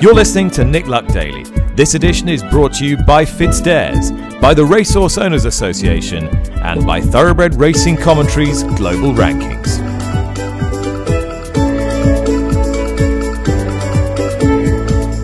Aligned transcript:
You're 0.00 0.14
listening 0.14 0.48
to 0.52 0.64
Nick 0.64 0.86
Luck 0.86 1.06
Daily. 1.08 1.42
This 1.74 1.92
edition 1.92 2.26
is 2.30 2.42
brought 2.44 2.72
to 2.76 2.86
you 2.86 2.96
by 2.96 3.22
FitzDares, 3.22 4.40
by 4.40 4.54
the 4.54 4.64
Racehorse 4.64 5.18
Owners 5.18 5.44
Association, 5.44 6.26
and 6.62 6.86
by 6.86 7.02
Thoroughbred 7.02 7.56
Racing 7.56 7.98
Commentaries 7.98 8.62
Global 8.62 9.12
Rankings. 9.12 9.76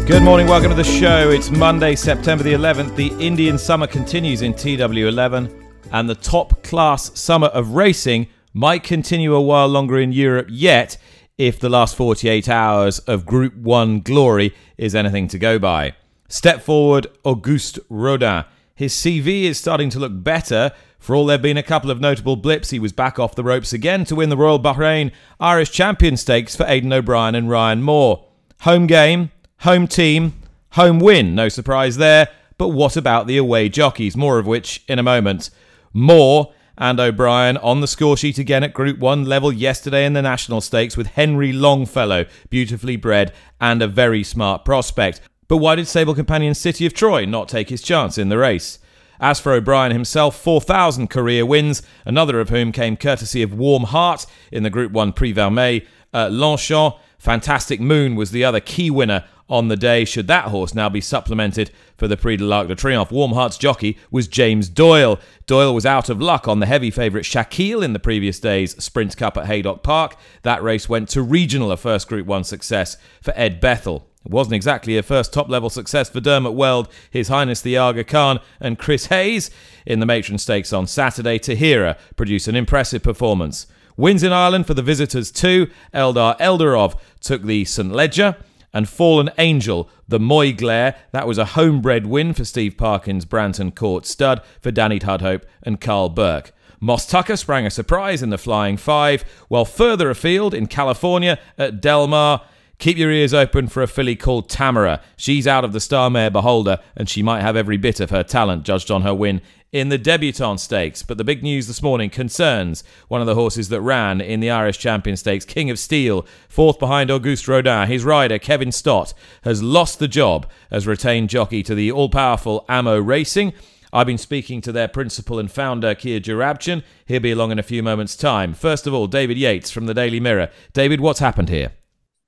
Good 0.07 0.23
morning, 0.23 0.47
welcome 0.47 0.69
to 0.69 0.77
the 0.77 0.85
show. 0.85 1.31
It's 1.31 1.51
Monday, 1.51 1.95
September 1.95 2.45
the 2.45 2.53
11th. 2.53 2.97
The 2.97 3.15
Indian 3.19 3.57
summer 3.57 3.87
continues 3.87 4.43
in 4.43 4.53
TW11, 4.53 5.71
and 5.93 6.07
the 6.07 6.17
top 6.17 6.63
class 6.63 7.19
summer 7.19 7.47
of 7.47 7.71
racing 7.71 8.27
might 8.53 8.83
continue 8.83 9.35
a 9.35 9.41
while 9.41 9.69
longer 9.69 9.99
in 9.99 10.13
Europe 10.13 10.49
yet 10.51 10.99
if 11.39 11.61
the 11.61 11.69
last 11.69 11.95
48 11.97 12.49
hours 12.49 12.99
of 13.01 13.27
Group 13.27 13.55
1 13.57 14.01
glory 14.01 14.55
is 14.79 14.95
anything 14.95 15.29
to 15.29 15.39
go 15.39 15.59
by. 15.59 15.95
Step 16.29 16.63
forward, 16.63 17.07
Auguste 17.25 17.79
Rodin. 17.91 18.45
His 18.75 18.95
CV 18.95 19.43
is 19.43 19.59
starting 19.59 19.91
to 19.91 19.99
look 19.99 20.13
better. 20.15 20.73
For 20.99 21.15
all 21.15 21.27
there 21.27 21.35
have 21.35 21.43
been 21.43 21.59
a 21.59 21.63
couple 21.63 21.91
of 21.91 22.01
notable 22.01 22.37
blips, 22.37 22.71
he 22.71 22.79
was 22.79 22.93
back 22.93 23.19
off 23.19 23.35
the 23.35 23.45
ropes 23.45 23.73
again 23.73 24.05
to 24.07 24.17
win 24.17 24.31
the 24.31 24.37
Royal 24.37 24.59
Bahrain 24.59 25.13
Irish 25.39 25.71
Champion 25.71 26.17
Stakes 26.17 26.57
for 26.57 26.67
Aidan 26.67 26.93
O'Brien 26.93 27.35
and 27.35 27.51
Ryan 27.51 27.83
Moore. 27.83 28.27
Home 28.61 28.87
game, 28.87 29.31
home 29.59 29.87
team, 29.87 30.33
home 30.73 30.99
win, 30.99 31.35
no 31.35 31.49
surprise 31.49 31.99
there. 31.99 32.29
But 32.59 32.69
what 32.69 32.97
about 32.97 33.27
the 33.27 33.37
away 33.37 33.69
jockeys? 33.69 34.17
More 34.17 34.39
of 34.39 34.47
which 34.47 34.83
in 34.89 34.99
a 34.99 35.03
moment. 35.03 35.51
Moore 35.93 36.55
and 36.79 37.01
O'Brien 37.01 37.57
on 37.59 37.81
the 37.81 37.87
score 37.87 38.17
sheet 38.17 38.39
again 38.39 38.63
at 38.63 38.75
Group 38.75 38.99
1 38.99 39.25
level 39.25 39.53
yesterday 39.53 40.05
in 40.05 40.13
the 40.13 40.23
National 40.23 40.61
Stakes 40.61 40.97
with 40.97 41.09
Henry 41.09 41.53
Longfellow, 41.53 42.27
beautifully 42.51 42.97
bred 42.97 43.33
and 43.61 43.83
a 43.83 43.89
very 43.89 44.23
smart 44.23 44.65
prospect. 44.65 45.21
But 45.49 45.59
why 45.59 45.77
did 45.77 45.89
Stable 45.89 46.15
Companion 46.15 46.55
City 46.55 46.87
of 46.87 46.95
Troy 46.95 47.25
not 47.25 47.49
take 47.49 47.69
his 47.69 47.83
chance 47.83 48.19
in 48.19 48.29
the 48.29 48.39
race? 48.39 48.79
As 49.19 49.41
for 49.41 49.53
O'Brien 49.53 49.93
himself, 49.93 50.39
4,000 50.39 51.09
career 51.09 51.47
wins, 51.47 51.83
another 52.05 52.41
of 52.41 52.51
whom 52.51 52.73
came 52.73 52.97
courtesy 52.97 53.43
of 53.43 53.55
Warm 53.55 53.85
Heart 53.85 54.27
in 54.53 54.63
the 54.63 54.71
Group 54.71 54.93
1 54.93 55.13
Prix 55.13 55.33
Vermeille. 55.33 55.87
Uh, 56.13 56.29
Longchamp, 56.31 56.97
Fantastic 57.19 57.81
Moon 57.81 58.15
was 58.15 58.31
the 58.31 58.45
other 58.45 58.61
key 58.61 58.91
winner 58.91 59.25
on 59.49 59.69
the 59.69 59.77
day, 59.77 60.05
should 60.05 60.27
that 60.27 60.47
horse 60.47 60.75
now 60.75 60.89
be 60.89 61.01
supplemented 61.01 61.71
for 61.97 62.09
the 62.09 62.17
Prix 62.17 62.37
de 62.37 62.45
l'Arc 62.45 62.69
de 62.69 62.75
Triomphe. 62.75 63.13
Warm 63.13 63.33
Heart's 63.33 63.59
jockey 63.59 63.97
was 64.11 64.29
James 64.29 64.69
Doyle. 64.69 65.19
Doyle 65.47 65.75
was 65.75 65.87
out 65.87 66.09
of 66.09 66.21
luck 66.21 66.49
on 66.49 66.61
the 66.61 66.67
heavy 66.67 66.91
favourite 66.91 67.25
Shaquille 67.25 67.85
in 67.85 67.93
the 67.93 67.99
previous 67.99 68.41
day's 68.41 68.83
Sprint 68.83 69.17
Cup 69.17 69.37
at 69.37 69.47
Haydock 69.47 69.83
Park. 69.83 70.17
That 70.43 70.63
race 70.63 70.89
went 70.89 71.09
to 71.11 71.23
regional, 71.23 71.71
a 71.71 71.77
first 71.77 72.09
Group 72.09 72.27
1 72.27 72.45
success 72.45 72.97
for 73.23 73.33
Ed 73.37 73.61
Bethell. 73.61 74.03
It 74.25 74.33
wasn't 74.33 74.57
exactly 74.57 74.99
a 74.99 75.05
first 75.05 75.33
top 75.33 75.49
level 75.49 75.71
success 75.71 76.11
for 76.11 76.21
Dermot 76.21 76.55
Weld, 76.55 76.89
His 77.11 77.29
Highness 77.29 77.61
the 77.61 77.77
Aga 77.77 78.03
Khan, 78.05 78.41
and 78.59 78.77
Chris 78.77 79.07
Hayes. 79.07 79.51
In 79.87 80.01
the 80.01 80.07
Matron 80.07 80.39
Stakes 80.39 80.73
on 80.73 80.89
Saturday, 80.89 81.39
Tahiyra 81.39 81.97
produced 82.17 82.49
an 82.49 82.57
impressive 82.57 83.05
performance. 83.05 83.69
Wins 83.97 84.25
in 84.25 84.33
Ireland 84.33 84.67
for 84.67 84.75
the 84.75 84.83
visitors 84.83 85.31
too. 85.31 85.69
Eldar 85.95 86.37
Eldarov 86.39 86.99
took 87.21 87.43
the 87.43 87.65
St. 87.65 87.93
Leger 87.93 88.37
and 88.77 88.87
Fallen 88.91 89.31
Angel, 89.39 89.89
the 90.07 90.19
Moyglare. 90.19 90.95
That 91.13 91.27
was 91.27 91.39
a 91.39 91.47
homebred 91.47 92.05
win 92.05 92.35
for 92.35 92.45
Steve 92.45 92.77
Parkin's 92.77 93.25
Branton 93.25 93.75
Court 93.75 94.05
stud 94.05 94.43
for 94.61 94.71
Danny 94.71 94.99
Tudhope 94.99 95.45
and 95.63 95.81
Karl 95.81 96.11
Burke. 96.11 96.53
Moss 96.79 97.07
Tucker 97.07 97.37
sprang 97.37 97.65
a 97.65 97.71
surprise 97.71 98.23
in 98.23 98.29
the 98.29 98.37
Flying 98.37 98.77
Five, 98.77 99.25
while 99.49 99.65
further 99.65 100.11
afield 100.11 100.53
in 100.53 100.67
California 100.67 101.39
at 101.57 101.81
Del 101.81 102.07
Mar, 102.07 102.45
Keep 102.79 102.99
your 102.99 103.11
ears 103.11 103.33
open 103.33 103.69
for 103.69 103.83
a 103.83 103.87
filly 103.87 104.17
called 104.17 104.51
Tamara. 104.51 105.01
She's 105.17 105.47
out 105.47 105.65
of 105.65 105.73
the 105.73 105.81
Star 105.81 106.11
Mare 106.11 106.31
Beholder, 106.31 106.79
and 106.95 107.09
she 107.09 107.23
might 107.23 107.41
have 107.41 107.57
every 107.57 107.79
bit 107.79 108.01
of 108.01 108.11
her 108.11 108.23
talent 108.23 108.65
judged 108.65 108.91
on 108.91 109.01
her 109.01 109.15
win 109.15 109.41
in 109.73 109.89
the 109.89 109.97
Debutante 109.97 110.61
Stakes. 110.61 111.03
But 111.03 111.17
the 111.17 111.25
big 111.25 111.43
news 111.43 111.67
this 111.67 111.83
morning 111.83 112.11
concerns 112.11 112.85
one 113.09 113.23
of 113.23 113.27
the 113.27 113.35
horses 113.35 113.71
that 113.71 113.81
ran 113.81 114.21
in 114.21 114.41
the 114.41 114.51
Irish 114.51 114.79
Champion 114.79 115.17
Stakes, 115.17 115.47
King 115.47 115.71
of 115.71 115.79
Steel, 115.79 116.27
fourth 116.51 116.79
behind 116.79 117.11
Auguste 117.11 117.49
Rodin. 117.49 117.89
His 117.89 118.05
rider, 118.05 118.39
Kevin 118.39 118.73
Stott, 118.73 119.15
has 119.43 119.63
lost 119.63 119.99
the 119.99 120.09
job 120.09 120.47
as 120.71 120.87
retained 120.87 121.31
jockey 121.31 121.63
to 121.63 121.75
the 121.75 121.91
all 121.91 122.11
powerful 122.11 122.67
Amo 122.69 122.99
Racing. 123.01 123.55
I've 123.91 124.07
been 124.07 124.19
speaking 124.19 124.61
to 124.61 124.73
their 124.73 124.89
principal 124.89 125.39
and 125.39 125.51
founder, 125.51 125.95
Kia 125.95 126.21
Joorabchian. 126.21 126.83
He'll 127.07 127.21
be 127.21 127.33
along 127.33 127.53
in 127.53 127.59
a 127.59 127.63
few 127.63 127.83
moments' 127.83 128.17
time. 128.17 128.53
First 128.53 128.87
of 128.87 128.93
all, 128.93 129.07
David 129.07 129.39
Yates 129.39 129.71
from 129.71 129.87
the 129.87 129.95
Daily 129.95 130.21
Mirror. 130.21 130.51
David, 130.75 131.01
what's 131.01 131.21
happened 131.21 131.49
here? 131.49 131.73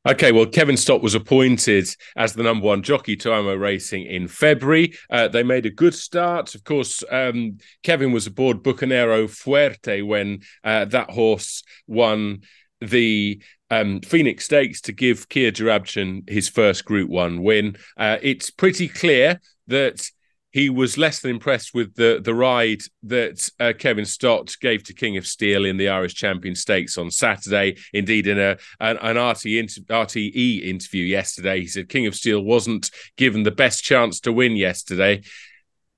Okay, 0.08 0.32
well, 0.32 0.46
Kevin 0.46 0.78
Stott 0.78 1.02
was 1.02 1.14
appointed 1.14 1.86
as 2.16 2.32
the 2.32 2.42
number 2.42 2.64
one 2.64 2.82
jockey 2.82 3.14
to 3.16 3.30
Amo 3.30 3.54
Racing 3.54 4.06
in 4.06 4.26
February. 4.26 4.94
Uh, 5.10 5.28
they 5.28 5.42
made 5.42 5.66
a 5.66 5.70
good 5.70 5.92
start. 5.92 6.54
Of 6.54 6.64
course, 6.64 7.04
um, 7.10 7.58
Kevin 7.82 8.10
was 8.10 8.26
aboard 8.26 8.62
Bucanero 8.62 9.28
Fuerte 9.28 10.02
when 10.06 10.40
uh, 10.64 10.86
that 10.86 11.10
horse 11.10 11.62
won 11.86 12.40
the 12.80 13.42
um, 13.70 14.00
Phoenix 14.00 14.46
Stakes 14.46 14.80
to 14.82 14.92
give 14.92 15.28
Kia 15.28 15.52
Joorabchian 15.52 16.26
his 16.26 16.48
first 16.48 16.86
Group 16.86 17.10
One 17.10 17.42
win. 17.42 17.76
Uh, 17.98 18.16
it's 18.22 18.48
pretty 18.48 18.88
clear 18.88 19.38
that 19.66 20.08
he 20.50 20.70
was 20.70 20.96
less 20.96 21.20
than 21.20 21.30
impressed 21.30 21.74
with 21.74 21.94
the 21.94 22.20
the 22.22 22.34
ride 22.34 22.80
that 23.02 23.48
uh, 23.60 23.72
Kevin 23.78 24.06
Stott 24.06 24.56
gave 24.60 24.82
to 24.84 24.94
King 24.94 25.16
of 25.16 25.26
Steel 25.26 25.64
in 25.64 25.76
the 25.76 25.88
Irish 25.88 26.14
Champion 26.14 26.54
Stakes 26.54 26.96
on 26.96 27.10
Saturday. 27.10 27.76
Indeed, 27.92 28.26
in 28.26 28.38
a 28.38 28.56
an, 28.80 28.96
an 28.98 29.18
RT 29.18 29.46
inter, 29.46 29.82
RTE 29.82 30.64
interview 30.64 31.04
yesterday, 31.04 31.60
he 31.60 31.66
said 31.66 31.88
King 31.88 32.06
of 32.06 32.14
Steel 32.14 32.40
wasn't 32.40 32.90
given 33.16 33.42
the 33.42 33.50
best 33.50 33.84
chance 33.84 34.20
to 34.20 34.32
win 34.32 34.56
yesterday. 34.56 35.22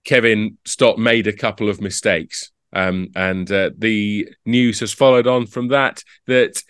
Kevin 0.05 0.59
Stott 0.65 0.99
made 0.99 1.27
a 1.27 1.33
couple 1.33 1.69
of 1.69 1.81
mistakes, 1.81 2.51
um, 2.73 3.09
and 3.15 3.51
uh, 3.53 3.71
the 3.77 4.29
news 4.45 4.81
has 4.81 4.93
followed 4.93 5.29
on 5.29 5.47
from 5.47 5.69
that 5.69 6.03
that 6.27 6.63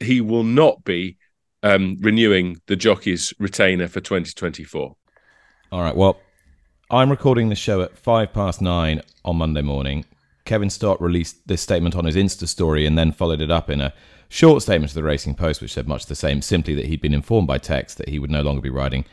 he 0.00 0.20
will 0.20 0.44
not 0.44 0.82
be 0.84 1.18
um, 1.62 1.98
renewing 2.00 2.56
the 2.66 2.76
jockey's 2.76 3.34
retainer 3.38 3.88
for 3.88 4.00
2024. 4.00 4.96
All 5.70 5.80
right. 5.80 5.96
Well, 5.96 6.18
I'm 6.94 7.08
recording 7.08 7.48
the 7.48 7.54
show 7.54 7.80
at 7.80 7.96
five 7.96 8.34
past 8.34 8.60
nine 8.60 9.00
on 9.24 9.36
Monday 9.36 9.62
morning. 9.62 10.04
Kevin 10.44 10.68
Stott 10.68 11.00
released 11.00 11.48
this 11.48 11.62
statement 11.62 11.96
on 11.96 12.04
his 12.04 12.16
Insta 12.16 12.46
story 12.46 12.84
and 12.84 12.98
then 12.98 13.12
followed 13.12 13.40
it 13.40 13.50
up 13.50 13.70
in 13.70 13.80
a 13.80 13.94
short 14.28 14.60
statement 14.60 14.90
to 14.90 14.96
the 14.96 15.02
Racing 15.02 15.34
Post, 15.34 15.62
which 15.62 15.72
said 15.72 15.88
much 15.88 16.04
the 16.04 16.14
same, 16.14 16.42
simply 16.42 16.74
that 16.74 16.84
he'd 16.84 17.00
been 17.00 17.14
informed 17.14 17.48
by 17.48 17.56
text 17.56 17.96
that 17.96 18.10
he 18.10 18.18
would 18.18 18.30
no 18.30 18.42
longer 18.42 18.60
be 18.60 18.68
riding 18.68 19.06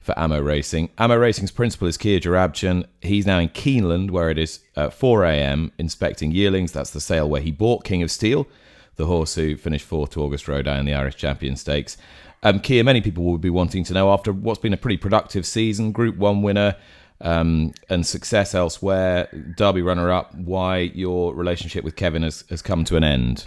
for 0.00 0.18
Amo 0.18 0.40
Racing. 0.40 0.88
Amo 0.96 1.14
Racing's 1.14 1.50
principal 1.50 1.86
is 1.86 1.98
Kia 1.98 2.18
Joorabchian. 2.20 2.86
He's 3.02 3.26
now 3.26 3.38
in 3.38 3.50
Keeneland, 3.50 4.12
where 4.12 4.30
it 4.30 4.38
is 4.38 4.60
4 4.90 5.24
a.m., 5.26 5.72
inspecting 5.76 6.32
yearlings. 6.32 6.72
That's 6.72 6.90
the 6.90 7.02
sale 7.02 7.28
where 7.28 7.42
he 7.42 7.52
bought 7.52 7.84
King 7.84 8.02
of 8.02 8.10
Steel, 8.10 8.46
the 8.94 9.04
horse 9.04 9.34
who 9.34 9.58
finished 9.58 9.84
fourth 9.84 10.08
to 10.12 10.22
Auguste 10.22 10.48
Rodin 10.48 10.78
in 10.78 10.86
the 10.86 10.94
Irish 10.94 11.16
Champion 11.16 11.56
Stakes. 11.56 11.98
Um, 12.42 12.60
Kia, 12.60 12.82
many 12.82 13.02
people 13.02 13.24
will 13.24 13.36
be 13.36 13.50
wanting 13.50 13.84
to 13.84 13.92
know 13.92 14.10
after 14.10 14.32
what's 14.32 14.60
been 14.60 14.72
a 14.72 14.78
pretty 14.78 14.96
productive 14.96 15.44
season, 15.44 15.92
Group 15.92 16.16
1 16.16 16.40
winner, 16.40 16.76
um, 17.20 17.72
and 17.88 18.06
success 18.06 18.54
elsewhere, 18.54 19.28
Derby 19.56 19.82
runner 19.82 20.10
up, 20.10 20.34
why 20.34 20.78
your 20.78 21.34
relationship 21.34 21.84
with 21.84 21.96
Kevin 21.96 22.22
has, 22.22 22.44
has 22.50 22.62
come 22.62 22.84
to 22.84 22.96
an 22.96 23.04
end? 23.04 23.46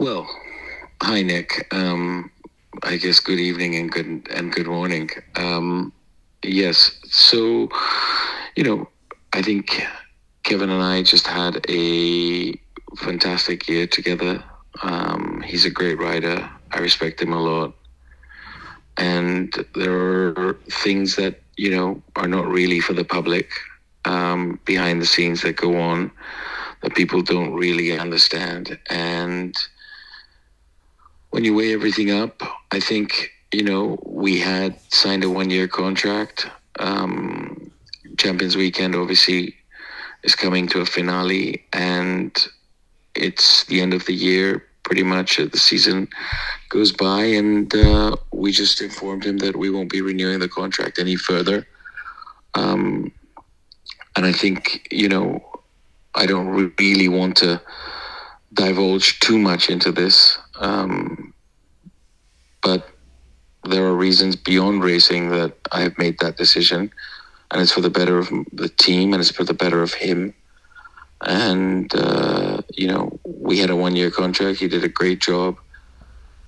Well, 0.00 0.28
hi 1.02 1.22
Nick. 1.22 1.66
Um, 1.72 2.30
I 2.82 2.96
guess 2.96 3.20
good 3.20 3.38
evening 3.38 3.76
and 3.76 3.90
good 3.90 4.26
and 4.30 4.52
good 4.52 4.66
morning. 4.66 5.10
Um, 5.36 5.92
yes, 6.42 6.98
so 7.08 7.68
you 8.56 8.64
know, 8.64 8.88
I 9.32 9.42
think 9.42 9.86
Kevin 10.42 10.70
and 10.70 10.82
I 10.82 11.02
just 11.02 11.26
had 11.26 11.64
a 11.68 12.52
fantastic 12.96 13.68
year 13.68 13.86
together. 13.86 14.42
Um, 14.82 15.42
he's 15.46 15.64
a 15.64 15.70
great 15.70 15.98
rider. 15.98 16.50
I 16.72 16.78
respect 16.78 17.22
him 17.22 17.32
a 17.32 17.40
lot 17.40 17.74
and 18.96 19.52
there 19.74 19.92
are 19.92 20.58
things 20.70 21.16
that 21.16 21.40
you 21.56 21.70
know 21.70 22.02
are 22.16 22.28
not 22.28 22.46
really 22.46 22.80
for 22.80 22.92
the 22.92 23.04
public 23.04 23.48
um, 24.04 24.58
behind 24.64 25.00
the 25.00 25.06
scenes 25.06 25.42
that 25.42 25.56
go 25.56 25.76
on 25.78 26.10
that 26.82 26.94
people 26.94 27.22
don't 27.22 27.54
really 27.54 27.98
understand. 27.98 28.78
And 28.90 29.56
when 31.30 31.44
you 31.44 31.52
weigh 31.52 31.74
everything 31.74 32.12
up 32.12 32.42
i 32.70 32.78
think 32.78 33.32
you 33.52 33.64
know 33.64 33.98
we 34.06 34.38
had 34.38 34.78
signed 34.92 35.24
a 35.24 35.30
one 35.30 35.50
year 35.50 35.66
contract. 35.66 36.46
Um, 36.78 37.70
champions 38.18 38.56
weekend 38.56 38.94
obviously 38.94 39.54
is 40.22 40.34
coming 40.34 40.66
to 40.68 40.80
a 40.80 40.86
finale 40.86 41.64
and 41.72 42.32
it's 43.14 43.64
the 43.64 43.80
end 43.80 43.94
of 43.94 44.06
the 44.06 44.14
year 44.14 44.64
pretty 44.84 45.02
much 45.02 45.40
uh, 45.40 45.46
the 45.50 45.58
season 45.58 46.08
goes 46.68 46.92
by, 46.92 47.22
and 47.24 47.74
uh, 47.74 48.16
we 48.32 48.52
just 48.52 48.80
informed 48.80 49.24
him 49.24 49.38
that 49.38 49.56
we 49.56 49.70
won't 49.70 49.90
be 49.90 50.00
renewing 50.00 50.38
the 50.38 50.48
contract 50.48 50.98
any 50.98 51.16
further. 51.16 51.66
Um, 52.54 53.12
and 54.16 54.24
I 54.24 54.32
think 54.32 54.86
you 54.90 55.08
know, 55.08 55.42
I 56.14 56.26
don't 56.26 56.72
really 56.78 57.08
want 57.08 57.36
to 57.38 57.60
divulge 58.52 59.18
too 59.20 59.38
much 59.38 59.68
into 59.68 59.90
this, 59.90 60.38
um, 60.56 61.34
but 62.62 62.88
there 63.64 63.84
are 63.84 63.94
reasons 63.94 64.36
beyond 64.36 64.84
racing 64.84 65.30
that 65.30 65.54
I 65.72 65.80
have 65.80 65.98
made 65.98 66.18
that 66.20 66.36
decision, 66.36 66.92
and 67.50 67.62
it's 67.62 67.72
for 67.72 67.80
the 67.80 67.90
better 67.90 68.18
of 68.18 68.28
the 68.52 68.68
team 68.68 69.12
and 69.12 69.20
it's 69.20 69.30
for 69.30 69.44
the 69.44 69.54
better 69.54 69.82
of 69.82 69.94
him. 69.94 70.34
And 71.20 71.90
uh, 71.94 72.53
you 72.76 72.88
know, 72.88 73.18
we 73.24 73.58
had 73.58 73.70
a 73.70 73.76
one-year 73.76 74.10
contract. 74.10 74.60
He 74.60 74.68
did 74.68 74.84
a 74.84 74.88
great 74.88 75.20
job, 75.20 75.58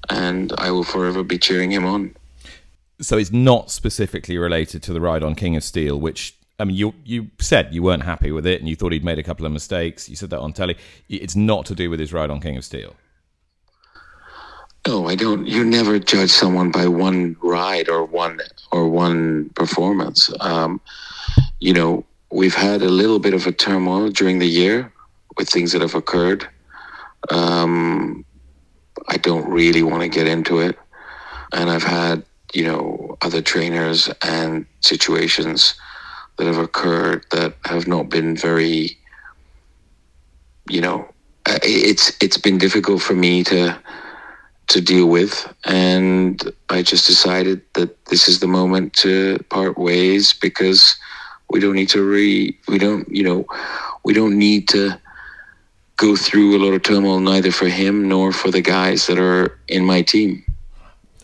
and 0.08 0.52
I 0.58 0.70
will 0.70 0.84
forever 0.84 1.22
be 1.22 1.38
cheering 1.38 1.70
him 1.70 1.84
on. 1.84 2.14
So 3.00 3.18
it's 3.18 3.32
not 3.32 3.70
specifically 3.70 4.38
related 4.38 4.82
to 4.84 4.92
the 4.92 5.00
ride 5.00 5.22
on 5.22 5.34
King 5.34 5.56
of 5.56 5.64
Steel, 5.64 6.00
which 6.00 6.36
I 6.58 6.64
mean, 6.64 6.76
you 6.76 6.94
you 7.04 7.30
said 7.38 7.74
you 7.74 7.82
weren't 7.82 8.04
happy 8.04 8.32
with 8.32 8.46
it 8.46 8.60
and 8.60 8.68
you 8.68 8.76
thought 8.76 8.92
he'd 8.92 9.04
made 9.04 9.18
a 9.18 9.22
couple 9.22 9.44
of 9.44 9.52
mistakes. 9.52 10.08
You 10.08 10.16
said 10.16 10.30
that 10.30 10.40
on 10.40 10.52
telly. 10.52 10.76
It's 11.08 11.36
not 11.36 11.66
to 11.66 11.74
do 11.74 11.90
with 11.90 12.00
his 12.00 12.12
ride 12.12 12.30
on 12.30 12.40
King 12.40 12.56
of 12.56 12.64
Steel. 12.64 12.94
No, 14.86 15.08
I 15.08 15.16
don't. 15.16 15.46
You 15.46 15.64
never 15.64 15.98
judge 15.98 16.30
someone 16.30 16.70
by 16.70 16.86
one 16.86 17.36
ride 17.42 17.88
or 17.88 18.04
one 18.04 18.40
or 18.70 18.88
one 18.88 19.50
performance. 19.50 20.32
Um, 20.40 20.80
you 21.60 21.74
know, 21.74 22.04
we've 22.30 22.54
had 22.54 22.82
a 22.82 22.88
little 22.88 23.18
bit 23.18 23.34
of 23.34 23.46
a 23.46 23.52
turmoil 23.52 24.08
during 24.10 24.38
the 24.38 24.46
year 24.46 24.92
with 25.36 25.48
things 25.48 25.72
that 25.72 25.82
have 25.82 25.94
occurred. 25.94 26.48
Um, 27.30 28.24
I 29.08 29.16
don't 29.16 29.48
really 29.48 29.82
want 29.82 30.02
to 30.02 30.08
get 30.08 30.26
into 30.26 30.60
it, 30.60 30.78
and 31.52 31.70
I've 31.70 31.82
had 31.82 32.24
you 32.54 32.64
know 32.64 33.18
other 33.22 33.42
trainers 33.42 34.10
and 34.22 34.66
situations 34.80 35.74
that 36.36 36.46
have 36.46 36.58
occurred 36.58 37.24
that 37.30 37.54
have 37.64 37.86
not 37.86 38.08
been 38.08 38.36
very, 38.36 38.96
you 40.68 40.80
know, 40.80 41.08
it's 41.62 42.16
it's 42.20 42.38
been 42.38 42.58
difficult 42.58 43.02
for 43.02 43.14
me 43.14 43.44
to 43.44 43.78
to 44.68 44.80
deal 44.80 45.06
with, 45.06 45.52
and 45.64 46.52
I 46.68 46.82
just 46.82 47.06
decided 47.06 47.62
that 47.74 48.06
this 48.06 48.28
is 48.28 48.40
the 48.40 48.48
moment 48.48 48.92
to 48.94 49.38
part 49.50 49.78
ways 49.78 50.32
because 50.32 50.96
we 51.50 51.60
don't 51.60 51.74
need 51.74 51.88
to 51.90 52.02
re 52.02 52.56
we 52.68 52.78
don't 52.78 53.08
you 53.08 53.22
know 53.22 53.46
we 54.04 54.12
don't 54.12 54.36
need 54.38 54.68
to 54.68 54.98
go 55.96 56.16
through 56.16 56.56
a 56.56 56.60
lot 56.62 56.72
of 56.72 56.82
turmoil 56.82 57.20
neither 57.20 57.50
for 57.50 57.68
him 57.68 58.08
nor 58.08 58.32
for 58.32 58.50
the 58.50 58.60
guys 58.60 59.06
that 59.06 59.18
are 59.18 59.58
in 59.68 59.84
my 59.84 60.02
team. 60.02 60.44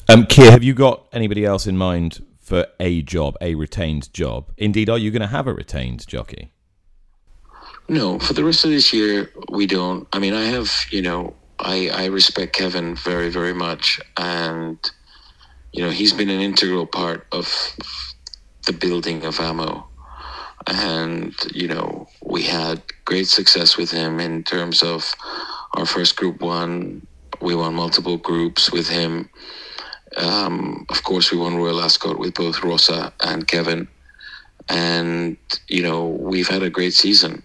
Um, 0.08 0.26
Kia, 0.26 0.50
have 0.50 0.62
you 0.62 0.74
got 0.74 1.06
anybody 1.12 1.44
else 1.44 1.66
in 1.66 1.76
mind 1.76 2.20
for 2.52 2.66
a 2.80 3.00
job, 3.02 3.36
a 3.40 3.54
retained 3.54 4.12
job. 4.12 4.52
Indeed, 4.58 4.90
are 4.90 4.98
you 4.98 5.10
going 5.10 5.22
to 5.22 5.28
have 5.28 5.46
a 5.46 5.54
retained 5.54 6.06
jockey? 6.06 6.52
No, 7.88 8.18
for 8.18 8.34
the 8.34 8.44
rest 8.44 8.64
of 8.64 8.70
this 8.70 8.92
year, 8.92 9.30
we 9.50 9.66
don't. 9.66 10.06
I 10.12 10.18
mean, 10.18 10.34
I 10.34 10.44
have, 10.44 10.70
you 10.90 11.00
know, 11.00 11.34
I, 11.60 11.88
I 11.88 12.04
respect 12.06 12.52
Kevin 12.52 12.94
very, 12.94 13.30
very 13.30 13.54
much. 13.54 14.00
And, 14.18 14.78
you 15.72 15.82
know, 15.82 15.90
he's 15.90 16.12
been 16.12 16.28
an 16.28 16.40
integral 16.40 16.86
part 16.86 17.26
of 17.32 17.74
the 18.66 18.72
building 18.72 19.24
of 19.24 19.40
AMO. 19.40 19.86
And, 20.66 21.34
you 21.52 21.68
know, 21.68 22.08
we 22.24 22.42
had 22.42 22.82
great 23.04 23.26
success 23.26 23.76
with 23.76 23.90
him 23.90 24.20
in 24.20 24.44
terms 24.44 24.82
of 24.82 25.14
our 25.74 25.86
first 25.86 26.16
group 26.16 26.40
one. 26.40 27.06
We 27.40 27.54
won 27.54 27.74
multiple 27.74 28.16
groups 28.16 28.70
with 28.70 28.88
him. 28.88 29.28
Um, 30.16 30.86
of 30.90 31.02
course, 31.02 31.32
we 31.32 31.38
won 31.38 31.56
Royal 31.56 31.80
Ascot 31.80 32.18
with 32.18 32.34
both 32.34 32.62
Rossa 32.62 33.12
and 33.20 33.48
Kevin, 33.48 33.88
and 34.68 35.36
you 35.68 35.82
know 35.82 36.06
we've 36.06 36.48
had 36.48 36.62
a 36.62 36.70
great 36.70 36.92
season. 36.92 37.42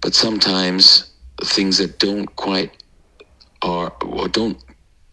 But 0.00 0.14
sometimes 0.14 1.10
things 1.44 1.78
that 1.78 1.98
don't 1.98 2.34
quite 2.36 2.82
are 3.62 3.92
or 4.02 4.28
don't 4.28 4.62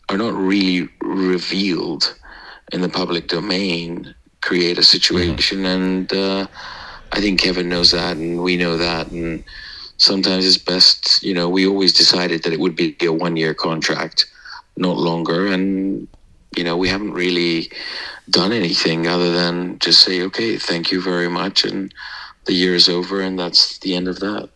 are 0.09 0.17
not 0.17 0.33
really 0.33 0.87
revealed 1.01 2.17
in 2.71 2.81
the 2.81 2.89
public 2.89 3.27
domain 3.27 4.15
create 4.41 4.77
a 4.77 4.83
situation, 4.83 5.59
mm-hmm. 5.59 5.65
and 5.65 6.13
uh, 6.13 6.47
I 7.11 7.21
think 7.21 7.39
Kevin 7.39 7.69
knows 7.69 7.91
that, 7.91 8.17
and 8.17 8.43
we 8.43 8.57
know 8.57 8.77
that, 8.77 9.11
and 9.11 9.43
sometimes 9.97 10.45
it's 10.45 10.57
best. 10.57 11.23
You 11.23 11.33
know, 11.33 11.49
we 11.49 11.67
always 11.67 11.93
decided 11.93 12.43
that 12.43 12.53
it 12.53 12.59
would 12.59 12.75
be 12.75 12.95
a 13.01 13.11
one 13.11 13.35
year 13.35 13.53
contract, 13.53 14.25
not 14.75 14.97
longer, 14.97 15.47
and 15.47 16.07
you 16.55 16.63
know, 16.63 16.77
we 16.77 16.87
haven't 16.87 17.13
really 17.13 17.71
done 18.29 18.51
anything 18.51 19.07
other 19.07 19.31
than 19.31 19.79
just 19.79 20.01
say, 20.01 20.21
okay, 20.21 20.57
thank 20.57 20.91
you 20.91 21.01
very 21.01 21.27
much, 21.27 21.63
and 21.63 21.93
the 22.45 22.53
year 22.53 22.75
is 22.75 22.89
over, 22.89 23.21
and 23.21 23.37
that's 23.37 23.77
the 23.79 23.95
end 23.95 24.07
of 24.07 24.19
that. 24.19 24.49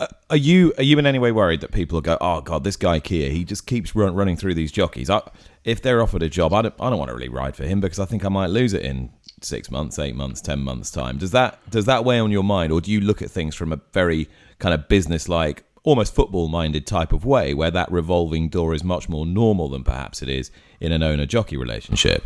Uh, 0.00 0.06
are 0.30 0.36
you 0.36 0.72
are 0.78 0.84
you 0.84 0.96
in 0.98 1.06
any 1.06 1.18
way 1.18 1.32
worried 1.32 1.60
that 1.60 1.72
people 1.72 1.96
will 1.96 2.02
go, 2.02 2.16
oh 2.20 2.40
god, 2.40 2.62
this 2.62 2.76
guy 2.76 3.00
Kia, 3.00 3.30
he 3.30 3.44
just 3.44 3.66
keeps 3.66 3.96
run, 3.96 4.14
running 4.14 4.36
through 4.36 4.54
these 4.54 4.70
jockeys? 4.70 5.10
I, 5.10 5.22
if 5.64 5.82
they're 5.82 6.00
offered 6.00 6.22
a 6.22 6.28
job, 6.28 6.52
I 6.52 6.62
don't, 6.62 6.74
I 6.78 6.88
don't 6.88 6.98
want 6.98 7.08
to 7.08 7.14
really 7.14 7.28
ride 7.28 7.56
for 7.56 7.64
him 7.64 7.80
because 7.80 7.98
I 7.98 8.04
think 8.04 8.24
I 8.24 8.28
might 8.28 8.46
lose 8.46 8.72
it 8.72 8.82
in 8.82 9.10
six 9.44 9.70
months, 9.70 9.98
eight 9.98 10.14
months, 10.14 10.40
ten 10.40 10.60
months 10.60 10.90
time. 10.90 11.18
Does 11.18 11.30
that 11.32 11.58
does 11.70 11.86
that 11.86 12.04
weigh 12.04 12.18
on 12.18 12.30
your 12.30 12.44
mind, 12.44 12.72
or 12.72 12.80
do 12.80 12.90
you 12.90 13.00
look 13.00 13.22
at 13.22 13.30
things 13.30 13.54
from 13.54 13.72
a 13.72 13.80
very 13.92 14.28
kind 14.58 14.74
of 14.74 14.88
business 14.88 15.28
like? 15.28 15.64
Almost 15.84 16.14
football 16.14 16.48
minded 16.48 16.86
type 16.86 17.14
of 17.14 17.24
way, 17.24 17.54
where 17.54 17.70
that 17.70 17.90
revolving 17.90 18.50
door 18.50 18.74
is 18.74 18.84
much 18.84 19.08
more 19.08 19.24
normal 19.24 19.70
than 19.70 19.84
perhaps 19.84 20.20
it 20.20 20.28
is 20.28 20.50
in 20.80 20.92
an 20.92 21.02
owner 21.02 21.24
jockey 21.24 21.56
relationship. 21.56 22.24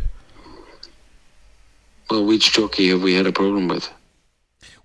Well, 2.09 2.25
which 2.25 2.51
jockey 2.51 2.89
have 2.89 3.01
we 3.01 3.13
had 3.13 3.25
a 3.25 3.31
problem 3.31 3.69
with? 3.69 3.89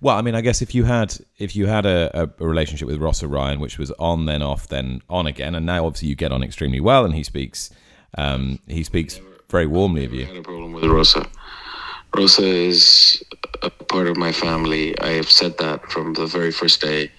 Well, 0.01 0.15
I 0.15 0.21
mean, 0.21 0.35
I 0.35 0.41
guess 0.41 0.61
if 0.61 0.73
you 0.73 0.85
had 0.85 1.17
if 1.37 1.55
you 1.55 1.67
had 1.67 1.85
a, 1.85 2.31
a, 2.39 2.45
relationship 2.45 2.87
with 2.87 3.01
Rossa 3.01 3.27
Ryan, 3.27 3.59
which 3.59 3.77
was 3.77 3.91
on 3.99 4.25
then 4.25 4.41
off 4.41 4.67
then 4.67 5.01
on 5.09 5.27
again, 5.27 5.55
and 5.55 5.65
now 5.65 5.85
obviously 5.85 6.07
you 6.07 6.15
get 6.15 6.31
on 6.31 6.43
extremely 6.43 6.79
well, 6.79 7.05
and 7.05 7.13
he 7.13 7.23
speaks 7.23 7.69
um, 8.17 8.59
he 8.67 8.83
speaks 8.83 9.17
never, 9.17 9.29
very 9.49 9.67
warmly 9.67 10.05
of 10.05 10.13
you. 10.13 10.25
had 10.25 10.37
a 10.37 10.41
problem 10.41 10.73
with 10.73 10.85
Rossa. 10.85 11.25
Rossa 12.15 12.43
is 12.43 13.23
a 13.61 13.69
part 13.69 14.07
of 14.07 14.17
my 14.17 14.31
family. 14.31 14.97
I 14.99 15.09
have 15.09 15.29
said 15.29 15.57
that 15.59 15.89
from 15.91 16.13
the 16.13 16.25
very 16.25 16.51
first 16.51 16.81
day. 16.81 17.11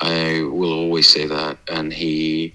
I 0.00 0.42
will 0.42 0.72
always 0.72 1.08
say 1.08 1.26
that, 1.26 1.58
and 1.68 1.92
he 1.92 2.54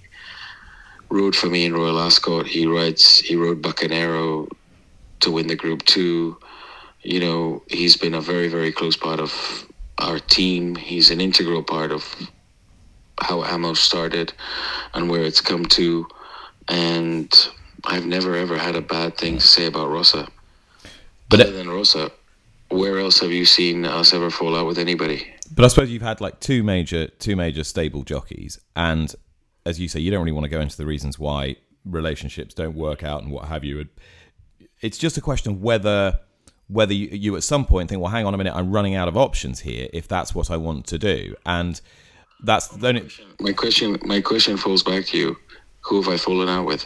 rode 1.10 1.36
for 1.36 1.48
me 1.48 1.66
in 1.66 1.74
Royal 1.74 2.00
Ascot. 2.00 2.48
He 2.48 2.66
rides. 2.66 3.20
He 3.20 3.36
rode 3.36 3.62
Bucanero 3.62 4.50
to 5.22 5.32
win 5.32 5.48
the 5.48 5.56
Group 5.56 5.86
Two. 5.86 6.38
You 7.02 7.20
know, 7.20 7.64
he's 7.68 7.96
been 7.96 8.14
a 8.14 8.22
very, 8.22 8.48
very 8.48 8.72
close 8.72 8.98
part 8.98 9.20
of 9.20 9.66
our 10.00 10.20
team. 10.20 10.76
He's 10.76 11.12
an 11.12 11.22
integral 11.22 11.64
part 11.64 11.92
of 11.92 12.04
how 13.22 13.44
Amo 13.44 13.74
started 13.74 14.34
and 14.94 15.10
where 15.10 15.24
it's 15.24 15.42
come 15.42 15.66
to. 15.66 16.08
And 16.68 17.32
I've 17.86 18.06
never 18.06 18.36
ever 18.36 18.58
had 18.58 18.76
a 18.76 18.82
bad 18.82 19.18
thing 19.18 19.38
to 19.38 19.48
say 19.48 19.66
about 19.66 19.90
Rossa. 19.90 20.28
But 21.30 21.42
Other 21.42 21.52
it, 21.52 21.54
than 21.54 21.70
Rossa, 21.70 22.12
where 22.70 23.00
else 23.00 23.20
have 23.20 23.32
you 23.32 23.46
seen 23.46 23.86
us 23.86 24.14
ever 24.14 24.30
fall 24.30 24.56
out 24.56 24.66
with 24.66 24.78
anybody? 24.78 25.28
But 25.52 25.66
I 25.66 25.68
suppose 25.68 25.90
you've 25.90 26.02
had 26.02 26.22
like 26.22 26.40
two 26.40 26.64
major, 26.64 27.08
two 27.08 27.36
major 27.36 27.64
stable 27.64 28.04
jockeys, 28.04 28.60
and 28.76 29.14
as 29.66 29.80
you 29.80 29.88
say, 29.88 30.00
you 30.00 30.12
don't 30.12 30.22
really 30.22 30.32
want 30.32 30.46
to 30.46 30.50
go 30.50 30.60
into 30.60 30.78
the 30.78 30.86
reasons 30.86 31.20
why 31.20 31.56
relationships 31.86 32.54
don't 32.54 32.76
work 32.76 33.04
out 33.04 33.22
and 33.22 33.32
what 33.32 33.46
have 33.46 33.64
you. 33.64 33.88
It's 34.82 34.98
just 34.98 35.18
a 35.18 35.22
question 35.22 35.54
of 35.54 35.62
whether 35.62 36.20
whether 36.68 36.94
you, 36.94 37.08
you, 37.08 37.36
at 37.36 37.42
some 37.42 37.66
point 37.66 37.90
think, 37.90 38.00
well, 38.00 38.12
hang 38.12 38.28
on 38.28 38.36
a 38.36 38.38
minute, 38.38 38.54
I'm 38.56 38.72
running 38.72 38.94
out 38.94 39.08
of 39.08 39.18
options 39.18 39.62
here. 39.62 39.88
If 39.92 40.08
that's 40.08 40.36
what 40.36 40.52
I 40.52 40.58
want 40.58 40.86
to 40.88 41.00
do, 41.00 41.36
and 41.46 41.80
that's 42.44 42.68
the 42.68 42.88
only. 42.88 43.10
My 43.40 43.54
question, 43.54 43.98
my 44.04 44.22
question 44.22 44.56
falls 44.58 44.84
back 44.84 45.06
to 45.08 45.18
you: 45.18 45.38
Who 45.82 46.02
have 46.02 46.12
I 46.12 46.18
fallen 46.18 46.48
out 46.48 46.66
with? 46.66 46.86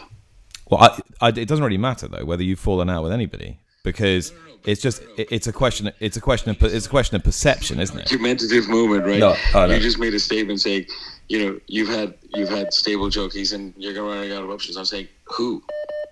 Well, 0.70 0.82
I, 0.82 1.26
I, 1.26 1.28
it 1.28 1.46
doesn't 1.46 1.64
really 1.64 1.78
matter 1.78 2.08
though 2.08 2.24
whether 2.24 2.42
you've 2.42 2.58
fallen 2.58 2.88
out 2.88 3.02
with 3.02 3.12
anybody 3.12 3.58
because 3.84 4.32
no, 4.32 4.38
no, 4.38 4.44
no, 4.46 4.58
it's 4.64 4.82
just 4.82 5.02
it, 5.16 5.28
it's 5.30 5.46
a 5.46 5.52
question. 5.52 5.92
It's 6.00 6.16
a 6.16 6.20
question 6.20 6.50
of 6.50 6.60
it's 6.64 6.86
a 6.86 6.90
question 6.90 7.14
of 7.14 7.22
perception, 7.22 7.78
isn't 7.78 7.96
it? 7.96 8.10
Argumentative 8.10 8.68
moment, 8.68 9.04
right? 9.06 9.20
No, 9.20 9.36
oh, 9.54 9.66
you 9.66 9.78
just 9.78 10.00
made 10.00 10.14
a 10.14 10.18
statement 10.18 10.60
saying 10.60 10.86
you 11.28 11.44
know, 11.44 11.60
you've 11.66 11.88
had 11.88 12.14
you've 12.34 12.48
had 12.48 12.72
stable 12.72 13.08
jockeys 13.08 13.52
and 13.52 13.74
you're 13.76 13.94
going 13.94 14.16
running 14.16 14.32
out 14.32 14.44
of 14.44 14.50
options. 14.50 14.76
I'm 14.76 14.84
saying, 14.84 15.08
who, 15.24 15.62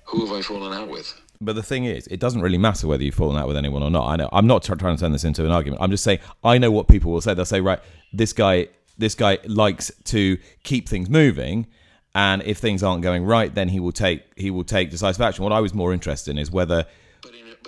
who 0.05 0.27
have 0.27 0.37
I 0.37 0.43
fallen 0.43 0.73
out 0.73 0.89
with? 0.89 1.21
But 1.41 1.57
the 1.57 1.63
thing 1.63 1.85
is, 1.85 2.07
it 2.07 2.21
doesn't 2.21 2.41
really 2.41 2.59
matter 2.59 2.87
whether 2.87 3.03
you've 3.03 3.17
fallen 3.17 3.37
out 3.37 3.49
with 3.49 3.57
anyone 3.57 3.83
or 3.83 3.91
not. 3.91 4.09
I 4.09 4.17
know. 4.17 4.29
I'm 4.33 4.47
not 4.47 4.63
trying 4.63 4.79
to 4.79 4.97
turn 4.97 5.13
this 5.13 5.25
into 5.25 5.45
an 5.45 5.51
argument. 5.51 5.83
I'm 5.83 5.91
just 5.91 6.05
saying 6.05 6.21
I 6.45 6.59
know 6.59 6.71
what 6.71 6.89
people 6.89 7.13
will 7.13 7.21
say. 7.21 7.35
They'll 7.35 7.45
say, 7.45 7.61
right, 7.61 7.81
this 8.13 8.33
guy, 8.33 8.69
this 8.97 9.15
guy 9.15 9.39
likes 9.45 9.91
to 10.05 10.39
keep 10.63 10.89
things 10.89 11.11
moving, 11.11 11.67
and 12.15 12.43
if 12.43 12.59
things 12.59 12.83
aren't 12.83 13.03
going 13.03 13.25
right, 13.25 13.55
then 13.55 13.69
he 13.69 13.81
will 13.81 13.93
take 13.93 14.23
he 14.37 14.51
will 14.51 14.65
take 14.65 14.91
decisive 14.91 15.21
action. 15.21 15.45
What 15.45 15.53
I 15.53 15.61
was 15.61 15.75
more 15.75 15.93
interested 15.93 16.33
in 16.33 16.39
is 16.39 16.51
whether. 16.51 16.87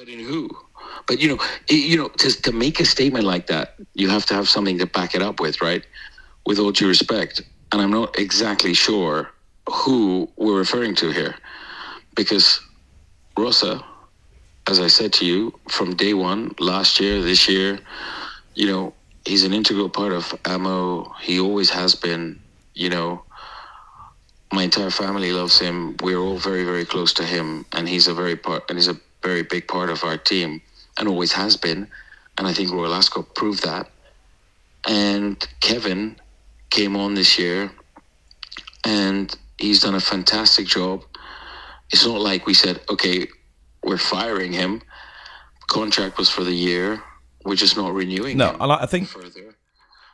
In 0.08 0.20
who? 0.20 0.50
But 1.06 1.20
you 1.20 1.28
know, 1.28 1.38
you 1.70 1.96
know, 1.98 2.08
to 2.08 2.42
to 2.42 2.52
make 2.52 2.80
a 2.80 2.86
statement 2.86 3.24
like 3.24 3.48
that, 3.48 3.76
you 3.94 4.08
have 4.10 4.26
to 4.26 4.34
have 4.34 4.48
something 4.48 4.78
to 4.78 4.86
back 4.86 5.14
it 5.14 5.22
up 5.22 5.40
with, 5.40 5.62
right? 5.62 5.84
with 6.46 6.58
all 6.58 6.72
due 6.72 6.88
respect, 6.88 7.42
and 7.72 7.82
I'm 7.82 7.92
not 7.92 8.18
exactly 8.18 8.74
sure 8.74 9.30
who 9.70 10.28
we're 10.36 10.58
referring 10.58 10.94
to 10.96 11.10
here, 11.10 11.36
because 12.16 12.60
Rossa, 13.38 13.84
as 14.68 14.80
I 14.80 14.88
said 14.88 15.12
to 15.14 15.26
you, 15.26 15.54
from 15.68 15.96
day 15.96 16.14
one, 16.14 16.54
last 16.60 17.00
year, 17.00 17.22
this 17.22 17.48
year, 17.48 17.78
you 18.54 18.66
know, 18.66 18.94
he's 19.26 19.44
an 19.44 19.54
integral 19.54 19.88
part 19.90 20.12
of 20.12 20.34
AMO. 20.46 21.14
He 21.22 21.40
always 21.40 21.70
has 21.70 21.94
been, 21.94 22.40
you 22.74 22.90
know. 22.90 23.24
my 24.52 24.64
entire 24.64 24.90
family 24.90 25.32
loves 25.32 25.58
him. 25.58 25.96
We're 26.02 26.18
all 26.18 26.38
very, 26.38 26.64
very 26.64 26.84
close 26.84 27.12
to 27.14 27.24
him, 27.24 27.66
and 27.72 27.88
he's 27.88 28.08
a 28.08 28.14
very 28.14 28.36
part 28.36 28.64
and 28.68 28.78
he's 28.78 28.88
a 28.88 28.96
very 29.24 29.42
big 29.42 29.66
part 29.66 29.90
of 29.90 30.04
our 30.04 30.16
team, 30.16 30.62
and 30.98 31.08
always 31.08 31.32
has 31.32 31.56
been. 31.56 31.88
And 32.36 32.46
I 32.46 32.52
think 32.52 32.70
Royal 32.70 32.94
Ascot 32.94 33.34
proved 33.34 33.62
that. 33.64 33.90
And 34.86 35.36
Kevin 35.60 36.16
came 36.70 36.96
on 36.96 37.14
this 37.14 37.38
year, 37.38 37.70
and 38.84 39.34
he's 39.58 39.80
done 39.80 39.94
a 39.94 40.00
fantastic 40.00 40.66
job. 40.66 41.02
It's 41.90 42.04
not 42.06 42.20
like 42.20 42.46
we 42.46 42.54
said, 42.54 42.80
okay, 42.90 43.26
we're 43.82 43.98
firing 43.98 44.52
him. 44.52 44.82
Contract 45.68 46.18
was 46.18 46.28
for 46.28 46.44
the 46.44 46.52
year. 46.52 47.02
We're 47.44 47.56
just 47.56 47.76
not 47.76 47.92
renewing. 47.94 48.36
No, 48.36 48.56
I 48.60 48.86
think 48.86 49.08
further. 49.08 49.56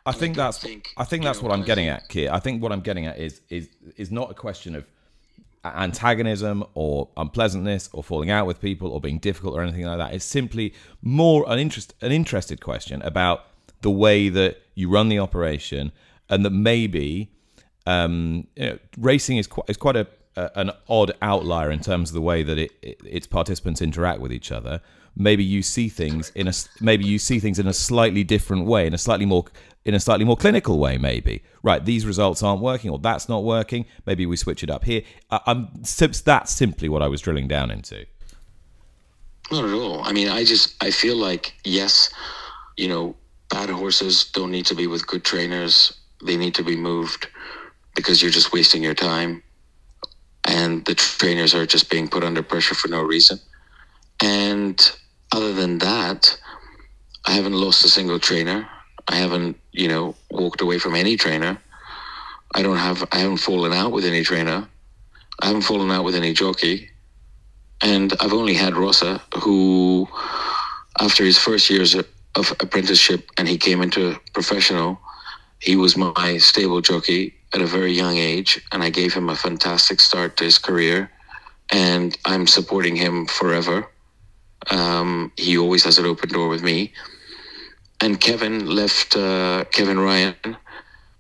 I 0.07 0.12
think 0.12 0.37
don't 0.37 0.47
that's 0.47 0.59
think, 0.59 0.88
I 0.97 1.05
think 1.05 1.25
that's 1.25 1.40
know, 1.40 1.49
what 1.49 1.55
I'm 1.55 1.64
getting 1.64 1.88
at, 1.88 2.09
Kia. 2.09 2.33
I 2.33 2.40
think 2.40 2.62
what 2.62 2.73
I'm 2.73 2.81
getting 2.81 3.07
at 3.07 3.19
is 3.19 3.40
is 3.49 3.69
is 3.97 4.11
not 4.11 4.31
a 4.31 4.35
question 4.35 4.75
of 4.75 4.87
antagonism 5.64 6.64
or 6.75 7.09
unpleasantness 7.17 7.90
or 7.93 8.02
falling 8.02 8.31
out 8.31 8.47
with 8.47 8.61
people 8.61 8.90
or 8.90 9.00
being 9.00 9.19
difficult 9.19 9.55
or 9.55 9.62
anything 9.62 9.85
like 9.85 9.99
that. 9.99 10.14
It's 10.14 10.25
simply 10.25 10.75
more 11.02 11.45
an 11.49 11.59
interest 11.59 11.95
an 12.00 12.12
interested 12.12 12.61
question 12.61 13.02
about 13.02 13.45
the 13.83 13.90
way 13.90 14.29
that 14.29 14.62
you 14.75 14.88
run 14.88 15.09
the 15.09 15.19
operation 15.19 15.93
and 16.29 16.45
that 16.45 16.50
maybe 16.50 17.31
um, 17.87 18.47
you 18.57 18.71
know, 18.71 18.79
racing 18.99 19.37
is 19.37 19.47
quite 19.47 19.69
is 19.69 19.76
quite 19.76 19.97
a, 19.97 20.07
a 20.37 20.50
an 20.55 20.71
odd 20.88 21.12
outlier 21.21 21.71
in 21.71 21.81
terms 21.81 22.11
of 22.11 22.14
the 22.14 22.21
way 22.21 22.43
that 22.43 22.59
it, 22.59 22.73
it, 22.83 23.00
its 23.05 23.26
participants 23.26 23.83
interact 23.83 24.21
with 24.21 24.33
each 24.33 24.52
other. 24.52 24.81
Maybe 25.17 25.45
you 25.45 25.62
see 25.62 25.88
things 25.88 26.31
in 26.35 26.49
a 26.49 26.52
maybe 26.81 27.05
you 27.05 27.19
see 27.19 27.40
things 27.40 27.59
in 27.59 27.67
a 27.67 27.73
slightly 27.73 28.25
different 28.25 28.67
way, 28.67 28.87
in 28.87 28.95
a 28.95 28.99
slightly 28.99 29.26
more 29.26 29.45
in 29.85 29.95
a 29.95 30.00
slightly 30.00 30.25
more 30.25 30.37
clinical 30.37 30.79
way. 30.79 30.99
Maybe 30.99 31.43
right, 31.62 31.85
these 31.85 32.07
results 32.07 32.43
aren't 32.43 32.62
working, 32.62 32.90
or 32.90 32.99
that's 32.99 33.29
not 33.29 33.45
working. 33.45 33.87
Maybe 34.07 34.26
we 34.26 34.37
switch 34.37 34.62
it 34.62 34.71
up 34.71 34.85
here. 34.85 35.02
I, 35.31 35.40
I'm 35.47 35.69
that's 35.83 36.52
simply 36.52 36.88
what 36.88 37.02
I 37.02 37.09
was 37.09 37.21
drilling 37.21 37.49
down 37.49 37.71
into. 37.71 38.07
Not 39.50 39.64
at 39.64 39.75
all. 39.75 40.02
I 40.02 40.12
mean, 40.12 40.29
I 40.29 40.45
just 40.45 40.83
I 40.83 40.90
feel 40.90 41.17
like 41.17 41.55
yes, 41.64 42.12
you 42.76 42.88
know, 42.88 43.17
bad 43.49 43.69
horses 43.69 44.31
don't 44.33 44.50
need 44.50 44.67
to 44.67 44.75
be 44.75 44.87
with 44.87 45.07
good 45.07 45.25
trainers. 45.25 45.93
They 46.25 46.37
need 46.37 46.55
to 46.55 46.62
be 46.62 46.76
moved 46.76 47.26
because 47.95 48.23
you're 48.23 48.31
just 48.31 48.52
wasting 48.52 48.83
your 48.83 48.95
time, 48.95 49.43
and 50.45 50.85
the 50.85 50.95
trainers 50.95 51.55
are 51.55 51.67
just 51.67 51.90
being 51.90 52.09
put 52.09 52.23
under 52.23 52.43
pressure 52.43 52.75
for 52.75 52.88
no 52.88 53.02
reason. 53.02 53.40
And 54.23 54.79
other 55.33 55.53
than 55.53 55.79
that, 55.79 56.39
I 57.25 57.33
haven't 57.33 57.55
lost 57.55 57.85
a 57.85 57.89
single 57.89 58.19
trainer. 58.19 58.69
I 59.09 59.17
haven't, 59.17 59.57
you 59.73 59.89
know, 59.89 60.15
walked 60.31 60.61
away 60.61 60.79
from 60.79 60.95
any 60.95 61.17
trainer. 61.17 61.59
I 62.55 62.62
don't 62.62 62.77
have. 62.77 63.07
I 63.12 63.19
haven't 63.19 63.39
fallen 63.39 63.73
out 63.73 63.93
with 63.93 64.05
any 64.05 64.23
trainer. 64.23 64.69
I 65.41 65.47
haven't 65.47 65.62
fallen 65.62 65.91
out 65.91 66.05
with 66.05 66.15
any 66.15 66.33
jockey. 66.33 66.91
And 67.81 68.12
I've 68.21 68.33
only 68.35 68.55
had 68.55 68.77
Rossa, 68.77 69.23
who, 69.37 70.07
after 71.00 71.25
his 71.25 71.39
first 71.39 71.71
years 71.71 71.95
of 71.95 72.53
apprenticeship 72.61 73.31
and 73.39 73.49
he 73.49 73.57
came 73.57 73.81
into 73.81 74.17
professional, 74.35 75.00
he 75.61 75.77
was 75.77 75.97
my 75.97 76.37
stable 76.39 76.81
jockey 76.81 77.35
at 77.55 77.62
a 77.62 77.67
very 77.67 77.93
young 77.93 78.17
age. 78.17 78.61
And 78.73 78.83
I 78.83 78.91
gave 78.91 79.15
him 79.15 79.29
a 79.29 79.37
fantastic 79.37 80.00
start 80.00 80.37
to 80.37 80.45
his 80.45 80.59
career. 80.59 81.11
And 81.73 82.17
I'm 82.25 82.47
supporting 82.47 82.97
him 82.97 83.27
forever. 83.27 83.89
Um, 84.71 85.33
he 85.37 85.57
always 85.57 85.85
has 85.85 85.99
an 85.99 86.07
open 86.07 86.29
door 86.29 86.49
with 86.49 86.62
me. 86.62 86.93
And 88.00 88.21
Kevin 88.21 88.67
left 88.67 89.17
uh, 89.17 89.64
Kevin 89.73 89.99
Ryan 89.99 90.57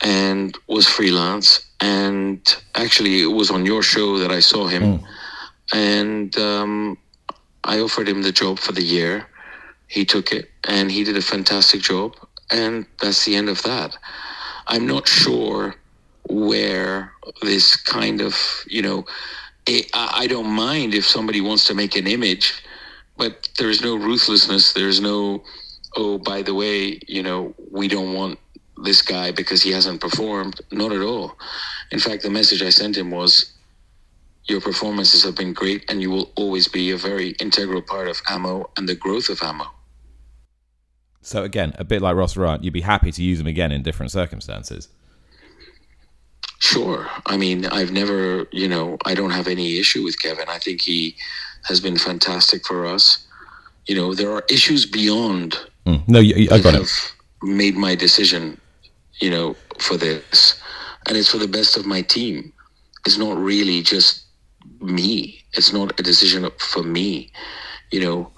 and 0.00 0.56
was 0.66 0.86
freelance. 0.86 1.66
And 1.80 2.40
actually, 2.74 3.22
it 3.22 3.32
was 3.32 3.50
on 3.50 3.66
your 3.66 3.82
show 3.82 4.18
that 4.18 4.30
I 4.30 4.40
saw 4.40 4.66
him 4.66 4.82
and 5.72 6.36
um, 6.38 6.98
I 7.64 7.80
offered 7.80 8.08
him 8.08 8.22
the 8.22 8.32
job 8.32 8.58
for 8.58 8.72
the 8.72 8.82
year. 8.82 9.26
He 9.88 10.04
took 10.04 10.32
it, 10.32 10.50
and 10.68 10.90
he 10.90 11.04
did 11.04 11.16
a 11.16 11.22
fantastic 11.22 11.80
job. 11.82 12.16
And 12.50 12.86
that's 13.00 13.24
the 13.24 13.36
end 13.36 13.48
of 13.48 13.62
that. 13.62 13.96
I'm 14.66 14.86
not 14.86 15.06
sure 15.08 15.74
where 16.28 17.12
this 17.42 17.76
kind 17.76 18.20
of, 18.20 18.36
you 18.66 18.82
know, 18.82 19.04
I, 19.68 19.84
I 19.94 20.26
don't 20.26 20.48
mind 20.50 20.94
if 20.94 21.06
somebody 21.06 21.40
wants 21.40 21.64
to 21.66 21.74
make 21.74 21.96
an 21.96 22.06
image, 22.06 22.62
but 23.20 23.50
there's 23.58 23.82
no 23.82 23.96
ruthlessness. 23.96 24.72
There's 24.72 24.98
no, 24.98 25.44
oh, 25.94 26.16
by 26.16 26.40
the 26.40 26.54
way, 26.54 26.98
you 27.06 27.22
know, 27.22 27.54
we 27.70 27.86
don't 27.86 28.14
want 28.14 28.38
this 28.82 29.02
guy 29.02 29.30
because 29.30 29.62
he 29.62 29.70
hasn't 29.72 30.00
performed. 30.00 30.58
Not 30.72 30.90
at 30.90 31.02
all. 31.02 31.36
In 31.92 31.98
fact, 31.98 32.22
the 32.22 32.30
message 32.30 32.62
I 32.62 32.70
sent 32.70 32.96
him 32.96 33.10
was, 33.10 33.52
your 34.44 34.62
performances 34.62 35.22
have 35.22 35.36
been 35.36 35.52
great 35.52 35.84
and 35.90 36.00
you 36.00 36.10
will 36.10 36.32
always 36.34 36.66
be 36.66 36.90
a 36.92 36.96
very 36.96 37.32
integral 37.32 37.82
part 37.82 38.08
of 38.08 38.22
Amo 38.28 38.70
and 38.78 38.88
the 38.88 38.94
growth 38.94 39.28
of 39.28 39.42
Amo 39.42 39.66
So 41.20 41.44
again, 41.44 41.74
a 41.78 41.84
bit 41.84 42.00
like 42.00 42.16
Rossa 42.16 42.40
Ryan, 42.40 42.62
you'd 42.62 42.72
be 42.72 42.80
happy 42.80 43.12
to 43.12 43.22
use 43.22 43.38
him 43.38 43.46
again 43.46 43.70
in 43.70 43.82
different 43.82 44.12
circumstances. 44.12 44.88
sure 46.58 47.08
i 47.26 47.36
mean 47.36 47.64
i've 47.66 47.90
never 47.90 48.46
you 48.52 48.68
know 48.68 48.98
i 49.06 49.14
don't 49.14 49.30
have 49.30 49.48
any 49.48 49.78
issue 49.78 50.02
with 50.04 50.20
kevin 50.20 50.48
i 50.48 50.58
think 50.58 50.82
he 50.82 51.16
has 51.64 51.80
been 51.80 51.98
fantastic 51.98 52.66
for 52.66 52.86
us. 52.86 53.26
You 53.86 53.96
know 53.96 54.14
there 54.14 54.32
are 54.32 54.44
issues 54.48 54.86
beyond 54.86 55.58
Mm. 55.86 56.06
No, 56.08 56.20
you, 56.20 56.48
I 56.50 56.58
got 56.60 56.74
it. 56.74 56.88
made 57.42 57.74
my 57.74 57.94
decision 57.94 58.60
you 59.20 59.30
know 59.30 59.56
for 59.78 59.96
this. 59.96 60.60
And 61.08 61.16
it's 61.16 61.30
for 61.30 61.38
the 61.38 61.48
best 61.48 61.76
of 61.76 61.86
my 61.86 62.02
team. 62.02 62.52
It's 63.06 63.18
not 63.18 63.36
really 63.38 63.82
just 63.82 64.24
me. 64.80 65.42
It's 65.54 65.72
not 65.72 65.98
a 65.98 66.02
decision 66.02 66.48
for 66.58 66.82
me. 66.82 67.32
You 67.90 68.00
know 68.00 68.30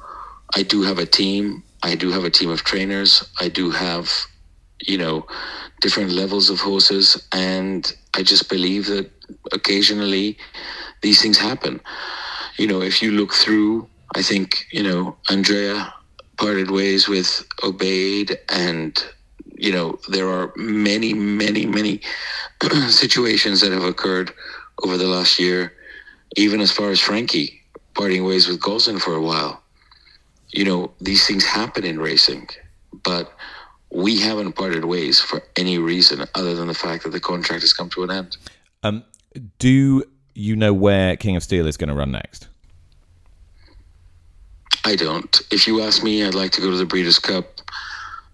i 0.54 0.62
do 0.62 0.82
have 0.82 0.98
a 0.98 1.06
team. 1.06 1.62
I 1.82 1.94
do 1.96 2.10
have 2.10 2.24
a 2.24 2.30
team 2.30 2.50
of 2.50 2.62
trainers. 2.62 3.28
I 3.40 3.48
do 3.48 3.70
have 3.70 4.10
you 4.86 4.98
know 4.98 5.26
different 5.80 6.10
levels 6.10 6.48
of 6.50 6.60
horses. 6.60 7.26
And 7.32 7.92
i 8.14 8.22
just 8.22 8.48
believe 8.48 8.86
that 8.86 9.10
occasionally 9.52 10.36
these 11.00 11.20
things 11.22 11.38
happen 11.38 11.80
you 12.58 12.66
know 12.66 12.80
if 12.82 13.02
you 13.02 13.10
look 13.12 13.32
through 13.32 13.88
i 14.14 14.22
think 14.22 14.66
you 14.72 14.82
know 14.82 15.16
andrea 15.30 15.92
parted 16.42 16.72
ways 16.72 17.08
with 17.08 17.46
Obeid, 17.62 18.36
and 18.48 18.98
you 19.54 19.72
know 19.72 19.98
there 20.08 20.28
are 20.28 20.52
many, 20.56 21.14
many, 21.14 21.66
many 21.66 22.00
situations 22.88 23.60
that 23.60 23.72
have 23.72 23.84
occurred 23.84 24.32
over 24.82 24.96
the 24.96 25.06
last 25.06 25.38
year, 25.38 25.72
even 26.36 26.60
as 26.60 26.72
far 26.72 26.90
as 26.90 26.98
Frankie 26.98 27.62
parting 27.94 28.24
ways 28.24 28.48
with 28.48 28.60
Gosden 28.60 29.00
for 29.00 29.14
a 29.14 29.20
while. 29.22 29.62
You 30.48 30.64
know 30.64 30.92
these 31.00 31.26
things 31.26 31.44
happen 31.44 31.84
in 31.84 32.00
racing, 32.00 32.48
but 33.04 33.32
we 33.92 34.18
haven't 34.18 34.54
parted 34.54 34.84
ways 34.84 35.20
for 35.20 35.42
any 35.56 35.78
reason 35.78 36.26
other 36.34 36.54
than 36.54 36.66
the 36.66 36.74
fact 36.74 37.04
that 37.04 37.10
the 37.10 37.20
contract 37.20 37.62
has 37.62 37.72
come 37.72 37.90
to 37.90 38.02
an 38.02 38.10
end. 38.10 38.36
Um, 38.82 39.04
do 39.58 40.02
you 40.34 40.56
know 40.56 40.72
where 40.72 41.16
King 41.16 41.36
of 41.36 41.42
Steel 41.42 41.66
is 41.66 41.76
going 41.76 41.88
to 41.88 41.94
run 41.94 42.12
next? 42.12 42.48
I 44.84 44.96
don't. 44.96 45.40
If 45.50 45.66
you 45.66 45.80
ask 45.82 46.02
me, 46.02 46.24
I'd 46.24 46.34
like 46.34 46.50
to 46.52 46.60
go 46.60 46.70
to 46.70 46.76
the 46.76 46.86
Breeders' 46.86 47.18
Cup, 47.18 47.60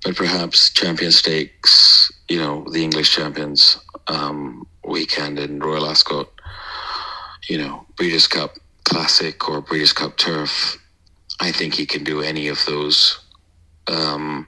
but 0.04 0.16
perhaps 0.16 0.70
Champion 0.70 1.12
Stakes, 1.12 2.10
you 2.28 2.38
know, 2.38 2.64
the 2.70 2.82
English 2.82 3.14
Champions 3.14 3.78
um, 4.06 4.66
weekend 4.84 5.38
in 5.38 5.60
Royal 5.60 5.86
Ascot, 5.86 6.28
you 7.48 7.58
know, 7.58 7.84
Breeders' 7.96 8.26
Cup 8.26 8.56
Classic 8.84 9.48
or 9.48 9.60
Breeders' 9.60 9.92
Cup 9.92 10.16
Turf. 10.16 10.78
I 11.40 11.52
think 11.52 11.74
he 11.74 11.84
can 11.84 12.02
do 12.02 12.22
any 12.22 12.48
of 12.48 12.64
those. 12.66 13.20
Um, 13.86 14.46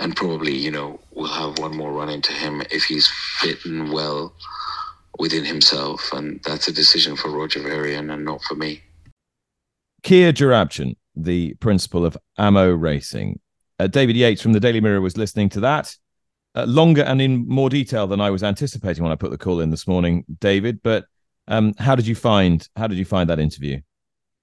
and 0.00 0.16
probably, 0.16 0.56
you 0.56 0.70
know, 0.70 0.98
we'll 1.12 1.28
have 1.28 1.58
one 1.58 1.76
more 1.76 1.92
run 1.92 2.08
into 2.08 2.32
him 2.32 2.62
if 2.70 2.84
he's 2.84 3.08
fit 3.38 3.64
and 3.64 3.92
well 3.92 4.32
within 5.20 5.44
himself. 5.44 6.12
And 6.12 6.40
that's 6.44 6.66
a 6.68 6.72
decision 6.72 7.14
for 7.14 7.30
Roger 7.30 7.60
Varian 7.60 8.10
and 8.10 8.24
not 8.24 8.42
for 8.42 8.54
me. 8.54 8.82
Kia 10.02 10.32
Joorabchian, 10.32 10.96
the 11.14 11.54
principal 11.54 12.04
of 12.04 12.16
Amo 12.38 12.70
Racing. 12.70 13.38
Uh, 13.78 13.86
David 13.86 14.16
Yates 14.16 14.42
from 14.42 14.52
the 14.52 14.60
Daily 14.60 14.80
Mirror 14.80 15.02
was 15.02 15.16
listening 15.16 15.48
to 15.50 15.60
that. 15.60 15.94
Uh, 16.54 16.64
longer 16.64 17.02
and 17.02 17.22
in 17.22 17.46
more 17.46 17.70
detail 17.70 18.08
than 18.08 18.20
I 18.20 18.30
was 18.30 18.42
anticipating 18.42 19.04
when 19.04 19.12
I 19.12 19.16
put 19.16 19.30
the 19.30 19.38
call 19.38 19.60
in 19.60 19.70
this 19.70 19.86
morning, 19.86 20.24
David. 20.40 20.82
But 20.82 21.04
um, 21.46 21.74
how 21.78 21.94
did 21.94 22.06
you 22.06 22.16
find 22.16 22.66
how 22.74 22.88
did 22.88 22.98
you 22.98 23.04
find 23.04 23.30
that 23.30 23.38
interview? 23.38 23.80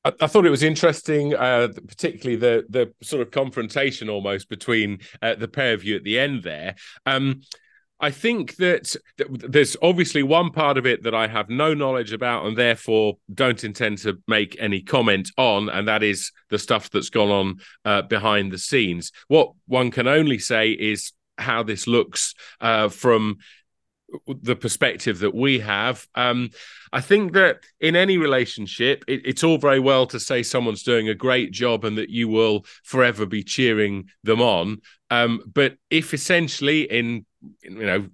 I, 0.05 0.13
I 0.21 0.27
thought 0.27 0.45
it 0.45 0.51
was 0.51 0.63
interesting, 0.63 1.35
uh, 1.35 1.67
particularly 1.87 2.37
the 2.37 2.65
the 2.69 2.93
sort 3.03 3.21
of 3.21 3.31
confrontation 3.31 4.09
almost 4.09 4.47
between 4.47 4.99
uh, 5.21 5.35
the 5.35 5.49
pair 5.49 5.73
of 5.73 5.83
you 5.83 5.97
at 5.97 6.05
the 6.05 6.17
end 6.17 6.43
there. 6.43 6.75
Um, 7.05 7.41
I 7.99 8.11
think 8.11 8.57
that 8.57 8.95
there's 9.17 9.75
obviously 9.81 10.21
one 10.21 10.51
part 10.51 10.77
of 10.77 10.85
it 10.85 11.03
that 11.03 11.15
I 11.15 11.27
have 11.27 11.49
no 11.49 11.73
knowledge 11.73 12.13
about 12.13 12.45
and 12.45 12.55
therefore 12.55 13.17
don't 13.33 13.63
intend 13.63 13.97
to 13.99 14.21
make 14.27 14.55
any 14.59 14.81
comment 14.81 15.31
on, 15.37 15.69
and 15.69 15.87
that 15.87 16.03
is 16.03 16.31
the 16.49 16.59
stuff 16.59 16.91
that's 16.91 17.09
gone 17.09 17.31
on 17.31 17.55
uh, 17.85 18.03
behind 18.03 18.51
the 18.51 18.59
scenes. 18.59 19.11
What 19.27 19.53
one 19.65 19.89
can 19.89 20.07
only 20.07 20.37
say 20.37 20.71
is 20.71 21.11
how 21.39 21.63
this 21.63 21.87
looks 21.87 22.35
uh, 22.61 22.89
from 22.89 23.37
the 24.27 24.55
perspective 24.55 25.19
that 25.19 25.35
we 25.35 25.59
have. 25.59 26.07
Um, 26.15 26.51
I 26.93 27.01
think 27.01 27.33
that 27.33 27.59
in 27.79 27.95
any 27.95 28.17
relationship, 28.17 29.03
it, 29.07 29.21
it's 29.25 29.43
all 29.43 29.57
very 29.57 29.79
well 29.79 30.05
to 30.07 30.19
say 30.19 30.43
someone's 30.43 30.83
doing 30.83 31.09
a 31.09 31.15
great 31.15 31.51
job 31.51 31.83
and 31.83 31.97
that 31.97 32.09
you 32.09 32.27
will 32.27 32.65
forever 32.83 33.25
be 33.25 33.43
cheering 33.43 34.05
them 34.23 34.41
on. 34.41 34.81
Um, 35.09 35.41
but 35.53 35.77
if 35.89 36.13
essentially 36.13 36.83
in 36.83 37.25
you 37.61 37.85
know 37.85 38.07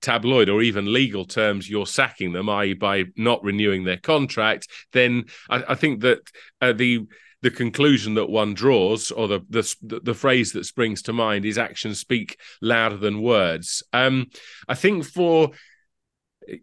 tabloid 0.00 0.48
or 0.48 0.62
even 0.62 0.92
legal 0.92 1.24
terms 1.24 1.68
you're 1.68 1.86
sacking 1.86 2.32
them, 2.32 2.48
i.e., 2.48 2.74
by 2.74 3.04
not 3.16 3.42
renewing 3.42 3.84
their 3.84 3.98
contract, 3.98 4.68
then 4.92 5.24
I, 5.50 5.64
I 5.68 5.74
think 5.74 6.00
that 6.00 6.20
uh, 6.60 6.72
the 6.72 7.06
the 7.42 7.50
conclusion 7.50 8.14
that 8.14 8.30
one 8.30 8.54
draws, 8.54 9.10
or 9.10 9.28
the, 9.28 9.40
the 9.50 10.00
the 10.02 10.14
phrase 10.14 10.52
that 10.52 10.64
springs 10.64 11.02
to 11.02 11.12
mind, 11.12 11.44
is 11.44 11.58
"actions 11.58 12.00
speak 12.00 12.38
louder 12.62 12.96
than 12.96 13.22
words." 13.22 13.82
Um, 13.92 14.26
I 14.66 14.74
think 14.74 15.04
for 15.04 15.50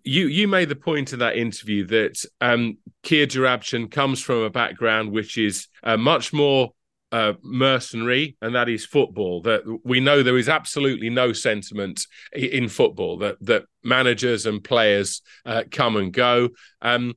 you, 0.03 0.27
you 0.27 0.47
made 0.47 0.69
the 0.69 0.75
point 0.75 1.13
in 1.13 1.19
that 1.19 1.37
interview 1.37 1.85
that 1.87 2.25
um, 2.41 2.77
Joorabchian 3.03 3.91
comes 3.91 4.21
from 4.21 4.39
a 4.39 4.49
background 4.49 5.11
which 5.11 5.37
is 5.37 5.67
uh, 5.83 5.97
much 5.97 6.33
more 6.33 6.73
uh, 7.13 7.33
mercenary, 7.43 8.35
and 8.41 8.55
that 8.55 8.67
is 8.67 8.85
football. 8.85 9.41
That 9.43 9.61
we 9.83 9.99
know 9.99 10.23
there 10.23 10.37
is 10.37 10.49
absolutely 10.49 11.11
no 11.11 11.31
sentiment 11.31 12.07
in 12.33 12.67
football 12.67 13.19
that 13.19 13.37
that 13.41 13.65
managers 13.83 14.47
and 14.47 14.63
players 14.63 15.21
uh, 15.45 15.63
come 15.69 15.95
and 15.95 16.11
go. 16.11 16.49
Um, 16.81 17.13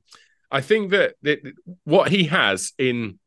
I 0.51 0.61
think 0.61 0.91
that, 0.91 1.15
that 1.23 1.39
what 1.83 2.09
he 2.09 2.25
has 2.25 2.73
in 2.77 3.17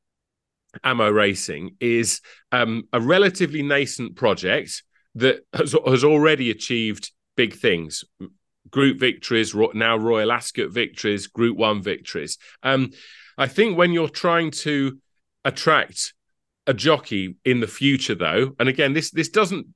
Amo 0.85 1.11
Racing 1.11 1.77
is 1.81 2.21
um, 2.53 2.85
a 2.93 3.01
relatively 3.01 3.63
nascent 3.63 4.15
project 4.15 4.85
that 5.17 5.45
has, 5.53 5.75
has 5.85 6.05
already 6.05 6.51
achieved 6.51 7.11
big 7.37 7.55
things. 7.55 8.05
Group 8.71 9.01
victories, 9.01 9.55
now 9.75 9.97
Royal 9.97 10.31
Ascot 10.31 10.71
victories, 10.71 11.27
Group 11.27 11.57
One 11.57 11.83
victories. 11.83 12.39
Um, 12.63 12.93
I 13.37 13.49
think 13.49 13.77
when 13.77 13.93
you're 13.93 14.09
trying 14.09 14.53
to 14.63 14.99
attract 15.45 16.15
a 16.71 16.73
jockey 16.73 17.35
in 17.45 17.59
the 17.59 17.67
future, 17.67 18.15
though, 18.15 18.55
and 18.61 18.69
again, 18.69 18.93
this 18.93 19.11
this 19.11 19.29
doesn't 19.29 19.67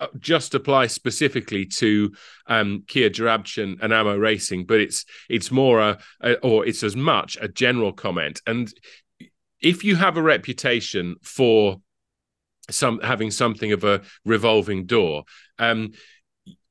uh, 0.00 0.08
just 0.18 0.56
apply 0.56 0.88
specifically 0.88 1.64
to 1.64 2.12
um, 2.48 2.82
Kia 2.88 3.08
Joorabchian 3.08 3.80
and 3.80 3.92
Amo 3.92 4.16
Racing, 4.16 4.66
but 4.66 4.80
it's 4.80 5.04
it's 5.30 5.52
more 5.52 5.78
a, 5.78 5.98
a, 6.20 6.34
or 6.40 6.66
it's 6.66 6.82
as 6.82 6.96
much 6.96 7.38
a 7.40 7.46
general 7.46 7.92
comment. 7.92 8.40
And 8.44 8.68
if 9.60 9.84
you 9.84 9.94
have 9.94 10.16
a 10.16 10.22
reputation 10.22 11.14
for 11.22 11.76
some 12.68 12.98
having 12.98 13.30
something 13.30 13.70
of 13.70 13.84
a 13.84 14.02
revolving 14.24 14.86
door, 14.86 15.22
um, 15.60 15.92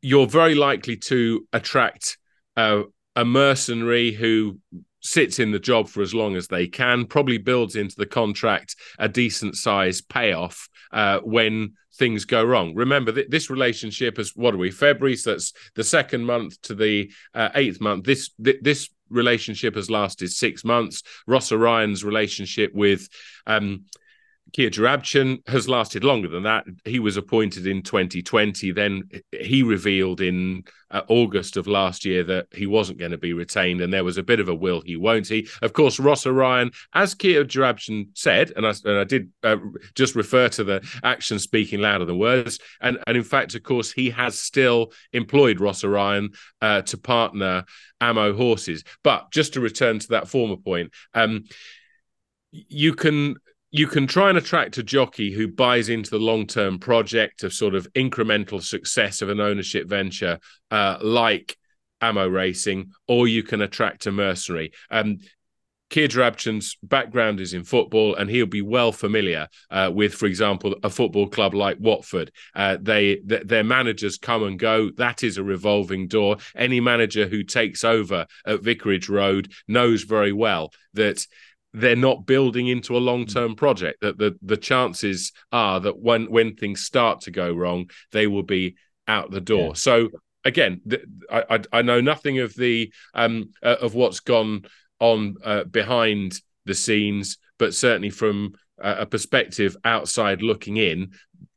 you're 0.01 0.27
very 0.27 0.55
likely 0.55 0.97
to 0.97 1.47
attract 1.53 2.17
uh, 2.57 2.81
a 3.15 3.23
mercenary 3.23 4.11
who 4.11 4.59
sits 5.01 5.39
in 5.39 5.51
the 5.51 5.59
job 5.59 5.87
for 5.87 6.01
as 6.01 6.13
long 6.13 6.35
as 6.35 6.47
they 6.47 6.67
can, 6.67 7.05
probably 7.05 7.37
builds 7.37 7.75
into 7.75 7.95
the 7.95 8.05
contract 8.05 8.75
a 8.99 9.09
decent 9.09 9.55
size 9.55 10.01
payoff 10.01 10.69
uh, 10.91 11.19
when 11.19 11.73
things 11.95 12.25
go 12.25 12.43
wrong. 12.43 12.73
Remember, 12.75 13.11
th- 13.11 13.29
this 13.29 13.49
relationship 13.49 14.17
is 14.17 14.35
what 14.35 14.53
are 14.53 14.57
we? 14.57 14.71
February, 14.71 15.15
so 15.15 15.31
that's 15.31 15.53
the 15.75 15.83
second 15.83 16.25
month 16.25 16.61
to 16.63 16.75
the 16.75 17.11
uh, 17.33 17.49
eighth 17.55 17.81
month. 17.81 18.05
This 18.05 18.29
th- 18.43 18.61
this 18.61 18.89
relationship 19.09 19.75
has 19.75 19.89
lasted 19.89 20.31
six 20.31 20.63
months. 20.63 21.03
Rossa 21.27 21.57
Ryan's 21.57 22.03
relationship 22.03 22.73
with 22.73 23.07
um, 23.45 23.85
Kia 24.53 24.69
Joorabchian 24.69 25.47
has 25.47 25.69
lasted 25.69 26.03
longer 26.03 26.27
than 26.27 26.43
that. 26.43 26.65
He 26.85 26.99
was 26.99 27.17
appointed 27.17 27.67
in 27.67 27.81
2020. 27.81 28.71
Then 28.71 29.09
he 29.31 29.63
revealed 29.63 30.19
in 30.19 30.63
uh, 30.89 31.01
August 31.07 31.57
of 31.57 31.67
last 31.67 32.03
year 32.03 32.23
that 32.23 32.47
he 32.51 32.67
wasn't 32.67 32.99
going 32.99 33.11
to 33.11 33.17
be 33.17 33.33
retained, 33.33 33.81
and 33.81 33.93
there 33.93 34.03
was 34.03 34.17
a 34.17 34.23
bit 34.23 34.39
of 34.39 34.49
a 34.49 34.55
will 34.55 34.81
he 34.81 34.97
won't 34.97 35.27
he. 35.27 35.47
Of 35.61 35.73
course, 35.73 35.99
Rossa 35.99 36.31
Ryan, 36.31 36.71
as 36.93 37.13
Kia 37.13 37.45
Joorabchian 37.45 38.09
said, 38.13 38.51
and 38.55 38.67
I, 38.67 38.73
and 38.83 38.97
I 38.99 39.03
did 39.05 39.29
uh, 39.43 39.57
just 39.95 40.15
refer 40.15 40.49
to 40.49 40.63
the 40.63 40.99
action 41.03 41.39
speaking 41.39 41.79
louder 41.79 42.05
than 42.05 42.19
words, 42.19 42.59
and, 42.81 42.97
and 43.07 43.15
in 43.15 43.23
fact, 43.23 43.55
of 43.55 43.63
course, 43.63 43.91
he 43.91 44.09
has 44.09 44.37
still 44.37 44.91
employed 45.13 45.59
Rossa 45.59 45.87
Ryan 45.87 46.31
uh, 46.61 46.81
to 46.83 46.97
partner 46.97 47.63
Amo 48.01 48.33
Horses. 48.33 48.83
But 49.03 49.31
just 49.31 49.53
to 49.53 49.61
return 49.61 49.99
to 49.99 50.07
that 50.09 50.27
former 50.27 50.57
point, 50.57 50.91
um, 51.13 51.45
you 52.51 52.93
can 52.93 53.35
you 53.71 53.87
can 53.87 54.05
try 54.05 54.29
and 54.29 54.37
attract 54.37 54.77
a 54.77 54.83
jockey 54.83 55.31
who 55.31 55.47
buys 55.47 55.89
into 55.89 56.09
the 56.09 56.19
long 56.19 56.45
term 56.45 56.77
project 56.77 57.43
of 57.43 57.53
sort 57.53 57.73
of 57.73 57.91
incremental 57.93 58.61
success 58.61 59.21
of 59.21 59.29
an 59.29 59.39
ownership 59.39 59.87
venture 59.87 60.39
uh, 60.69 60.97
like 61.01 61.57
Amo 62.01 62.27
racing, 62.27 62.91
or 63.07 63.27
you 63.27 63.43
can 63.43 63.61
attract 63.61 64.07
a 64.07 64.11
mercenary. 64.11 64.71
Um, 64.89 65.19
Kia 65.91 66.07
Joorabchian's 66.07 66.77
background 66.81 67.41
is 67.41 67.53
in 67.53 67.65
football, 67.65 68.15
and 68.15 68.29
he'll 68.29 68.45
be 68.45 68.61
well 68.61 68.93
familiar 68.93 69.49
uh, 69.69 69.91
with, 69.93 70.13
for 70.13 70.25
example, 70.25 70.73
a 70.83 70.89
football 70.89 71.27
club 71.27 71.53
like 71.53 71.77
Watford. 71.79 72.31
Uh, 72.55 72.77
they 72.81 73.17
th- 73.17 73.43
their 73.43 73.65
managers 73.65 74.17
come 74.17 74.43
and 74.43 74.57
go. 74.57 74.89
That 74.95 75.21
is 75.21 75.37
a 75.37 75.43
revolving 75.43 76.07
door. 76.07 76.37
Any 76.55 76.79
manager 76.79 77.27
who 77.27 77.43
takes 77.43 77.83
over 77.83 78.25
at 78.45 78.63
Vicarage 78.63 79.09
Road 79.09 79.51
knows 79.67 80.03
very 80.03 80.31
well 80.31 80.71
that 80.93 81.27
they're 81.73 81.95
not 81.95 82.25
building 82.25 82.67
into 82.67 82.97
a 82.97 82.99
long-term 82.99 83.55
project 83.55 84.01
that 84.01 84.17
the 84.17 84.37
the 84.41 84.57
chances 84.57 85.31
are 85.51 85.79
that 85.79 85.97
when 85.97 86.25
when 86.25 86.55
things 86.55 86.81
start 86.81 87.21
to 87.21 87.31
go 87.31 87.53
wrong 87.53 87.89
they 88.11 88.27
will 88.27 88.43
be 88.43 88.75
out 89.07 89.31
the 89.31 89.41
door 89.41 89.67
yeah. 89.67 89.73
so 89.73 90.09
again 90.43 90.81
th- 90.89 91.03
I, 91.31 91.61
I 91.71 91.81
know 91.81 92.01
nothing 92.01 92.39
of 92.39 92.53
the 92.55 92.91
um 93.13 93.51
uh, 93.63 93.77
of 93.81 93.95
what's 93.95 94.19
gone 94.19 94.65
on 94.99 95.35
uh, 95.43 95.63
behind 95.63 96.39
the 96.65 96.75
scenes 96.75 97.37
but 97.57 97.73
certainly 97.73 98.09
from 98.09 98.53
a 98.77 99.05
perspective 99.05 99.77
outside 99.85 100.41
looking 100.41 100.77
in 100.77 101.11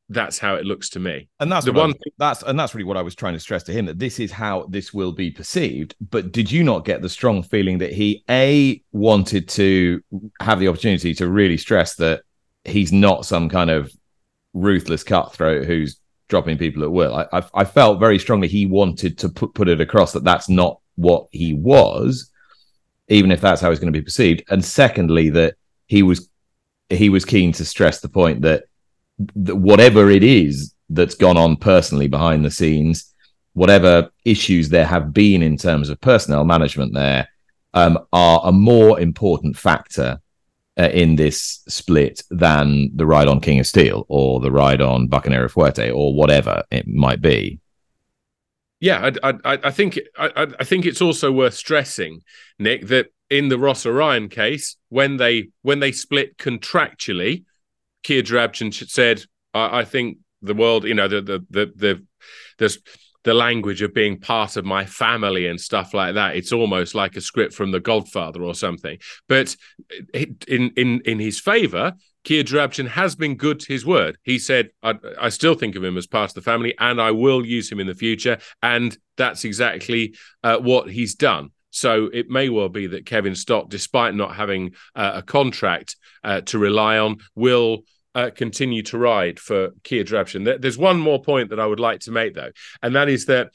that's 0.08 0.38
how 0.38 0.54
it 0.54 0.64
looks 0.64 0.90
to 0.90 1.00
me. 1.00 1.28
And 1.40 1.50
that's 1.50 1.64
the 1.64 1.72
one. 1.72 1.88
Was, 1.88 2.12
that's 2.18 2.42
and 2.42 2.58
that's 2.58 2.74
really 2.74 2.84
what 2.84 2.96
I 2.96 3.02
was 3.02 3.14
trying 3.14 3.34
to 3.34 3.40
stress 3.40 3.62
to 3.64 3.72
him 3.72 3.86
that 3.86 3.98
this 3.98 4.20
is 4.20 4.30
how 4.30 4.66
this 4.68 4.92
will 4.92 5.12
be 5.12 5.30
perceived. 5.30 5.94
But 6.10 6.32
did 6.32 6.50
you 6.50 6.62
not 6.62 6.84
get 6.84 7.00
the 7.00 7.08
strong 7.08 7.42
feeling 7.42 7.78
that 7.78 7.92
he 7.92 8.22
a 8.28 8.82
wanted 8.92 9.48
to 9.50 10.02
have 10.40 10.60
the 10.60 10.68
opportunity 10.68 11.14
to 11.14 11.28
really 11.28 11.56
stress 11.56 11.94
that 11.96 12.22
he's 12.64 12.92
not 12.92 13.24
some 13.24 13.48
kind 13.48 13.70
of 13.70 13.92
ruthless 14.52 15.02
cutthroat 15.02 15.66
who's 15.66 15.98
dropping 16.28 16.58
people 16.58 16.82
at 16.82 16.92
will? 16.92 17.14
I, 17.14 17.26
I, 17.32 17.44
I 17.54 17.64
felt 17.64 17.98
very 17.98 18.18
strongly 18.18 18.48
he 18.48 18.66
wanted 18.66 19.16
to 19.18 19.28
put 19.30 19.54
put 19.54 19.68
it 19.68 19.80
across 19.80 20.12
that 20.12 20.24
that's 20.24 20.50
not 20.50 20.80
what 20.96 21.28
he 21.30 21.54
was, 21.54 22.30
even 23.08 23.32
if 23.32 23.40
that's 23.40 23.60
how 23.60 23.70
he's 23.70 23.80
going 23.80 23.92
to 23.92 23.98
be 23.98 24.04
perceived. 24.04 24.42
And 24.50 24.62
secondly, 24.62 25.30
that 25.30 25.54
he 25.86 26.02
was 26.02 26.28
he 26.90 27.08
was 27.08 27.24
keen 27.24 27.52
to 27.52 27.64
stress 27.64 28.00
the 28.00 28.10
point 28.10 28.42
that 28.42 28.64
whatever 29.34 30.10
it 30.10 30.22
is 30.22 30.74
that's 30.88 31.14
gone 31.14 31.36
on 31.36 31.56
personally 31.56 32.08
behind 32.08 32.44
the 32.44 32.50
scenes, 32.50 33.14
whatever 33.52 34.10
issues 34.24 34.68
there 34.68 34.86
have 34.86 35.12
been 35.12 35.42
in 35.42 35.56
terms 35.56 35.88
of 35.88 36.00
personnel 36.00 36.44
management 36.44 36.94
there, 36.94 37.28
um, 37.72 37.98
are 38.12 38.40
a 38.44 38.52
more 38.52 39.00
important 39.00 39.56
factor 39.56 40.20
uh, 40.78 40.88
in 40.92 41.16
this 41.16 41.62
split 41.68 42.22
than 42.30 42.90
the 42.94 43.06
ride 43.06 43.28
on 43.28 43.40
King 43.40 43.60
of 43.60 43.66
Steel 43.66 44.06
or 44.08 44.40
the 44.40 44.50
ride 44.50 44.80
on 44.80 45.08
Bucanero 45.08 45.50
Fuerte 45.50 45.94
or 45.94 46.14
whatever 46.14 46.62
it 46.70 46.86
might 46.86 47.20
be. 47.20 47.60
Yeah, 48.80 49.10
I, 49.22 49.30
I, 49.44 49.58
I 49.64 49.70
think 49.70 49.98
I, 50.18 50.48
I 50.58 50.64
think 50.64 50.84
it's 50.84 51.00
also 51.00 51.32
worth 51.32 51.54
stressing, 51.54 52.20
Nick, 52.58 52.88
that 52.88 53.06
in 53.30 53.48
the 53.48 53.58
Rossa 53.58 53.90
Ryan 53.90 54.28
case, 54.28 54.76
when 54.88 55.16
they 55.16 55.48
when 55.62 55.80
they 55.80 55.92
split 55.92 56.36
contractually, 56.36 57.44
Kia 58.04 58.22
Joorabchian 58.22 58.72
said, 58.88 59.22
I, 59.52 59.80
I, 59.80 59.84
think 59.84 60.18
the 60.42 60.54
world, 60.54 60.84
you 60.84 60.94
know, 60.94 61.08
the 61.08 61.20
the 61.20 61.46
the 61.50 61.72
the 61.74 62.06
there's 62.58 62.78
the 63.24 63.34
language 63.34 63.82
of 63.82 63.94
being 63.94 64.20
part 64.20 64.56
of 64.56 64.64
my 64.64 64.84
family 64.84 65.46
and 65.46 65.60
stuff 65.60 65.94
like 65.94 66.14
that. 66.14 66.36
It's 66.36 66.52
almost 66.52 66.94
like 66.94 67.16
a 67.16 67.20
script 67.20 67.54
from 67.54 67.72
The 67.72 67.80
Godfather 67.80 68.42
or 68.42 68.54
something. 68.54 68.98
But 69.28 69.56
in 70.12 70.70
in 70.76 71.00
in 71.04 71.18
his 71.18 71.40
favor, 71.40 71.94
Kia 72.24 72.44
Joorabchian 72.44 72.88
has 72.88 73.14
been 73.14 73.36
good 73.36 73.60
to 73.60 73.72
his 73.72 73.84
word. 73.84 74.18
He 74.22 74.38
said, 74.38 74.70
I, 74.82 74.94
I, 75.20 75.28
still 75.28 75.54
think 75.54 75.76
of 75.76 75.84
him 75.84 75.98
as 75.98 76.06
part 76.06 76.30
of 76.30 76.34
the 76.34 76.42
family 76.42 76.74
and 76.78 77.00
I 77.00 77.10
will 77.10 77.44
use 77.44 77.70
him 77.70 77.80
in 77.80 77.86
the 77.86 77.94
future. 77.94 78.38
And 78.62 78.96
that's 79.18 79.44
exactly 79.44 80.14
uh, 80.42 80.56
what 80.56 80.90
he's 80.90 81.14
done. 81.14 81.50
So 81.70 82.08
it 82.12 82.30
may 82.30 82.48
well 82.48 82.70
be 82.70 82.86
that 82.88 83.04
Kevin 83.04 83.34
Stott, 83.34 83.68
despite 83.68 84.14
not 84.14 84.36
having 84.36 84.74
uh, 84.94 85.12
a 85.16 85.22
contract 85.22 85.96
uh, 86.22 86.40
to 86.42 86.58
rely 86.58 86.98
on, 86.98 87.18
will 87.34 87.82
uh, 88.14 88.30
continue 88.34 88.82
to 88.82 88.98
ride 88.98 89.38
for 89.38 89.70
Kia 89.82 90.04
Joorabchian. 90.04 90.60
There's 90.60 90.78
one 90.78 90.98
more 90.98 91.22
point 91.22 91.50
that 91.50 91.60
I 91.60 91.66
would 91.66 91.80
like 91.80 92.00
to 92.00 92.10
make, 92.10 92.34
though, 92.34 92.52
and 92.82 92.94
that 92.94 93.08
is 93.08 93.26
that 93.26 93.50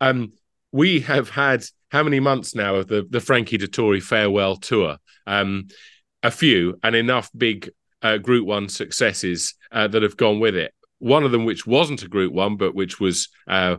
um, 0.00 0.32
we 0.72 1.00
have 1.00 1.30
had 1.30 1.64
how 1.90 2.02
many 2.02 2.20
months 2.20 2.54
now 2.54 2.76
of 2.76 2.86
the, 2.86 3.06
the 3.08 3.20
Frankie 3.20 3.58
Dettori 3.58 4.02
farewell 4.02 4.56
tour? 4.56 4.98
Um, 5.26 5.68
a 6.22 6.30
few, 6.30 6.78
and 6.82 6.96
enough 6.96 7.30
big 7.36 7.70
uh, 8.02 8.18
Group 8.18 8.46
One 8.46 8.68
successes 8.68 9.54
uh, 9.70 9.88
that 9.88 10.02
have 10.02 10.16
gone 10.16 10.40
with 10.40 10.56
it. 10.56 10.74
One 10.98 11.22
of 11.22 11.30
them, 11.30 11.44
which 11.44 11.66
wasn't 11.66 12.02
a 12.02 12.08
Group 12.08 12.32
One, 12.32 12.56
but 12.56 12.74
which 12.74 12.98
was 12.98 13.28
uh, 13.46 13.76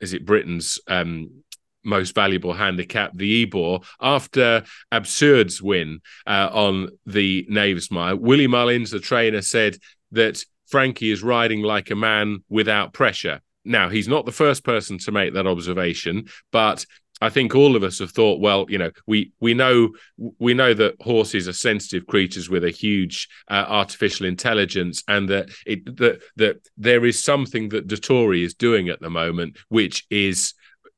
is 0.00 0.12
it 0.12 0.26
Britain's 0.26 0.78
um, 0.88 1.42
most 1.86 2.14
valuable 2.14 2.52
handicap, 2.52 3.12
the 3.14 3.42
Ebor, 3.42 3.78
after 4.00 4.64
Absurde's 4.92 5.62
win 5.62 6.00
uh, 6.26 6.50
on 6.52 6.90
the 7.06 7.46
Knavesmire. 7.50 8.18
Willie 8.18 8.46
Mullins, 8.46 8.90
the 8.90 9.00
trainer, 9.00 9.40
said 9.40 9.78
that 10.12 10.44
Frankie 10.66 11.10
is 11.10 11.22
riding 11.22 11.62
like 11.62 11.90
a 11.90 11.96
man 11.96 12.42
without 12.48 12.92
pressure. 12.92 13.40
Now, 13.64 13.88
he's 13.88 14.08
not 14.08 14.26
the 14.26 14.32
first 14.32 14.64
person 14.64 14.98
to 14.98 15.12
make 15.12 15.34
that 15.34 15.46
observation, 15.46 16.26
but 16.52 16.84
I 17.20 17.30
think 17.30 17.54
all 17.54 17.76
of 17.76 17.82
us 17.82 17.98
have 18.00 18.10
thought, 18.10 18.40
well, 18.40 18.66
you 18.68 18.76
know, 18.76 18.90
we 19.06 19.32
we 19.40 19.54
know 19.54 19.90
we 20.38 20.52
know 20.52 20.74
that 20.74 21.00
horses 21.00 21.48
are 21.48 21.54
sensitive 21.54 22.06
creatures 22.06 22.50
with 22.50 22.62
a 22.62 22.70
huge 22.70 23.28
uh, 23.48 23.64
artificial 23.68 24.26
intelligence, 24.26 25.02
and 25.08 25.28
that 25.30 25.48
it 25.64 25.96
that 25.96 26.22
that 26.36 26.68
there 26.76 27.06
is 27.06 27.24
something 27.24 27.70
that 27.70 27.86
Dettori 27.88 28.44
is 28.44 28.54
doing 28.54 28.90
at 28.90 29.00
the 29.00 29.08
moment, 29.08 29.56
which 29.68 30.04
is 30.10 30.52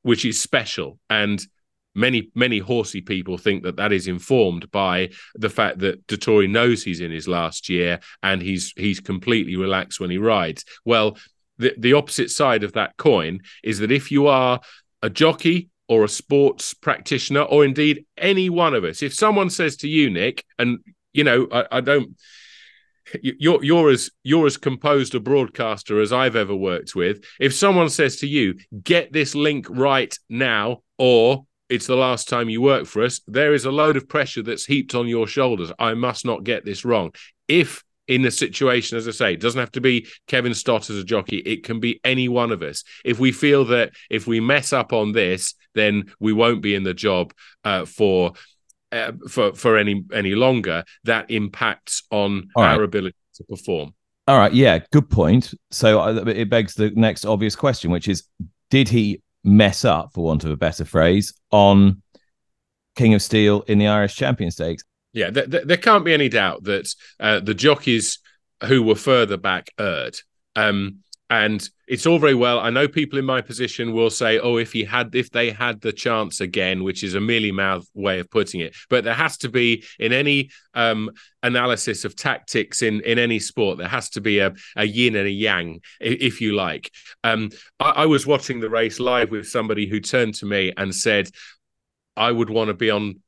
which 0.08 0.24
is 0.24 0.40
special 0.40 0.98
and 1.10 1.46
many 1.94 2.30
many 2.34 2.58
horsey 2.58 3.02
people 3.02 3.36
think 3.36 3.62
that 3.62 3.76
that 3.76 3.92
is 3.92 4.08
informed 4.08 4.70
by 4.70 5.10
the 5.34 5.50
fact 5.50 5.80
that 5.80 6.06
Dettori 6.06 6.48
knows 6.48 6.82
he's 6.82 7.02
in 7.02 7.10
his 7.10 7.28
last 7.28 7.68
year 7.68 8.00
and 8.22 8.40
he's 8.40 8.72
he's 8.76 9.00
completely 9.00 9.54
relaxed 9.54 10.00
when 10.00 10.08
he 10.08 10.16
rides. 10.16 10.64
Well, 10.86 11.18
the 11.58 11.74
the 11.76 11.92
opposite 11.92 12.30
side 12.30 12.64
of 12.64 12.72
that 12.72 12.96
coin 12.96 13.40
is 13.62 13.80
that 13.80 13.92
if 13.92 14.10
you 14.10 14.28
are 14.28 14.60
a 15.02 15.10
jockey 15.10 15.68
or 15.88 16.04
a 16.04 16.08
sports 16.08 16.72
practitioner 16.72 17.42
or 17.42 17.62
indeed 17.62 18.06
any 18.16 18.48
one 18.48 18.72
of 18.72 18.84
us, 18.84 19.02
if 19.02 19.12
someone 19.12 19.50
says 19.50 19.76
to 19.76 19.88
you, 19.88 20.08
Nick, 20.08 20.42
and 20.58 20.78
you 21.12 21.22
know, 21.22 21.48
I, 21.52 21.66
I 21.70 21.80
don't 21.82 22.16
you're 23.22 23.62
you're 23.64 23.90
as 23.90 24.10
you're 24.22 24.46
as 24.46 24.56
composed 24.56 25.14
a 25.14 25.20
broadcaster 25.20 26.00
as 26.00 26.12
I've 26.12 26.36
ever 26.36 26.54
worked 26.54 26.94
with. 26.94 27.24
If 27.40 27.54
someone 27.54 27.88
says 27.88 28.16
to 28.16 28.26
you, 28.26 28.54
"Get 28.82 29.12
this 29.12 29.34
link 29.34 29.66
right 29.68 30.16
now," 30.28 30.82
or 30.98 31.46
it's 31.68 31.86
the 31.86 31.96
last 31.96 32.28
time 32.28 32.48
you 32.48 32.62
work 32.62 32.86
for 32.86 33.02
us, 33.02 33.20
there 33.26 33.52
is 33.52 33.64
a 33.64 33.70
load 33.70 33.96
of 33.96 34.08
pressure 34.08 34.42
that's 34.42 34.64
heaped 34.64 34.94
on 34.94 35.06
your 35.06 35.26
shoulders. 35.26 35.70
I 35.78 35.94
must 35.94 36.24
not 36.24 36.44
get 36.44 36.64
this 36.64 36.84
wrong. 36.84 37.12
If 37.46 37.84
in 38.06 38.22
the 38.22 38.30
situation, 38.30 38.96
as 38.96 39.06
I 39.06 39.10
say, 39.10 39.32
it 39.34 39.40
doesn't 39.40 39.60
have 39.60 39.72
to 39.72 39.82
be 39.82 40.06
Kevin 40.26 40.54
Stott 40.54 40.88
as 40.88 40.96
a 40.96 41.04
jockey. 41.04 41.38
It 41.38 41.62
can 41.62 41.78
be 41.78 42.00
any 42.02 42.26
one 42.26 42.52
of 42.52 42.62
us. 42.62 42.82
If 43.04 43.18
we 43.18 43.32
feel 43.32 43.66
that 43.66 43.92
if 44.08 44.26
we 44.26 44.40
mess 44.40 44.72
up 44.72 44.94
on 44.94 45.12
this, 45.12 45.54
then 45.74 46.10
we 46.18 46.32
won't 46.32 46.62
be 46.62 46.74
in 46.74 46.84
the 46.84 46.94
job 46.94 47.34
uh, 47.64 47.84
for 47.84 48.32
uh, 48.92 49.12
for 49.28 49.54
for 49.54 49.76
any 49.76 50.04
any 50.12 50.34
longer, 50.34 50.84
that 51.04 51.30
impacts 51.30 52.02
on 52.10 52.48
All 52.54 52.62
our 52.62 52.78
right. 52.78 52.84
ability 52.84 53.16
to 53.34 53.44
perform. 53.44 53.94
All 54.26 54.36
right, 54.36 54.52
yeah, 54.52 54.80
good 54.90 55.08
point. 55.08 55.54
So 55.70 56.00
uh, 56.00 56.24
it 56.26 56.50
begs 56.50 56.74
the 56.74 56.90
next 56.90 57.24
obvious 57.24 57.56
question, 57.56 57.90
which 57.90 58.08
is, 58.08 58.24
did 58.68 58.88
he 58.88 59.22
mess 59.42 59.86
up, 59.86 60.12
for 60.12 60.24
want 60.24 60.44
of 60.44 60.50
a 60.50 60.56
better 60.56 60.84
phrase, 60.84 61.32
on 61.50 62.02
King 62.94 63.14
of 63.14 63.22
Steel 63.22 63.62
in 63.68 63.78
the 63.78 63.86
Irish 63.86 64.16
Champion 64.16 64.50
Stakes? 64.50 64.84
Yeah, 65.14 65.30
there, 65.30 65.46
there 65.46 65.76
can't 65.78 66.04
be 66.04 66.12
any 66.12 66.28
doubt 66.28 66.64
that 66.64 66.94
uh, 67.18 67.40
the 67.40 67.54
jockeys 67.54 68.18
who 68.64 68.82
were 68.82 68.94
further 68.94 69.38
back 69.38 69.70
erred. 69.78 70.18
Um, 70.54 70.98
and 71.30 71.68
it's 71.86 72.06
all 72.06 72.18
very 72.18 72.34
well. 72.34 72.58
I 72.58 72.70
know 72.70 72.88
people 72.88 73.18
in 73.18 73.24
my 73.24 73.40
position 73.40 73.92
will 73.92 74.10
say, 74.10 74.38
"Oh, 74.38 74.56
if 74.56 74.72
he 74.72 74.84
had, 74.84 75.14
if 75.14 75.30
they 75.30 75.50
had 75.50 75.80
the 75.80 75.92
chance 75.92 76.40
again," 76.40 76.84
which 76.84 77.04
is 77.04 77.14
a 77.14 77.20
mealy 77.20 77.52
mouth 77.52 77.86
way 77.94 78.18
of 78.18 78.30
putting 78.30 78.60
it. 78.60 78.74
But 78.88 79.04
there 79.04 79.14
has 79.14 79.36
to 79.38 79.48
be 79.48 79.84
in 79.98 80.12
any 80.12 80.50
um, 80.74 81.10
analysis 81.42 82.04
of 82.04 82.16
tactics 82.16 82.82
in 82.82 83.02
in 83.02 83.18
any 83.18 83.38
sport, 83.38 83.78
there 83.78 83.88
has 83.88 84.08
to 84.10 84.20
be 84.20 84.38
a, 84.38 84.54
a 84.76 84.84
yin 84.84 85.16
and 85.16 85.26
a 85.26 85.30
yang, 85.30 85.80
if 86.00 86.40
you 86.40 86.54
like. 86.54 86.90
Um, 87.24 87.50
I, 87.78 87.90
I 87.90 88.06
was 88.06 88.26
watching 88.26 88.60
the 88.60 88.70
race 88.70 88.98
live 88.98 89.30
with 89.30 89.48
somebody 89.48 89.86
who 89.86 90.00
turned 90.00 90.34
to 90.36 90.46
me 90.46 90.72
and 90.76 90.94
said, 90.94 91.28
"I 92.16 92.32
would 92.32 92.50
want 92.50 92.68
to 92.68 92.74
be 92.74 92.90
on 92.90 93.20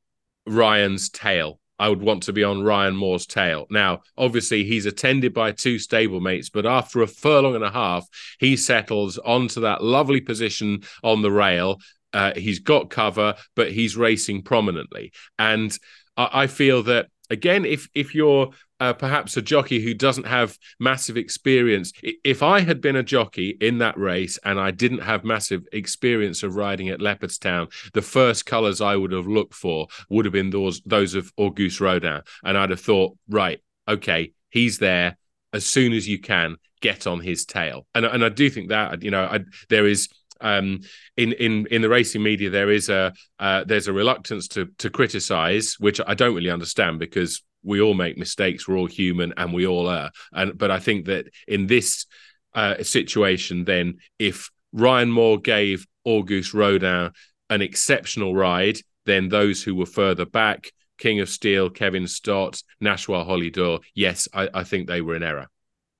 Ryan's 0.47 1.09
tail." 1.09 1.60
I 1.81 1.89
would 1.89 2.03
want 2.03 2.21
to 2.23 2.33
be 2.33 2.43
on 2.43 2.61
Ryan 2.61 2.95
Moore's 2.95 3.25
tail. 3.25 3.65
Now, 3.71 4.01
obviously, 4.15 4.63
he's 4.63 4.85
attended 4.85 5.33
by 5.33 5.51
two 5.51 5.77
stablemates, 5.77 6.51
but 6.53 6.67
after 6.67 7.01
a 7.01 7.07
furlong 7.07 7.55
and 7.55 7.63
a 7.63 7.71
half, 7.71 8.05
he 8.39 8.55
settles 8.55 9.17
onto 9.17 9.61
that 9.61 9.83
lovely 9.83 10.21
position 10.21 10.83
on 11.03 11.23
the 11.23 11.31
rail. 11.31 11.79
Uh, 12.13 12.33
he's 12.35 12.59
got 12.59 12.91
cover, 12.91 13.33
but 13.55 13.71
he's 13.71 13.97
racing 13.97 14.43
prominently. 14.43 15.11
And 15.39 15.75
I, 16.15 16.43
I 16.43 16.47
feel 16.47 16.83
that 16.83 17.07
again, 17.31 17.65
if 17.65 17.89
if 17.95 18.13
you're 18.13 18.51
uh, 18.81 18.93
perhaps 18.93 19.37
a 19.37 19.41
jockey 19.43 19.79
who 19.79 19.93
doesn't 19.93 20.25
have 20.25 20.57
massive 20.79 21.15
experience. 21.15 21.93
If 22.23 22.41
I 22.41 22.61
had 22.61 22.81
been 22.81 22.95
a 22.95 23.03
jockey 23.03 23.55
in 23.61 23.77
that 23.77 23.95
race 23.95 24.39
and 24.43 24.59
I 24.59 24.71
didn't 24.71 25.03
have 25.03 25.23
massive 25.23 25.67
experience 25.71 26.41
of 26.41 26.55
riding 26.55 26.89
at 26.89 26.99
Leopardstown, 26.99 27.71
the 27.93 28.01
first 28.01 28.47
colours 28.47 28.81
I 28.81 28.95
would 28.95 29.11
have 29.11 29.27
looked 29.27 29.53
for 29.53 29.87
would 30.09 30.25
have 30.25 30.33
been 30.33 30.49
those 30.49 30.81
those 30.81 31.13
of 31.13 31.31
Auguste 31.37 31.79
Rodin, 31.79 32.21
and 32.43 32.57
I'd 32.57 32.71
have 32.71 32.81
thought, 32.81 33.17
right, 33.29 33.61
okay, 33.87 34.33
he's 34.49 34.79
there. 34.79 35.17
As 35.53 35.65
soon 35.65 35.91
as 35.93 36.07
you 36.07 36.17
can, 36.17 36.55
get 36.81 37.05
on 37.05 37.19
his 37.19 37.45
tail, 37.45 37.85
and 37.93 38.05
and 38.05 38.25
I 38.25 38.29
do 38.29 38.49
think 38.49 38.69
that 38.69 39.03
you 39.03 39.11
know 39.11 39.23
I, 39.23 39.41
there 39.69 39.85
is 39.85 40.09
um, 40.41 40.81
in 41.17 41.33
in 41.33 41.67
in 41.67 41.81
the 41.81 41.89
racing 41.89 42.23
media 42.23 42.49
there 42.49 42.71
is 42.71 42.89
a 42.89 43.13
uh, 43.39 43.63
there's 43.65 43.87
a 43.87 43.93
reluctance 43.93 44.47
to 44.49 44.67
to 44.79 44.89
criticize, 44.89 45.75
which 45.79 45.99
I 46.05 46.13
don't 46.13 46.35
really 46.35 46.49
understand 46.49 46.99
because 46.99 47.41
we 47.63 47.81
all 47.81 47.93
make 47.93 48.17
mistakes. 48.17 48.67
We're 48.67 48.77
all 48.77 48.87
human 48.87 49.33
and 49.37 49.53
we 49.53 49.67
all 49.67 49.87
are. 49.87 50.11
And 50.33 50.57
but 50.57 50.71
i 50.71 50.79
think 50.79 51.05
that 51.05 51.27
in 51.47 51.67
this 51.67 52.05
uh, 52.53 52.83
situation 52.83 53.63
then 53.63 53.97
if 54.19 54.49
ryan 54.73 55.09
moore 55.09 55.39
gave 55.39 55.87
auguste 56.03 56.53
rodin 56.53 57.11
an 57.49 57.61
exceptional 57.61 58.35
ride 58.35 58.77
then 59.05 59.29
those 59.29 59.63
who 59.63 59.73
were 59.75 59.85
further 59.85 60.25
back 60.25 60.71
king 60.97 61.21
of 61.21 61.29
steel 61.29 61.69
kevin 61.69 62.07
stott 62.07 62.61
Nashwa 62.83 63.25
holydor 63.25 63.79
yes 63.95 64.27
I, 64.33 64.49
I, 64.53 64.63
think 64.65 64.87
they 64.87 65.01
were 65.01 65.15
in 65.15 65.23
error. 65.23 65.47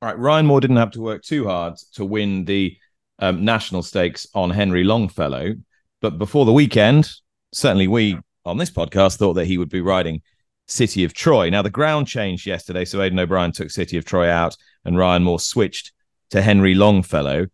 All 0.01 0.09
right 0.09 0.17
ryan 0.17 0.45
moore 0.45 0.59
didn't 0.59 0.77
have 0.77 0.91
to 0.91 1.01
work 1.01 1.23
too 1.23 1.45
hard 1.47 1.75
to 1.93 2.03
win 2.03 2.43
the 2.45 2.77
um, 3.21 3.45
national 3.45 3.81
stakes 3.81 4.27
on 4.33 4.49
henry 4.49 4.83
longfellow 4.83 5.53
but 6.01 6.17
before 6.17 6.45
the 6.45 6.53
weekend 6.53 7.09
certainly 7.53 7.87
we 7.87 8.17
on 8.45 8.57
this 8.57 8.71
podcast 8.71 9.17
thought 9.17 9.33
that 9.33 9.45
he 9.45 9.57
would 9.57 9.69
be 9.69 9.81
riding 9.81 10.21
City 10.67 11.03
of 11.03 11.13
Troy. 11.13 11.49
Now, 11.49 11.61
the 11.61 11.69
ground 11.69 12.07
changed 12.07 12.47
yesterday, 12.47 12.85
so 12.85 13.01
Aidan 13.01 13.19
O'Brien 13.19 13.51
took 13.51 13.69
City 13.69 13.97
of 13.97 14.05
Troy 14.05 14.29
out 14.29 14.55
and 14.85 14.97
Ryan 14.97 15.23
Moore 15.23 15.39
switched 15.39 15.91
to 16.31 16.41
Henry 16.41 16.73
Longfellow. 16.73 17.47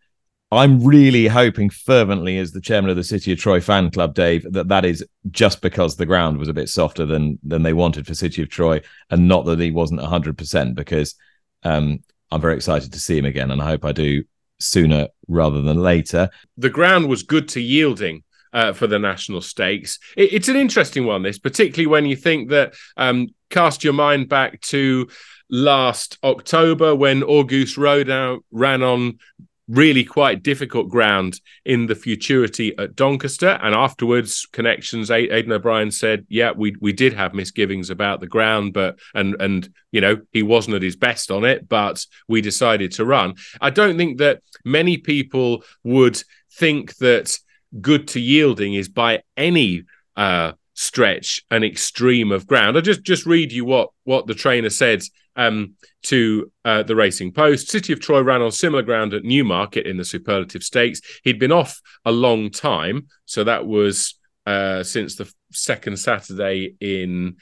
I'm 0.50 0.82
really 0.84 1.28
hoping 1.28 1.70
fervently, 1.70 2.38
as 2.38 2.54
the 2.54 2.62
chairman 2.62 2.90
of 2.90 2.96
the 2.96 3.04
City 3.04 3.34
of 3.34 3.40
Troy 3.40 3.60
fan 3.60 3.92
club, 3.92 4.14
Dave, 4.14 4.46
that 4.54 4.70
that 4.70 4.86
is 4.86 5.06
just 5.30 5.62
because 5.62 5.98
the 5.98 6.06
ground 6.06 6.38
was 6.38 6.48
a 6.48 6.54
bit 6.54 6.70
softer 6.70 7.06
than 7.06 7.38
than 7.44 7.64
they 7.64 7.74
wanted 7.74 8.08
for 8.08 8.14
City 8.14 8.44
of 8.44 8.50
Troy, 8.50 8.80
and 9.10 9.28
not 9.28 9.44
that 9.46 9.60
he 9.60 9.72
wasn't 9.72 10.00
100. 10.00 10.38
percent 10.38 10.76
Because 10.76 11.16
um, 11.64 12.00
I'm 12.32 12.40
very 12.40 12.56
excited 12.56 12.94
to 12.94 13.00
see 13.00 13.18
him 13.18 13.26
again, 13.26 13.52
and 13.52 13.62
I 13.62 13.66
hope 13.66 13.84
I 13.84 13.92
do 13.92 14.24
sooner 14.60 15.08
rather 15.28 15.62
than 15.62 15.78
later. 15.78 16.30
The 16.58 16.70
ground 16.70 17.08
was 17.08 17.24
good 17.24 17.48
to 17.50 17.62
yielding 17.62 18.24
uh, 18.54 18.74
for 18.74 18.88
the 18.88 19.00
national 19.00 19.42
stakes. 19.42 20.00
It, 20.16 20.34
it's 20.34 20.48
an 20.48 20.56
interesting 20.56 21.06
one, 21.06 21.24
this, 21.24 21.40
particularly 21.40 21.88
when 21.88 22.06
you 22.06 22.16
think 22.16 22.50
that 22.50 22.74
um, 22.96 23.30
cast 23.50 23.84
your 23.84 23.94
mind 23.94 24.30
back 24.30 24.62
to 24.62 25.08
last 25.50 26.18
October 26.24 26.96
when 26.96 27.24
Auguste 27.24 27.78
Rodin 27.78 28.40
ran 28.52 28.84
on 28.84 29.20
really 29.68 30.04
quite 30.04 30.44
difficult 30.44 30.90
ground 30.90 31.42
in 31.66 31.88
the 31.88 31.96
futurity 31.96 32.78
at 32.78 32.96
Doncaster. 32.96 33.60
And 33.62 33.76
afterwards, 33.76 34.48
connections, 34.52 35.12
Aidan 35.12 35.52
O'Brien 35.52 35.92
said, 35.92 36.26
yeah, 36.30 36.52
we 36.56 36.76
we 36.80 36.94
did 36.94 37.14
have 37.14 37.34
misgivings 37.34 37.90
about 37.90 38.22
the 38.22 38.28
ground, 38.28 38.74
but 38.74 38.98
and 39.14 39.36
and 39.42 39.70
you 39.92 40.02
know, 40.02 40.22
he 40.32 40.44
wasn't 40.44 40.76
at 40.76 40.82
his 40.82 40.96
best 40.96 41.32
on 41.32 41.44
it, 41.44 41.68
but 41.68 42.06
we 42.28 42.42
decided 42.42 42.92
to 42.94 43.06
run. 43.06 43.36
I 43.60 43.70
don't 43.70 43.98
think 43.98 44.20
that 44.20 44.42
many 44.64 44.98
people 44.98 45.64
would 45.84 46.22
think 46.54 46.96
that 46.98 47.38
good 47.82 48.08
to 48.10 48.20
yielding 48.20 48.74
is 48.74 48.90
by 48.90 49.24
any 49.36 49.84
uh, 50.16 50.54
stretch 50.78 51.44
an 51.50 51.64
extreme 51.64 52.32
of 52.32 52.46
ground. 52.46 52.78
I'll 52.78 52.84
just 52.84 53.02
just 53.02 53.26
read 53.26 53.52
you 53.52 53.66
what 53.66 53.90
what 54.04 54.28
the 54.28 54.36
trainer 54.36 54.70
said 54.70 55.02
um, 55.36 55.74
to 56.04 56.52
uh, 56.64 56.84
the 56.84 56.96
Racing 56.96 57.34
Post. 57.34 57.70
City 57.70 57.94
of 57.94 58.00
Troy 58.00 58.22
ran 58.22 58.44
on 58.44 58.52
similar 58.52 58.84
ground 58.84 59.14
at 59.14 59.24
Newmarket 59.24 59.88
in 59.88 59.98
the 59.98 60.06
Superlative 60.06 60.64
Stakes. 60.64 61.02
He'd 61.24 61.40
been 61.40 61.52
off 61.52 61.82
a 62.06 62.12
long 62.12 62.52
time, 62.52 63.08
so 63.26 63.44
that 63.44 63.66
was 63.66 64.16
uh, 64.46 64.84
since 64.84 65.16
the 65.16 65.32
second 65.52 65.98
Saturday 65.98 66.76
in 66.80 67.38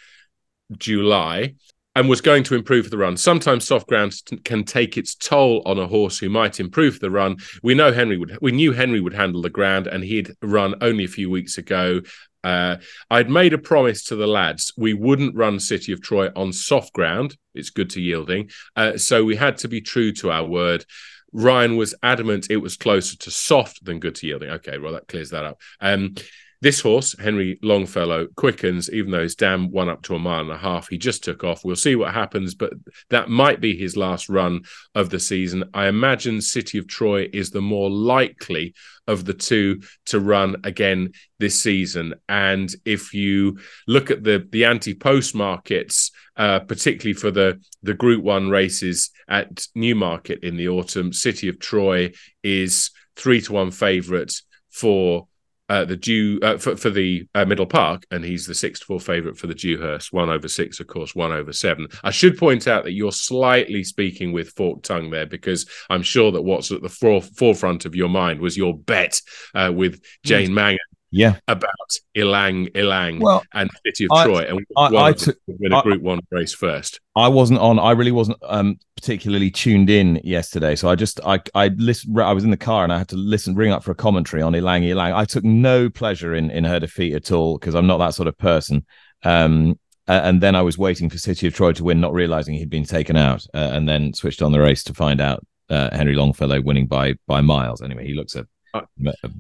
July 0.78 1.56
and 1.96 2.10
was 2.10 2.22
going 2.22 2.44
to 2.44 2.56
improve 2.56 2.90
the 2.90 2.98
run. 2.98 3.16
Sometimes 3.16 3.66
soft 3.66 3.88
ground 3.88 4.14
can 4.44 4.64
take 4.64 4.98
its 4.98 5.16
toll 5.16 5.62
on 5.66 5.80
a 5.80 5.88
horse 5.88 6.20
who 6.20 6.30
might 6.30 6.60
improve 6.60 7.00
the 7.00 7.10
run. 7.12 7.38
We 7.64 7.74
know 7.74 7.94
Henry 7.94 8.18
would. 8.18 8.38
We 8.42 8.52
knew 8.52 8.74
Henry 8.74 9.00
would 9.00 9.14
handle 9.14 9.42
the 9.42 9.50
ground, 9.50 9.88
and 9.88 10.04
he'd 10.04 10.32
run 10.42 10.76
only 10.82 11.06
a 11.06 11.10
few 11.10 11.30
weeks 11.30 11.58
ago. 11.58 12.02
Uh, 12.46 12.78
I'd 13.10 13.30
made 13.30 13.54
a 13.54 13.58
promise 13.58 14.04
to 14.06 14.16
the 14.16 14.28
lads 14.28 14.72
we 14.78 14.94
wouldn't 14.94 15.36
run 15.36 15.60
City 15.60 15.92
of 15.92 16.02
Troy 16.02 16.30
on 16.36 16.54
soft 16.54 16.94
ground. 16.94 17.38
It's 17.56 17.72
good 17.72 17.90
to 17.92 18.02
yielding, 18.02 18.52
uh, 18.76 18.98
so 18.98 19.24
we 19.24 19.36
had 19.36 19.58
to 19.60 19.68
be 19.68 19.82
true 19.82 20.12
to 20.14 20.32
our 20.32 20.46
word. 20.46 20.86
Ryan 21.34 21.76
was 21.76 21.96
adamant 22.04 22.48
it 22.50 22.58
was 22.58 22.78
closer 22.78 23.18
to 23.18 23.32
soft 23.32 23.84
than 23.84 24.00
good 24.00 24.16
to 24.16 24.28
yielding. 24.28 24.52
Okay, 24.52 24.78
well 24.78 24.94
that 24.94 25.08
clears 25.08 25.32
that 25.32 25.44
up. 25.44 25.60
Um, 25.82 26.16
this 26.62 26.82
horse, 26.82 27.16
Henry 27.20 27.60
Longfellow, 27.62 28.28
quickens, 28.36 28.90
even 28.92 29.12
though 29.12 29.22
his 29.22 29.36
dam 29.36 29.72
won 29.72 29.90
up 29.90 30.02
to 30.04 30.16
a 30.16 30.20
mile 30.20 30.42
and 30.42 30.52
a 30.52 30.58
half. 30.58 30.88
He 30.88 30.98
just 30.98 31.24
took 31.24 31.44
off. 31.44 31.64
We'll 31.64 31.76
see 31.76 31.96
what 31.96 32.14
happens, 32.14 32.56
but 32.56 32.74
that 33.10 33.30
might 33.30 33.62
be 33.62 33.76
his 33.76 33.98
last 33.98 34.30
run 34.30 34.62
of 34.94 35.10
the 35.10 35.20
season. 35.20 35.66
I 35.74 35.88
imagine 35.88 36.42
City 36.42 36.78
of 36.78 36.88
Troy 36.88 37.30
is 37.34 37.52
the 37.52 37.62
more 37.62 37.90
likely 37.90 38.74
of 39.08 39.26
the 39.26 39.34
two 39.34 39.82
to 40.06 40.20
run 40.20 40.56
again 40.64 41.12
this 41.40 41.62
season. 41.62 42.16
And 42.28 42.74
if 42.86 43.14
you 43.14 43.60
look 43.88 44.12
at 44.12 44.24
the 44.24 44.48
the 44.50 44.66
anti 44.66 44.94
post 44.94 45.36
markets, 45.36 46.12
uh, 46.38 46.60
particularly 46.60 47.14
for 47.14 47.32
the 47.32 47.62
the 47.84 47.94
Group 47.94 48.24
One 48.24 48.50
races 48.50 49.12
at 49.28 49.68
Newmarket 49.76 50.44
in 50.44 50.56
the 50.56 50.70
autumn, 50.70 51.14
City 51.14 51.48
of 51.48 51.60
Troy 51.60 52.12
is 52.44 52.92
three 53.16 53.42
to 53.42 53.54
one 53.54 53.72
favourite 53.72 54.34
for 54.72 55.28
uh, 55.70 55.86
the 55.86 55.98
Dew 55.98 56.40
uh, 56.42 56.58
for, 56.58 56.76
for 56.76 56.90
the 56.90 57.28
uh, 57.34 57.46
Middle 57.46 57.66
Park, 57.66 58.06
and 58.12 58.24
he's 58.24 58.46
the 58.46 58.54
six 58.54 58.80
to 58.80 58.86
four 58.86 59.00
favourite 59.00 59.38
for 59.38 59.48
the 59.48 59.56
Dewhurst. 59.56 60.14
One 60.14 60.30
over 60.30 60.48
six, 60.48 60.80
of 60.80 60.88
course, 60.88 61.16
one 61.16 61.32
over 61.32 61.54
seven. 61.54 61.88
I 62.04 62.12
should 62.12 62.38
point 62.38 62.68
out 62.68 62.84
that 62.84 62.94
you're 62.94 63.12
slightly 63.12 63.84
speaking 63.84 64.32
with 64.32 64.54
forked 64.56 64.86
tongue 64.86 65.10
there, 65.10 65.26
because 65.26 65.68
I'm 65.90 66.04
sure 66.04 66.32
that 66.32 66.42
what's 66.42 66.72
at 66.72 66.82
the 66.82 66.90
for- 66.90 67.22
forefront 67.22 67.86
of 67.86 67.96
your 67.96 68.10
mind 68.10 68.40
was 68.40 68.58
your 68.58 68.78
bet 68.78 69.22
uh, 69.54 69.72
with 69.74 70.02
Jane 70.24 70.52
mm. 70.52 70.54
Mangan 70.54 70.80
yeah 71.16 71.38
about 71.48 71.70
Ylang 72.14 72.68
Ylang 72.76 73.20
well, 73.20 73.44
and 73.54 73.70
City 73.86 74.06
of 74.06 74.12
I, 74.12 74.26
Troy 74.26 74.46
and 74.50 74.66
I, 74.78 75.08
I 75.08 75.14
took 75.14 75.38
win 75.48 75.72
a 75.72 75.82
Group 75.82 76.02
One 76.02 76.20
race 76.30 76.54
first. 76.54 77.00
I 77.16 77.30
wasn't 77.30 77.60
on. 77.60 77.80
I 77.80 77.92
really 77.92 78.12
wasn't 78.12 78.38
um, 78.44 78.78
particularly 78.98 79.50
tuned 79.50 79.90
in 79.90 80.20
yesterday, 80.24 80.76
so 80.76 80.90
I 80.90 80.96
just 80.96 81.22
I 81.26 81.40
I 81.54 81.70
listen. 81.70 82.20
I 82.20 82.34
was 82.34 82.44
in 82.44 82.52
the 82.52 82.58
car 82.58 82.84
and 82.84 82.92
I 82.92 82.98
had 82.98 83.08
to 83.10 83.16
listen, 83.16 83.56
ring 83.56 83.72
up 83.72 83.84
for 83.84 83.92
a 83.92 83.96
commentary 83.96 84.44
on 84.44 84.54
Ylang 84.54 84.84
Ylang. 84.84 85.14
I 85.14 85.24
took 85.24 85.46
no 85.46 85.90
pleasure 85.90 86.36
in 86.36 86.52
in 86.52 86.66
her 86.66 86.80
defeat 86.80 87.14
at 87.14 87.32
all 87.32 87.58
because 87.58 87.76
I'm 87.76 87.88
not 87.88 87.98
that 88.00 88.14
sort 88.14 88.28
of 88.28 88.38
person. 88.38 88.86
Um, 89.24 89.80
and 90.08 90.40
then 90.42 90.56
I 90.56 90.62
was 90.62 90.78
waiting 90.78 91.10
for 91.10 91.18
City 91.18 91.48
of 91.48 91.56
Troy 91.56 91.72
to 91.72 91.84
win, 91.84 92.00
not 92.00 92.14
realizing 92.14 92.54
he'd 92.54 92.70
been 92.70 92.86
taken 92.86 93.16
out, 93.16 93.44
uh, 93.56 93.70
and 93.74 93.90
then 93.90 94.14
switched 94.14 94.44
on 94.44 94.52
the 94.52 94.60
race 94.60 94.84
to 94.84 94.94
find 94.94 95.20
out 95.20 95.44
uh, 95.70 95.96
Henry 95.96 96.14
Longfellow 96.14 96.62
winning 96.62 96.88
by 96.88 97.14
by 97.26 97.42
miles. 97.42 97.82
Anyway, 97.82 98.06
he 98.06 98.14
looks 98.14 98.36
a. 98.36 98.46
a 98.74 98.84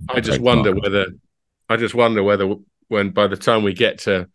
I 0.09 0.21
just 0.21 0.39
wonder 0.39 0.73
whether 0.73 1.07
I 1.69 1.77
just 1.77 1.95
wonder 1.95 2.23
whether 2.23 2.53
when 2.87 3.09
by 3.11 3.27
the 3.27 3.37
time 3.37 3.63
we 3.63 3.73
get 3.73 3.99
to 3.99 4.27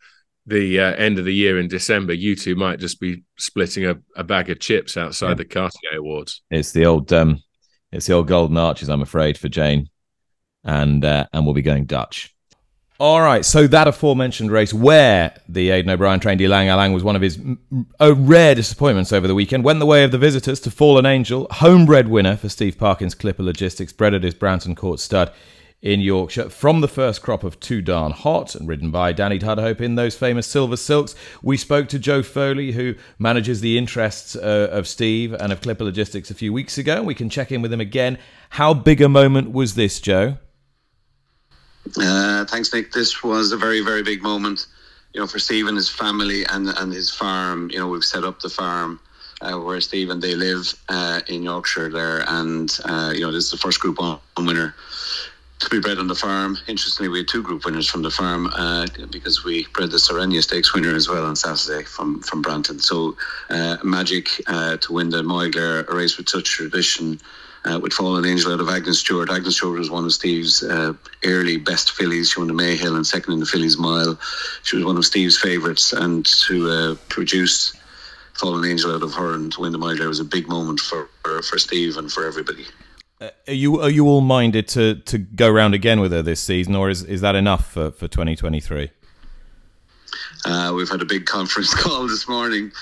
the 0.46 0.80
uh, 0.80 0.92
end 0.94 1.18
of 1.18 1.24
the 1.24 1.34
year 1.34 1.58
in 1.58 1.68
December, 1.68 2.12
you 2.12 2.34
two 2.34 2.56
might 2.56 2.80
just 2.80 3.00
be 3.00 3.22
splitting 3.38 3.86
a, 3.86 3.96
a 4.16 4.24
bag 4.24 4.50
of 4.50 4.60
chips 4.60 4.96
outside 4.96 5.28
yeah. 5.30 5.34
the 5.34 5.44
Cartier 5.44 5.98
Awards. 5.98 6.42
It's 6.50 6.72
the 6.72 6.86
old, 6.86 7.12
um, 7.12 7.42
it's 7.92 8.06
the 8.06 8.14
old 8.14 8.28
golden 8.28 8.56
arches, 8.56 8.88
I'm 8.88 9.02
afraid, 9.02 9.38
for 9.38 9.48
Jane, 9.48 9.88
and 10.64 11.04
uh, 11.04 11.26
and 11.32 11.44
we'll 11.44 11.54
be 11.54 11.62
going 11.62 11.84
Dutch. 11.84 12.34
All 12.98 13.22
right, 13.22 13.46
so 13.46 13.66
that 13.66 13.88
aforementioned 13.88 14.50
race 14.50 14.74
where 14.74 15.34
the 15.48 15.70
Aidan 15.70 15.90
O'Brien 15.90 16.20
trained 16.20 16.42
Ylang 16.42 16.68
Ylang 16.68 16.92
was 16.92 17.02
one 17.02 17.16
of 17.16 17.22
his 17.22 17.40
oh, 17.98 18.14
rare 18.14 18.54
disappointments 18.54 19.10
over 19.10 19.26
the 19.26 19.34
weekend 19.34 19.64
went 19.64 19.78
the 19.78 19.86
way 19.86 20.04
of 20.04 20.12
the 20.12 20.18
visitors 20.18 20.60
to 20.60 20.70
Fallen 20.70 21.06
Angel, 21.06 21.46
homebred 21.50 22.08
winner 22.08 22.36
for 22.36 22.50
Steve 22.50 22.76
Parkins 22.76 23.14
Clipper 23.14 23.42
Logistics, 23.42 23.94
bred 23.94 24.12
at 24.12 24.22
his 24.22 24.34
Branton 24.34 24.76
Court 24.76 25.00
stud 25.00 25.32
in 25.82 26.00
Yorkshire 26.00 26.50
from 26.50 26.80
the 26.80 26.88
first 26.88 27.22
crop 27.22 27.42
of 27.42 27.58
Too 27.58 27.80
Darn 27.80 28.12
Hot 28.12 28.54
and 28.54 28.68
ridden 28.68 28.90
by 28.90 29.12
Danny 29.12 29.38
Tudhope 29.38 29.80
in 29.80 29.94
those 29.94 30.14
famous 30.14 30.46
silver 30.46 30.76
silks. 30.76 31.14
We 31.42 31.56
spoke 31.56 31.88
to 31.88 31.98
Joe 31.98 32.22
Foley, 32.22 32.72
who 32.72 32.94
manages 33.18 33.60
the 33.60 33.78
interests 33.78 34.36
uh, 34.36 34.68
of 34.70 34.86
Steve 34.86 35.32
and 35.32 35.52
of 35.52 35.62
Clipper 35.62 35.84
Logistics 35.84 36.30
a 36.30 36.34
few 36.34 36.52
weeks 36.52 36.76
ago. 36.76 37.02
We 37.02 37.14
can 37.14 37.30
check 37.30 37.50
in 37.50 37.62
with 37.62 37.72
him 37.72 37.80
again. 37.80 38.18
How 38.50 38.74
big 38.74 39.00
a 39.00 39.08
moment 39.08 39.52
was 39.52 39.74
this, 39.74 40.00
Joe? 40.00 40.36
Uh, 41.96 42.44
thanks, 42.44 42.72
Nick. 42.74 42.92
This 42.92 43.22
was 43.22 43.52
a 43.52 43.56
very, 43.56 43.80
very 43.80 44.02
big 44.02 44.22
moment, 44.22 44.66
you 45.14 45.20
know, 45.20 45.26
for 45.26 45.38
Steve 45.38 45.66
and 45.66 45.76
his 45.76 45.88
family 45.88 46.44
and 46.44 46.68
and 46.68 46.92
his 46.92 47.10
farm. 47.10 47.70
You 47.70 47.78
know, 47.78 47.88
we've 47.88 48.04
set 48.04 48.24
up 48.24 48.40
the 48.40 48.50
farm. 48.50 49.00
Uh, 49.42 49.58
where 49.58 49.80
Steve 49.80 50.10
and 50.10 50.20
they 50.20 50.34
live 50.34 50.78
uh, 50.90 51.22
in 51.28 51.42
Yorkshire 51.42 51.88
there, 51.88 52.22
and 52.28 52.78
uh, 52.84 53.10
you 53.14 53.22
know 53.22 53.32
this 53.32 53.44
is 53.44 53.50
the 53.50 53.56
first 53.56 53.80
Group 53.80 53.98
One 53.98 54.18
winner 54.36 54.74
to 55.60 55.68
be 55.68 55.78
bred 55.78 55.98
on 55.98 56.08
the 56.08 56.14
farm. 56.14 56.56
Interestingly, 56.66 57.08
we 57.08 57.18
had 57.18 57.28
two 57.28 57.42
group 57.42 57.64
winners 57.64 57.88
from 57.88 58.02
the 58.02 58.10
farm 58.10 58.46
uh, 58.54 58.86
because 59.10 59.44
we 59.44 59.66
bred 59.74 59.90
the 59.90 59.98
Sirenia 59.98 60.42
Stakes 60.42 60.74
winner 60.74 60.94
as 60.94 61.08
well 61.08 61.24
on 61.24 61.36
Saturday 61.36 61.84
from 61.84 62.22
from 62.22 62.42
Branton. 62.42 62.80
So 62.80 63.16
uh, 63.50 63.76
magic 63.84 64.28
uh, 64.46 64.78
to 64.78 64.92
win 64.92 65.10
the 65.10 65.22
Moyglare, 65.22 65.86
a 65.88 65.94
race 65.94 66.16
with 66.16 66.28
such 66.28 66.50
tradition. 66.50 67.20
Uh, 67.62 67.78
with 67.78 67.92
Fallen 67.92 68.24
Angel 68.24 68.54
out 68.54 68.60
of 68.60 68.70
Agnes 68.70 69.00
Stewart. 69.00 69.28
Agnes 69.28 69.58
Stewart 69.58 69.78
was 69.78 69.90
one 69.90 70.06
of 70.06 70.14
Steve's 70.14 70.62
uh, 70.62 70.94
early 71.26 71.58
best 71.58 71.90
fillies. 71.90 72.30
She 72.30 72.40
won 72.40 72.48
the 72.48 72.54
Mayhill 72.54 72.96
and 72.96 73.06
second 73.06 73.34
in 73.34 73.38
the 73.40 73.44
Fillies 73.44 73.76
Mile. 73.76 74.18
She 74.62 74.76
was 74.76 74.84
one 74.86 74.96
of 74.96 75.04
Steve's 75.04 75.36
favourites, 75.36 75.92
and 75.92 76.24
to 76.24 76.70
uh, 76.70 76.94
produce 77.10 77.74
Fallen 78.32 78.64
Angel 78.64 78.94
out 78.94 79.02
of 79.02 79.12
her 79.12 79.34
and 79.34 79.52
to 79.52 79.60
win 79.60 79.72
the 79.72 79.78
Moyglare 79.78 80.08
was 80.08 80.20
a 80.20 80.24
big 80.24 80.48
moment 80.48 80.80
for, 80.80 81.10
for 81.22 81.58
Steve 81.58 81.98
and 81.98 82.10
for 82.10 82.26
everybody. 82.26 82.64
Are 83.20 83.52
you 83.52 83.80
are 83.80 83.90
you 83.90 84.06
all 84.06 84.22
minded 84.22 84.66
to 84.68 84.94
to 84.94 85.18
go 85.18 85.48
around 85.48 85.74
again 85.74 86.00
with 86.00 86.12
her 86.12 86.22
this 86.22 86.40
season, 86.40 86.74
or 86.74 86.88
is 86.88 87.02
is 87.04 87.20
that 87.20 87.34
enough 87.34 87.70
for 87.72 87.90
for 87.90 88.08
2023? 88.08 88.90
Uh, 90.46 90.72
we've 90.74 90.88
had 90.88 91.02
a 91.02 91.04
big 91.04 91.26
conference 91.26 91.74
call 91.82 92.08
this 92.08 92.26
morning 92.26 92.72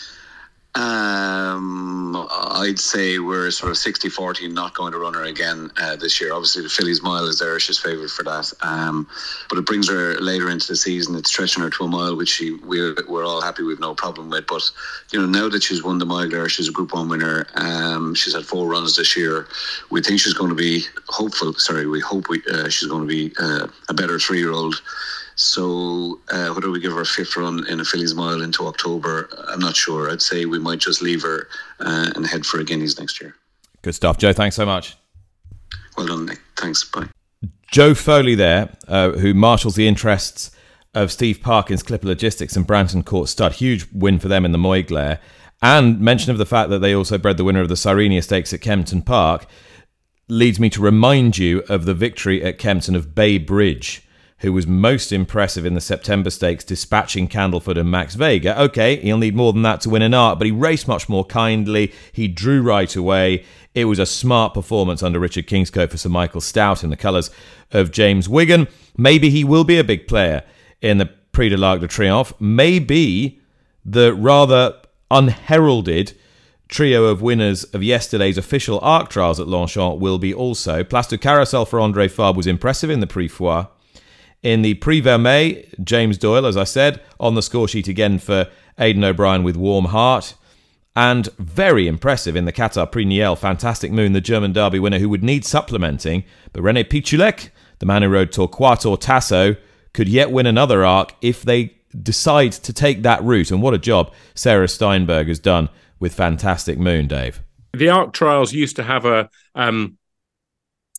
um, 0.74 2.28
I'd 2.30 2.78
say 2.78 3.18
we're 3.18 3.50
sort 3.50 3.70
of 3.70 3.78
60 3.78 4.08
40 4.08 4.48
not 4.48 4.74
going 4.74 4.92
to 4.92 4.98
run 4.98 5.14
her 5.14 5.24
again 5.24 5.70
uh, 5.80 5.96
this 5.96 6.20
year. 6.20 6.32
Obviously, 6.32 6.62
the 6.62 6.68
Fillies 6.68 7.02
Mile 7.02 7.26
is 7.26 7.38
there. 7.38 7.58
She's 7.58 7.78
favoured 7.78 8.10
for 8.10 8.22
that. 8.24 8.52
Um, 8.62 9.08
but 9.48 9.58
it 9.58 9.66
brings 9.66 9.88
her 9.88 10.14
later 10.20 10.50
into 10.50 10.68
the 10.68 10.76
season. 10.76 11.16
It's 11.16 11.30
stretching 11.30 11.62
her 11.62 11.70
to 11.70 11.84
a 11.84 11.88
mile, 11.88 12.16
which 12.16 12.28
she, 12.28 12.54
we're, 12.64 12.94
we're 13.08 13.24
all 13.24 13.40
happy 13.40 13.62
with, 13.62 13.80
no 13.80 13.94
problem 13.94 14.30
with. 14.30 14.46
But, 14.46 14.62
you 15.10 15.18
know, 15.18 15.26
now 15.26 15.48
that 15.48 15.62
she's 15.62 15.82
won 15.82 15.98
the 15.98 16.06
mile 16.06 16.48
she's 16.48 16.68
a 16.68 16.72
Group 16.72 16.92
1 16.92 17.08
winner. 17.08 17.46
Um, 17.54 18.14
she's 18.14 18.34
had 18.34 18.44
four 18.44 18.68
runs 18.68 18.96
this 18.96 19.16
year. 19.16 19.48
We 19.90 20.02
think 20.02 20.20
she's 20.20 20.34
going 20.34 20.50
to 20.50 20.56
be 20.56 20.84
hopeful. 21.08 21.54
Sorry, 21.54 21.86
we 21.86 22.00
hope 22.00 22.28
we, 22.28 22.42
uh, 22.52 22.68
she's 22.68 22.88
going 22.88 23.02
to 23.02 23.08
be 23.08 23.32
uh, 23.40 23.68
a 23.88 23.94
better 23.94 24.18
three 24.18 24.38
year 24.38 24.52
old 24.52 24.80
so 25.38 26.18
uh, 26.30 26.48
whether 26.48 26.68
we 26.68 26.80
give 26.80 26.92
her 26.92 27.02
a 27.02 27.06
fifth 27.06 27.36
run 27.36 27.64
in 27.68 27.78
a 27.78 27.84
Fillies 27.84 28.12
Mile 28.12 28.42
into 28.42 28.66
October, 28.66 29.28
I'm 29.46 29.60
not 29.60 29.76
sure. 29.76 30.10
I'd 30.10 30.20
say 30.20 30.46
we 30.46 30.58
might 30.58 30.80
just 30.80 31.00
leave 31.00 31.22
her 31.22 31.46
uh, 31.78 32.10
and 32.16 32.26
head 32.26 32.44
for 32.44 32.58
a 32.58 32.64
Guineas 32.64 32.98
next 32.98 33.20
year. 33.20 33.36
Good 33.82 33.94
stuff, 33.94 34.18
Joe. 34.18 34.32
Thanks 34.32 34.56
so 34.56 34.66
much. 34.66 34.96
Well 35.96 36.08
done, 36.08 36.26
Nick. 36.26 36.40
Thanks. 36.56 36.82
Bye. 36.82 37.06
Joe 37.70 37.94
Foley 37.94 38.34
there, 38.34 38.76
uh, 38.88 39.12
who 39.12 39.32
marshals 39.32 39.76
the 39.76 39.86
interests 39.86 40.50
of 40.92 41.12
Steve 41.12 41.40
Parkins, 41.40 41.84
Clipper 41.84 42.08
Logistics, 42.08 42.56
and 42.56 42.66
Branton 42.66 43.04
Court 43.04 43.28
Stud. 43.28 43.52
Huge 43.52 43.86
win 43.92 44.18
for 44.18 44.26
them 44.26 44.44
in 44.44 44.50
the 44.50 44.58
Moyglare. 44.58 45.20
And 45.62 46.00
mention 46.00 46.32
of 46.32 46.38
the 46.38 46.46
fact 46.46 46.70
that 46.70 46.80
they 46.80 46.94
also 46.94 47.16
bred 47.16 47.36
the 47.36 47.44
winner 47.44 47.60
of 47.60 47.68
the 47.68 47.76
Sirenia 47.76 48.22
Stakes 48.22 48.52
at 48.52 48.60
Kempton 48.60 49.02
Park 49.02 49.46
leads 50.28 50.58
me 50.58 50.68
to 50.70 50.80
remind 50.80 51.38
you 51.38 51.62
of 51.68 51.84
the 51.84 51.94
victory 51.94 52.42
at 52.42 52.58
Kempton 52.58 52.96
of 52.96 53.14
Bay 53.14 53.38
Bridge 53.38 54.02
who 54.38 54.52
was 54.52 54.66
most 54.66 55.12
impressive 55.12 55.66
in 55.66 55.74
the 55.74 55.80
September 55.80 56.30
Stakes, 56.30 56.64
dispatching 56.64 57.28
Candleford 57.28 57.78
and 57.78 57.90
Max 57.90 58.14
Vega. 58.14 58.60
Okay, 58.62 58.96
he'll 58.96 59.18
need 59.18 59.34
more 59.34 59.52
than 59.52 59.62
that 59.62 59.80
to 59.80 59.90
win 59.90 60.02
an 60.02 60.14
Arc, 60.14 60.38
but 60.38 60.46
he 60.46 60.52
raced 60.52 60.86
much 60.86 61.08
more 61.08 61.24
kindly. 61.24 61.92
He 62.12 62.28
drew 62.28 62.62
right 62.62 62.94
away. 62.94 63.44
It 63.74 63.86
was 63.86 63.98
a 63.98 64.06
smart 64.06 64.54
performance 64.54 65.02
under 65.02 65.18
Richard 65.18 65.48
Kingscote 65.48 65.90
for 65.90 65.96
Sir 65.96 66.08
Michael 66.08 66.40
Stoute 66.40 66.84
in 66.84 66.90
the 66.90 66.96
colours 66.96 67.30
of 67.72 67.90
James 67.90 68.28
Wigan. 68.28 68.68
Maybe 68.96 69.30
he 69.30 69.42
will 69.42 69.64
be 69.64 69.78
a 69.78 69.84
big 69.84 70.06
player 70.06 70.44
in 70.80 70.98
the 70.98 71.06
Prix 71.32 71.48
de 71.48 71.56
l'Arc 71.56 71.80
de 71.80 71.88
Triomphe. 71.88 72.32
Maybe 72.38 73.40
the 73.84 74.14
rather 74.14 74.74
unheralded 75.10 76.16
trio 76.68 77.04
of 77.04 77.22
winners 77.22 77.64
of 77.64 77.82
yesterday's 77.82 78.38
official 78.38 78.78
ARC 78.80 79.08
trials 79.08 79.40
at 79.40 79.48
Longchamp 79.48 79.98
will 79.98 80.18
be 80.18 80.32
also. 80.32 80.84
Du 80.84 81.18
Carousel 81.18 81.64
for 81.64 81.80
Andre 81.80 82.06
Fabre 82.06 82.36
was 82.36 82.46
impressive 82.46 82.90
in 82.90 83.00
the 83.00 83.06
Prix 83.06 83.28
Foy. 83.28 83.66
In 84.42 84.62
the 84.62 84.74
Prix 84.74 85.00
James 85.82 86.18
Doyle, 86.18 86.46
as 86.46 86.56
I 86.56 86.64
said, 86.64 87.00
on 87.18 87.34
the 87.34 87.42
score 87.42 87.66
sheet 87.66 87.88
again 87.88 88.18
for 88.18 88.48
Aidan 88.78 89.04
O'Brien 89.04 89.42
with 89.42 89.56
Warm 89.56 89.86
Heart. 89.86 90.34
And 90.94 91.28
very 91.38 91.86
impressive 91.86 92.34
in 92.34 92.44
the 92.44 92.52
Qatar 92.52 92.90
Prix 92.90 93.04
Niel, 93.04 93.36
Fantastic 93.36 93.92
Moon, 93.92 94.12
the 94.12 94.20
German 94.20 94.52
Derby 94.52 94.80
winner 94.80 94.98
who 94.98 95.08
would 95.08 95.22
need 95.22 95.44
supplementing. 95.44 96.24
But 96.52 96.62
René 96.62 96.84
Piechulek, 96.84 97.50
the 97.78 97.86
man 97.86 98.02
who 98.02 98.08
rode 98.08 98.32
Torquato 98.32 98.98
Tasso, 98.98 99.56
could 99.92 100.08
yet 100.08 100.32
win 100.32 100.46
another 100.46 100.84
arc 100.84 101.14
if 101.20 101.42
they 101.42 101.74
decide 102.02 102.52
to 102.52 102.72
take 102.72 103.02
that 103.02 103.22
route. 103.22 103.50
And 103.50 103.62
what 103.62 103.74
a 103.74 103.78
job 103.78 104.12
Sarah 104.34 104.68
Steinberg 104.68 105.28
has 105.28 105.38
done 105.38 105.68
with 106.00 106.14
Fantastic 106.14 106.78
Moon, 106.78 107.06
Dave. 107.06 107.42
The 107.72 107.88
arc 107.88 108.12
trials 108.12 108.52
used 108.52 108.76
to 108.76 108.82
have 108.82 109.04
a 109.04 109.30
um, 109.54 109.98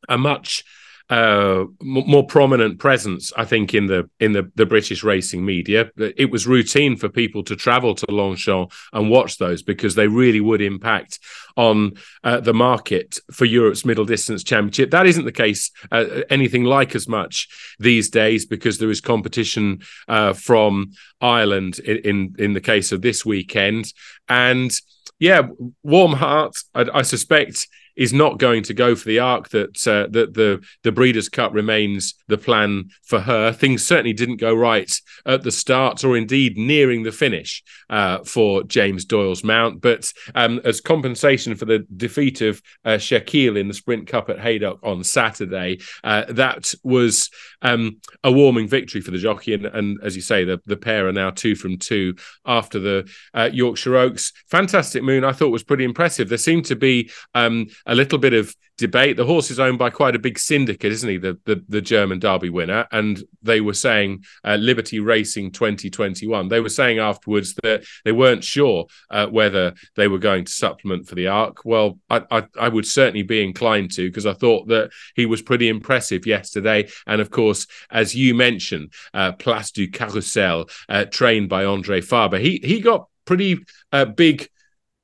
a 0.08 0.18
much 0.18 0.64
uh, 1.10 1.66
more 1.82 2.26
prominent 2.26 2.78
presence, 2.78 3.34
I 3.36 3.46
think, 3.46 3.74
in 3.74 3.88
the 3.88 4.10
in 4.20 4.34
the, 4.34 4.52
the 4.56 4.66
British 4.66 5.04
racing 5.04 5.44
media. 5.44 5.90
It 5.98 6.30
was 6.32 6.46
routine 6.46 6.98
for 6.98 7.10
people 7.10 7.44
to 7.46 7.56
travel 7.56 7.96
to 7.96 8.06
Longchamp 8.10 8.72
and 8.94 9.10
watch 9.10 9.38
those 9.38 9.64
because 9.64 9.96
they 9.96 10.08
really 10.08 10.40
would 10.40 10.62
impact 10.62 11.20
on 11.58 11.94
uh, 12.24 12.40
the 12.42 12.54
market 12.54 13.20
for 13.32 13.46
Europe's 13.46 13.86
middle 13.86 14.06
distance 14.06 14.44
championship. 14.44 14.92
That 14.92 15.08
isn't 15.08 15.26
the 15.26 15.32
case 15.32 15.72
uh, 15.92 16.22
anything 16.30 16.64
like 16.64 16.96
as 16.96 17.08
much 17.08 17.48
these 17.80 18.10
days 18.10 18.46
because 18.46 18.78
there 18.78 18.92
is 18.92 19.02
competition 19.02 19.82
uh, 20.08 20.34
from 20.34 20.92
Ireland 21.22 21.80
in, 21.80 21.98
in, 21.98 22.36
in 22.38 22.54
the 22.54 22.62
case 22.62 22.92
of 22.92 23.02
this 23.02 23.26
weekend 23.26 23.94
and 24.28 24.72
yeah, 25.20 25.50
warm 25.84 26.14
heart. 26.14 26.56
I, 26.74 26.86
I 26.94 27.02
suspect 27.02 27.68
is 28.00 28.14
not 28.14 28.40
going 28.40 28.64
to 28.64 28.74
go 28.74 28.96
for 28.96 29.08
the 29.10 29.20
arc 29.20 29.50
that 29.50 29.86
uh, 29.86 30.08
that 30.10 30.34
the 30.34 30.66
the 30.84 30.92
Breeders' 30.92 31.30
Cup 31.30 31.54
remains 31.54 32.16
the 32.28 32.38
plan 32.38 32.90
for 33.04 33.20
her. 33.20 33.52
Things 33.52 33.86
certainly 33.86 34.14
didn't 34.14 34.38
go 34.38 34.56
right 34.56 34.92
at 35.26 35.44
the 35.44 35.52
start, 35.52 36.04
or 36.06 36.16
indeed 36.16 36.58
nearing 36.58 37.04
the 37.04 37.12
finish 37.12 37.62
uh, 37.90 38.20
for 38.24 38.64
James 38.64 39.04
Doyle's 39.04 39.44
mount. 39.44 39.82
But 39.82 40.12
um, 40.34 40.62
as 40.64 40.80
compensation 40.80 41.56
for 41.56 41.66
the 41.66 41.86
defeat 41.96 42.40
of 42.40 42.62
uh, 42.86 42.92
Shaquille 42.92 43.60
in 43.60 43.68
the 43.68 43.74
Sprint 43.74 44.08
Cup 44.08 44.30
at 44.30 44.40
Haydock 44.40 44.80
on 44.82 45.04
Saturday, 45.04 45.80
uh, 46.04 46.24
that 46.30 46.74
was 46.84 47.30
um, 47.62 48.00
a 48.24 48.32
warming 48.32 48.70
victory 48.70 49.02
for 49.02 49.12
the 49.12 49.18
jockey. 49.18 49.54
And, 49.54 49.66
and, 49.66 50.00
as 50.02 50.16
you 50.16 50.22
say, 50.22 50.46
the 50.46 50.62
the 50.66 50.78
pair 50.78 51.10
are 51.10 51.14
now 51.14 51.32
two 51.32 51.56
from 51.56 51.78
two 51.78 52.16
after 52.46 52.80
the 52.80 53.12
uh, 53.34 53.50
Yorkshire 53.52 53.98
Oaks. 53.98 54.32
Fantastic 54.50 55.04
Moon, 55.04 55.26
I 55.26 55.34
thought 55.34 55.50
was 55.50 55.64
pretty 55.64 55.84
impressive. 55.84 56.30
There 56.30 56.38
seemed 56.38 56.66
to 56.66 56.78
be 56.78 57.12
um, 57.36 57.68
a 57.90 57.96
little 57.96 58.20
bit 58.20 58.34
of 58.34 58.56
debate. 58.78 59.18
The 59.18 59.26
horse 59.26 59.50
is 59.50 59.60
owned 59.60 59.80
by 59.80 59.90
quite 59.90 60.16
a 60.16 60.20
big 60.20 60.38
syndicate, 60.40 60.92
isn't 60.92 61.10
he? 61.10 61.18
The 61.18 61.38
the, 61.46 61.64
the 61.68 61.82
German 61.82 62.20
Derby 62.20 62.50
winner, 62.50 62.88
and 62.92 63.22
they 63.42 63.60
were 63.62 63.74
saying 63.74 64.24
uh, 64.46 64.56
Liberty 64.56 65.00
Racing 65.00 65.52
2021. 65.52 66.48
They 66.48 66.62
were 66.62 66.70
saying 66.70 67.00
afterwards 67.00 67.56
that 67.64 67.84
they 68.06 68.12
weren't 68.12 68.44
sure 68.44 68.86
uh, 69.10 69.28
whether 69.28 69.74
they 69.96 70.08
were 70.08 70.20
going 70.20 70.46
to 70.46 70.52
supplement 70.52 71.08
for 71.08 71.16
the 71.16 71.28
Arc. 71.28 71.66
Well, 71.66 72.00
I 72.10 72.22
I, 72.32 72.44
I 72.60 72.70
would 72.70 72.86
certainly 72.86 73.24
be 73.24 73.44
inclined 73.44 73.92
to 73.94 74.08
because 74.08 74.28
I 74.28 74.34
thought 74.34 74.68
that 74.68 74.92
he 75.16 75.26
was 75.26 75.42
pretty 75.42 75.68
impressive 75.68 76.26
yesterday, 76.26 76.88
and 77.08 77.20
of 77.20 77.32
course, 77.32 77.66
as 77.90 78.16
you 78.16 78.36
mentioned, 78.36 78.94
uh, 79.14 79.32
Place 79.34 79.72
du 79.72 79.88
Carrousel, 79.88 80.70
uh, 80.88 81.06
trained 81.06 81.50
by 81.50 81.66
Andre 81.66 82.02
Fabre. 82.02 82.40
He 82.40 82.62
he 82.64 82.82
got 82.82 83.08
pretty 83.26 83.66
uh, 83.92 84.06
big 84.06 84.48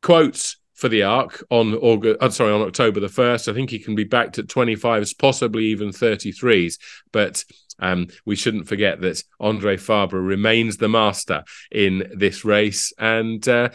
quotes 0.01 0.57
for 0.75 0.89
the 0.89 1.03
arc 1.03 1.43
on 1.49 1.73
August. 1.75 2.21
Uh, 2.21 2.29
sorry, 2.29 2.53
on 2.53 2.61
October 2.61 2.99
the 2.99 3.09
first. 3.09 3.47
I 3.47 3.53
think 3.53 3.69
he 3.69 3.79
can 3.79 3.95
be 3.95 4.03
backed 4.03 4.37
at 4.37 4.47
25s, 4.47 5.17
possibly 5.17 5.65
even 5.65 5.89
33s. 5.89 6.77
But 7.11 7.43
um, 7.79 8.07
we 8.25 8.35
shouldn't 8.35 8.67
forget 8.67 9.01
that 9.01 9.23
Andre 9.39 9.77
Fabre 9.77 10.21
remains 10.21 10.77
the 10.77 10.89
master 10.89 11.43
in 11.71 12.11
this 12.13 12.45
race, 12.45 12.93
and 12.97 13.45
uh, 13.47 13.69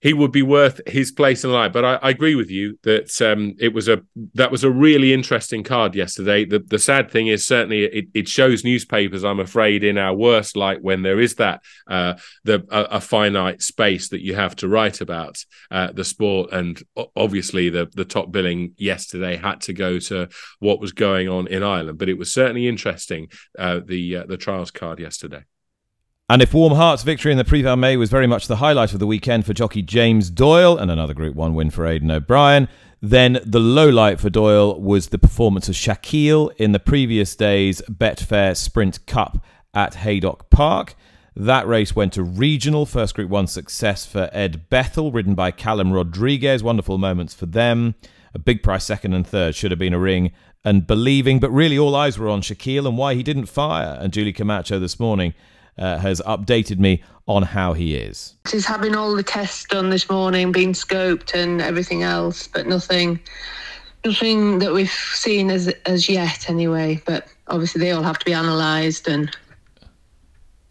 he 0.00 0.12
would 0.12 0.30
be 0.30 0.42
worth 0.42 0.80
his 0.86 1.10
place 1.10 1.42
in 1.42 1.52
life. 1.52 1.72
But 1.72 1.84
I, 1.84 1.94
I 1.96 2.10
agree 2.10 2.34
with 2.34 2.50
you 2.50 2.78
that 2.82 3.20
um, 3.22 3.54
it 3.58 3.72
was 3.72 3.88
a 3.88 4.02
that 4.34 4.50
was 4.50 4.62
a 4.62 4.70
really 4.70 5.12
interesting 5.12 5.64
card 5.64 5.94
yesterday. 5.94 6.44
The 6.44 6.58
the 6.58 6.78
sad 6.78 7.10
thing 7.10 7.28
is 7.28 7.46
certainly 7.46 7.84
it, 7.84 8.06
it 8.12 8.28
shows 8.28 8.62
newspapers, 8.62 9.24
I'm 9.24 9.40
afraid, 9.40 9.82
in 9.84 9.96
our 9.96 10.14
worst 10.14 10.56
light 10.56 10.82
when 10.82 11.02
there 11.02 11.20
is 11.20 11.36
that 11.36 11.62
uh, 11.86 12.14
the 12.44 12.66
a, 12.70 12.96
a, 12.96 13.00
finite 13.00 13.62
space 13.62 14.10
that 14.10 14.22
you 14.22 14.34
have 14.34 14.54
to 14.56 14.68
write 14.68 15.00
about 15.00 15.42
uh, 15.70 15.92
the 15.92 16.04
sport, 16.04 16.52
and 16.52 16.82
obviously 17.16 17.70
the 17.70 17.88
the 17.94 18.04
top 18.04 18.30
billing 18.30 18.74
yesterday 18.76 19.36
had 19.36 19.62
to 19.62 19.72
go 19.72 19.98
to 19.98 20.28
what 20.58 20.80
was 20.80 20.92
going 20.92 21.28
on 21.28 21.46
in 21.46 21.62
Ireland. 21.62 21.98
But 21.98 22.10
it 22.10 22.18
was 22.18 22.32
certainly 22.32 22.68
interesting 22.68 23.28
uh, 23.58 23.80
the 23.84 24.16
uh, 24.16 24.26
the 24.26 24.36
trials 24.36 24.70
card 24.70 25.00
yesterday. 25.00 25.44
And 26.28 26.42
if 26.42 26.52
Warm 26.52 26.72
Heart's 26.72 27.04
victory 27.04 27.30
in 27.30 27.38
the 27.38 27.44
Prix 27.44 27.62
Vermeille 27.62 28.00
was 28.00 28.10
very 28.10 28.26
much 28.26 28.48
the 28.48 28.56
highlight 28.56 28.92
of 28.92 28.98
the 28.98 29.06
weekend 29.06 29.46
for 29.46 29.52
jockey 29.52 29.80
James 29.80 30.28
Doyle 30.28 30.76
and 30.76 30.90
another 30.90 31.14
Group 31.14 31.36
1 31.36 31.54
win 31.54 31.70
for 31.70 31.86
Aidan 31.86 32.10
O'Brien, 32.10 32.66
then 33.00 33.38
the 33.44 33.60
low 33.60 33.88
light 33.88 34.18
for 34.18 34.28
Doyle 34.28 34.80
was 34.80 35.10
the 35.10 35.18
performance 35.18 35.68
of 35.68 35.76
Shaquille 35.76 36.52
in 36.56 36.72
the 36.72 36.80
previous 36.80 37.36
day's 37.36 37.80
Betfair 37.82 38.56
Sprint 38.56 39.06
Cup 39.06 39.38
at 39.72 39.94
Haydock 39.94 40.50
Park. 40.50 40.96
That 41.36 41.68
race 41.68 41.94
went 41.94 42.12
to 42.14 42.24
regional, 42.24 42.86
first 42.86 43.14
Group 43.14 43.30
1 43.30 43.46
success 43.46 44.04
for 44.04 44.28
Ed 44.32 44.68
Bethell, 44.68 45.14
ridden 45.14 45.36
by 45.36 45.52
Callum 45.52 45.92
Rodriguez. 45.92 46.60
Wonderful 46.60 46.98
moments 46.98 47.34
for 47.34 47.46
them. 47.46 47.94
A 48.34 48.40
big 48.40 48.64
price 48.64 48.82
second 48.82 49.12
and 49.12 49.24
third 49.24 49.54
should 49.54 49.70
have 49.70 49.78
been 49.78 49.94
a 49.94 49.98
ring 50.00 50.32
and 50.64 50.88
believing, 50.88 51.38
but 51.38 51.52
really 51.52 51.78
all 51.78 51.94
eyes 51.94 52.18
were 52.18 52.28
on 52.28 52.40
Shaquille 52.40 52.88
and 52.88 52.98
why 52.98 53.14
he 53.14 53.22
didn't 53.22 53.46
fire. 53.46 53.96
And 54.00 54.12
Julie 54.12 54.32
Camacho 54.32 54.80
this 54.80 54.98
morning 54.98 55.32
uh, 55.78 55.98
has 55.98 56.20
updated 56.26 56.78
me 56.78 57.02
on 57.26 57.42
how 57.42 57.72
he 57.72 57.96
is. 57.96 58.34
He's 58.50 58.66
having 58.66 58.94
all 58.94 59.14
the 59.14 59.22
tests 59.22 59.64
done 59.64 59.90
this 59.90 60.08
morning, 60.08 60.52
being 60.52 60.72
scoped 60.72 61.34
and 61.34 61.60
everything 61.60 62.02
else, 62.02 62.46
but 62.46 62.66
nothing, 62.66 63.20
nothing 64.04 64.58
that 64.60 64.72
we've 64.72 64.90
seen 64.90 65.50
as 65.50 65.68
as 65.86 66.08
yet, 66.08 66.48
anyway. 66.48 67.02
But 67.04 67.28
obviously, 67.48 67.80
they 67.80 67.90
all 67.90 68.02
have 68.02 68.18
to 68.18 68.24
be 68.24 68.32
analysed, 68.32 69.08
and 69.08 69.36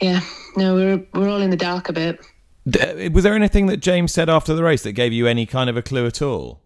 yeah, 0.02 0.22
no, 0.56 0.76
we're 0.76 1.06
we're 1.14 1.30
all 1.30 1.42
in 1.42 1.50
the 1.50 1.58
dark 1.58 1.90
a 1.90 1.94
bit. 1.94 2.20
Was 3.14 3.24
there 3.24 3.36
anything 3.36 3.68
that 3.68 3.78
James 3.78 4.12
said 4.12 4.28
after 4.28 4.56
the 4.56 4.64
race 4.64 4.82
that 4.84 4.94
gave 4.94 5.14
you 5.14 5.28
any 5.28 5.46
kind 5.46 5.70
of 5.70 5.78
a 5.78 5.84
clue 5.84 6.08
at 6.08 6.22
all? 6.22 6.62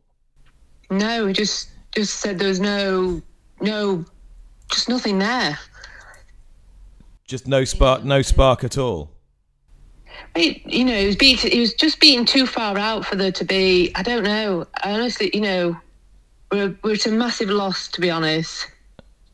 No, 0.90 1.28
he 1.28 1.34
just 1.34 1.70
just 1.96 2.20
said 2.20 2.40
there 2.40 2.48
was 2.48 2.60
no 2.60 3.22
no 3.60 4.06
just 4.72 4.88
nothing 4.88 5.20
there. 5.20 5.58
Just 7.30 7.48
no 7.48 7.64
spark, 7.64 8.04
no 8.04 8.24
spark 8.24 8.64
at 8.64 8.76
all. 8.76 9.12
you 10.36 10.84
know, 10.84 10.96
he 11.00 11.06
was 11.06 11.16
beat. 11.16 11.42
He 11.42 11.60
was 11.60 11.76
just 11.76 12.00
beaten 12.00 12.26
too 12.26 12.48
far 12.48 12.76
out 12.76 13.06
for 13.06 13.16
there 13.16 13.32
to 13.34 13.46
be. 13.46 13.92
I 13.94 14.02
don't 14.02 14.24
know. 14.24 14.66
Honestly, 14.84 15.30
you 15.32 15.42
know, 15.42 15.78
we're 16.52 16.76
we're 16.84 16.96
at 16.96 17.06
a 17.06 17.12
massive 17.12 17.52
loss 17.52 17.88
to 17.90 18.02
be 18.02 18.10
honest. 18.10 18.66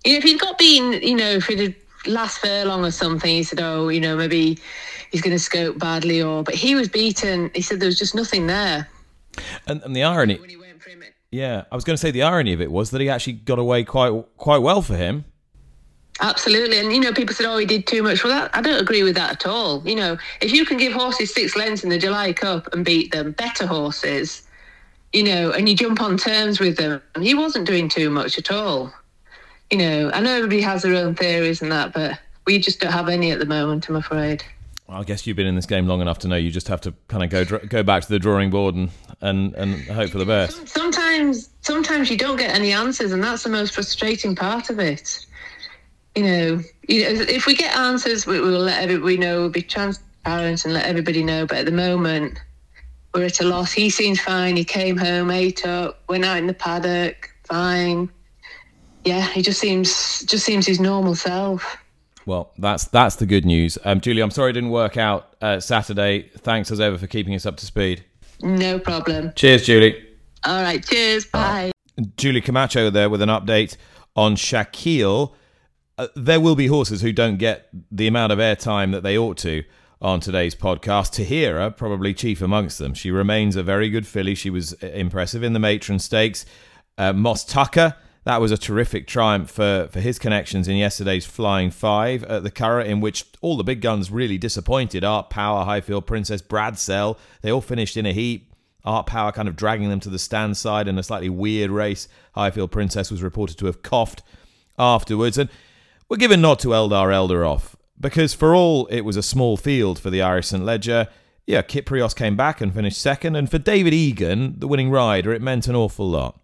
You 0.04 0.12
know, 0.12 0.18
if 0.18 0.26
he'd 0.26 0.42
got 0.42 0.58
beaten, 0.58 1.02
you 1.02 1.16
know, 1.16 1.32
if 1.32 1.50
it 1.50 1.74
last 2.06 2.40
furlong 2.40 2.84
or 2.84 2.92
something, 2.92 3.34
he 3.34 3.44
said, 3.44 3.62
"Oh, 3.62 3.88
you 3.88 4.02
know, 4.02 4.18
maybe 4.18 4.60
he's 5.10 5.22
going 5.22 5.34
to 5.34 5.40
scope 5.40 5.80
badly," 5.80 6.22
or 6.22 6.44
but 6.44 6.54
he 6.54 6.76
was 6.76 6.90
beaten. 6.90 7.50
He 7.56 7.62
said 7.62 7.80
there 7.80 7.88
was 7.88 7.98
just 7.98 8.14
nothing 8.14 8.48
there. 8.48 8.90
And, 9.68 9.82
and 9.84 9.96
the 9.96 10.04
irony, 10.04 10.38
yeah, 11.32 11.64
I 11.72 11.76
was 11.76 11.86
going 11.86 11.96
to 11.96 12.02
say 12.02 12.12
the 12.12 12.24
irony 12.24 12.52
of 12.52 12.60
it 12.60 12.72
was 12.72 12.92
that 12.92 13.00
he 13.00 13.10
actually 13.10 13.34
got 13.34 13.58
away 13.58 13.86
quite 13.86 14.12
quite 14.36 14.62
well 14.62 14.82
for 14.82 14.98
him. 14.98 15.24
Absolutely. 16.22 16.80
And, 16.80 16.94
you 16.94 17.00
know, 17.00 17.12
people 17.12 17.36
said, 17.36 17.46
oh, 17.46 17.58
he 17.58 17.66
did 17.66 17.88
too 17.88 18.02
much. 18.02 18.24
Well, 18.24 18.34
that, 18.34 18.56
I 18.56 18.62
don't 18.62 18.82
agree 18.82 19.04
with 19.04 19.16
that 19.16 19.32
at 19.32 19.46
all. 19.46 19.86
You 19.86 19.96
know, 19.96 20.18
if 20.42 20.54
you 20.54 20.66
can 20.66 20.78
give 20.78 20.94
horses 20.94 21.34
six 21.34 21.56
lengths 21.56 21.84
in 21.84 21.90
the 21.90 21.98
July 21.98 22.32
Cup 22.32 22.74
and 22.74 22.86
beat 22.86 23.12
them, 23.12 23.34
better 23.34 23.68
horses, 23.68 24.44
you 25.12 25.24
know, 25.24 25.52
and 25.52 25.68
you 25.68 25.76
jump 25.76 26.02
on 26.02 26.18
terms 26.18 26.60
with 26.60 26.78
them, 26.78 27.02
he 27.20 27.34
wasn't 27.34 27.68
doing 27.68 27.90
too 27.90 28.10
much 28.10 28.38
at 28.38 28.50
all. 28.50 28.94
You 29.70 29.78
know, 29.78 30.12
I 30.14 30.22
know 30.22 30.36
everybody 30.36 30.62
has 30.62 30.84
their 30.84 30.96
own 30.96 31.16
theories 31.16 31.62
and 31.62 31.72
that, 31.72 31.94
but 31.94 32.18
we 32.46 32.60
just 32.60 32.80
don't 32.80 32.92
have 32.92 33.10
any 33.10 33.32
at 33.32 33.40
the 33.40 33.46
moment, 33.46 33.90
I'm 33.90 33.96
afraid. 33.96 34.44
Well, 34.88 35.00
I 35.00 35.04
guess 35.04 35.26
you've 35.26 35.36
been 35.36 35.48
in 35.48 35.56
this 35.56 35.66
game 35.66 35.88
long 35.88 36.00
enough 36.00 36.20
to 36.20 36.28
know 36.28 36.36
you 36.36 36.52
just 36.52 36.68
have 36.68 36.80
to 36.82 36.94
kind 37.08 37.24
of 37.24 37.30
go 37.32 37.58
go 37.58 37.82
back 37.82 38.04
to 38.04 38.10
the 38.10 38.20
drawing 38.20 38.52
board 38.52 38.76
and, 38.76 38.92
and, 39.20 39.56
and 39.56 39.82
hope 39.86 40.12
for 40.12 40.20
the 40.20 40.26
best. 40.26 40.68
Sometimes 40.68 41.50
sometimes 41.62 42.12
you 42.12 42.18
don't 42.18 42.38
get 42.38 42.54
any 42.54 42.72
answers, 42.72 43.12
and 43.12 43.24
that's 43.24 43.42
the 43.42 43.50
most 43.50 43.74
frustrating 43.74 44.36
part 44.36 44.70
of 44.70 44.78
it 44.78 45.26
you 46.16 46.24
know, 46.24 46.62
you 46.88 47.04
know, 47.04 47.26
if 47.28 47.46
we 47.46 47.56
get 47.56 47.76
answers, 47.76 48.26
we, 48.26 48.40
will 48.40 48.60
let 48.60 48.82
everybody 48.82 49.18
know. 49.18 49.42
We'll 49.42 49.50
be 49.50 49.62
transparent 49.62 50.66
and 50.66 50.74
let 50.74 50.86
everybody 50.86 51.24
know. 51.24 51.46
But 51.46 51.60
at 51.60 51.66
the 51.66 51.72
moment, 51.72 52.40
we're 53.14 53.26
at 53.26 53.42
a 53.42 53.44
loss. 53.44 53.72
He 53.72 53.90
seems 53.90 54.20
fine. 54.20 54.56
He 54.56 54.64
came 54.64 54.98
home, 54.98 55.30
ate 55.30 55.66
up, 55.66 56.04
went 56.08 56.26
out 56.26 56.38
in 56.38 56.48
the 56.48 56.54
paddock, 56.54 57.32
fine. 57.44 58.10
Yeah, 59.04 59.22
he 59.22 59.42
just 59.42 59.60
seems 59.60 60.24
just 60.24 60.46
seems 60.46 60.66
his 60.66 60.80
normal 60.80 61.16
self. 61.16 61.78
Well, 62.26 62.52
that's 62.58 62.86
that's 62.86 63.18
the 63.18 63.26
good 63.26 63.46
news. 63.46 63.78
Um, 63.86 64.02
Julie, 64.02 64.22
I'm 64.22 64.32
sorry 64.32 64.50
it 64.50 64.54
didn't 64.54 64.72
work 64.72 64.98
out 64.98 65.36
uh, 65.42 65.60
Saturday. 65.60 66.30
Thanks 66.38 66.72
as 66.72 66.80
ever 66.80 66.98
for 66.98 67.08
keeping 67.08 67.36
us 67.36 67.46
up 67.46 67.58
to 67.58 67.66
speed. 67.66 68.04
No 68.42 68.80
problem. 68.80 69.32
Cheers, 69.36 69.66
Julie. 69.66 70.04
All 70.44 70.62
right. 70.62 70.84
Cheers. 70.84 71.26
Bye. 71.26 71.72
Julie 72.18 72.42
Camacho 72.42 72.90
there 72.90 73.10
with 73.10 73.22
an 73.22 73.30
update 73.30 73.78
on 74.16 74.36
Shaquille 74.36 75.34
uh, 75.98 76.08
there 76.16 76.40
will 76.40 76.56
be 76.56 76.68
horses 76.68 77.02
who 77.02 77.12
don't 77.12 77.38
get 77.38 77.70
the 77.92 78.08
amount 78.08 78.32
of 78.32 78.40
airtime 78.40 78.92
that 78.92 79.04
they 79.04 79.18
ought 79.18 79.38
to 79.38 79.64
on 80.02 80.20
today's 80.20 80.56
podcast. 80.56 81.14
Tahiyra, 81.14 81.76
probably 81.76 82.14
chief 82.14 82.42
amongst 82.42 82.78
them. 82.80 82.94
She 82.94 83.12
remains 83.12 83.56
a 83.56 83.64
very 83.64 83.90
good 83.90 84.06
filly. 84.06 84.36
She 84.36 84.50
was 84.50 84.74
uh, 84.84 84.88
impressive 84.88 85.44
in 85.44 85.54
the 85.54 85.60
Matron 85.60 86.00
Stakes. 86.00 86.46
Uh, 86.98 87.14
Moss 87.14 87.46
Tucker, 87.46 87.96
that 88.26 88.42
was 88.42 88.52
a 88.52 88.58
terrific 88.58 89.08
triumph 89.08 89.50
for, 89.50 89.88
for 89.92 90.00
his 90.02 90.20
connections 90.20 90.68
in 90.68 90.76
yesterday's 90.78 91.26
Flying 91.26 91.72
Five 91.72 92.24
at 92.26 92.44
the 92.44 92.52
Curragh, 92.52 92.88
in 92.88 93.00
which 93.00 93.26
all 93.42 93.56
the 93.56 93.64
big 93.64 93.82
guns 93.82 94.12
really 94.12 94.38
disappointed. 94.38 95.04
Art 95.04 95.30
Power, 95.30 95.64
Highfield 95.64 96.06
Princess, 96.06 96.42
Bradsell, 96.42 97.18
they 97.42 97.52
all 97.52 97.62
finished 97.62 97.96
in 97.96 98.06
a 98.06 98.14
heap. 98.14 98.54
Art 98.84 99.08
Power 99.08 99.32
kind 99.32 99.48
of 99.48 99.56
dragging 99.56 99.90
them 99.90 100.00
to 100.02 100.10
the 100.10 100.20
stand 100.20 100.58
side 100.58 100.88
in 100.88 100.98
a 101.00 101.04
slightly 101.04 101.30
weird 101.30 101.72
race. 101.72 102.08
Highfield 102.34 102.72
Princess 102.72 103.10
was 103.10 103.24
reported 103.24 103.58
to 103.58 103.66
have 103.66 103.82
coughed 103.82 104.22
afterwards. 104.78 105.38
And 105.38 105.50
we're 106.10 106.18
giving 106.18 106.42
nod 106.42 106.60
to 106.60 106.70
Eldar 106.70 107.10
Eldarov 107.10 107.76
because 108.00 108.34
for 108.34 108.56
all 108.56 108.86
it 108.88 109.02
was 109.02 109.18
a 109.18 109.24
small 109.24 109.58
field 109.58 110.00
for 110.00 110.10
the 110.10 110.22
Irish 110.22 110.48
St. 110.48 110.64
Leger, 110.64 111.08
yeah, 111.48 111.62
Kyprios 111.62 112.16
came 112.16 112.36
back 112.36 112.62
and 112.62 112.74
finished 112.74 113.00
second. 113.00 113.36
And 113.36 113.50
for 113.50 113.60
David 113.60 113.94
Egan, 113.94 114.60
the 114.60 114.68
winning 114.68 114.90
rider, 114.90 115.32
it 115.32 115.42
meant 115.42 115.68
an 115.68 115.76
awful 115.76 116.10
lot. 116.10 116.40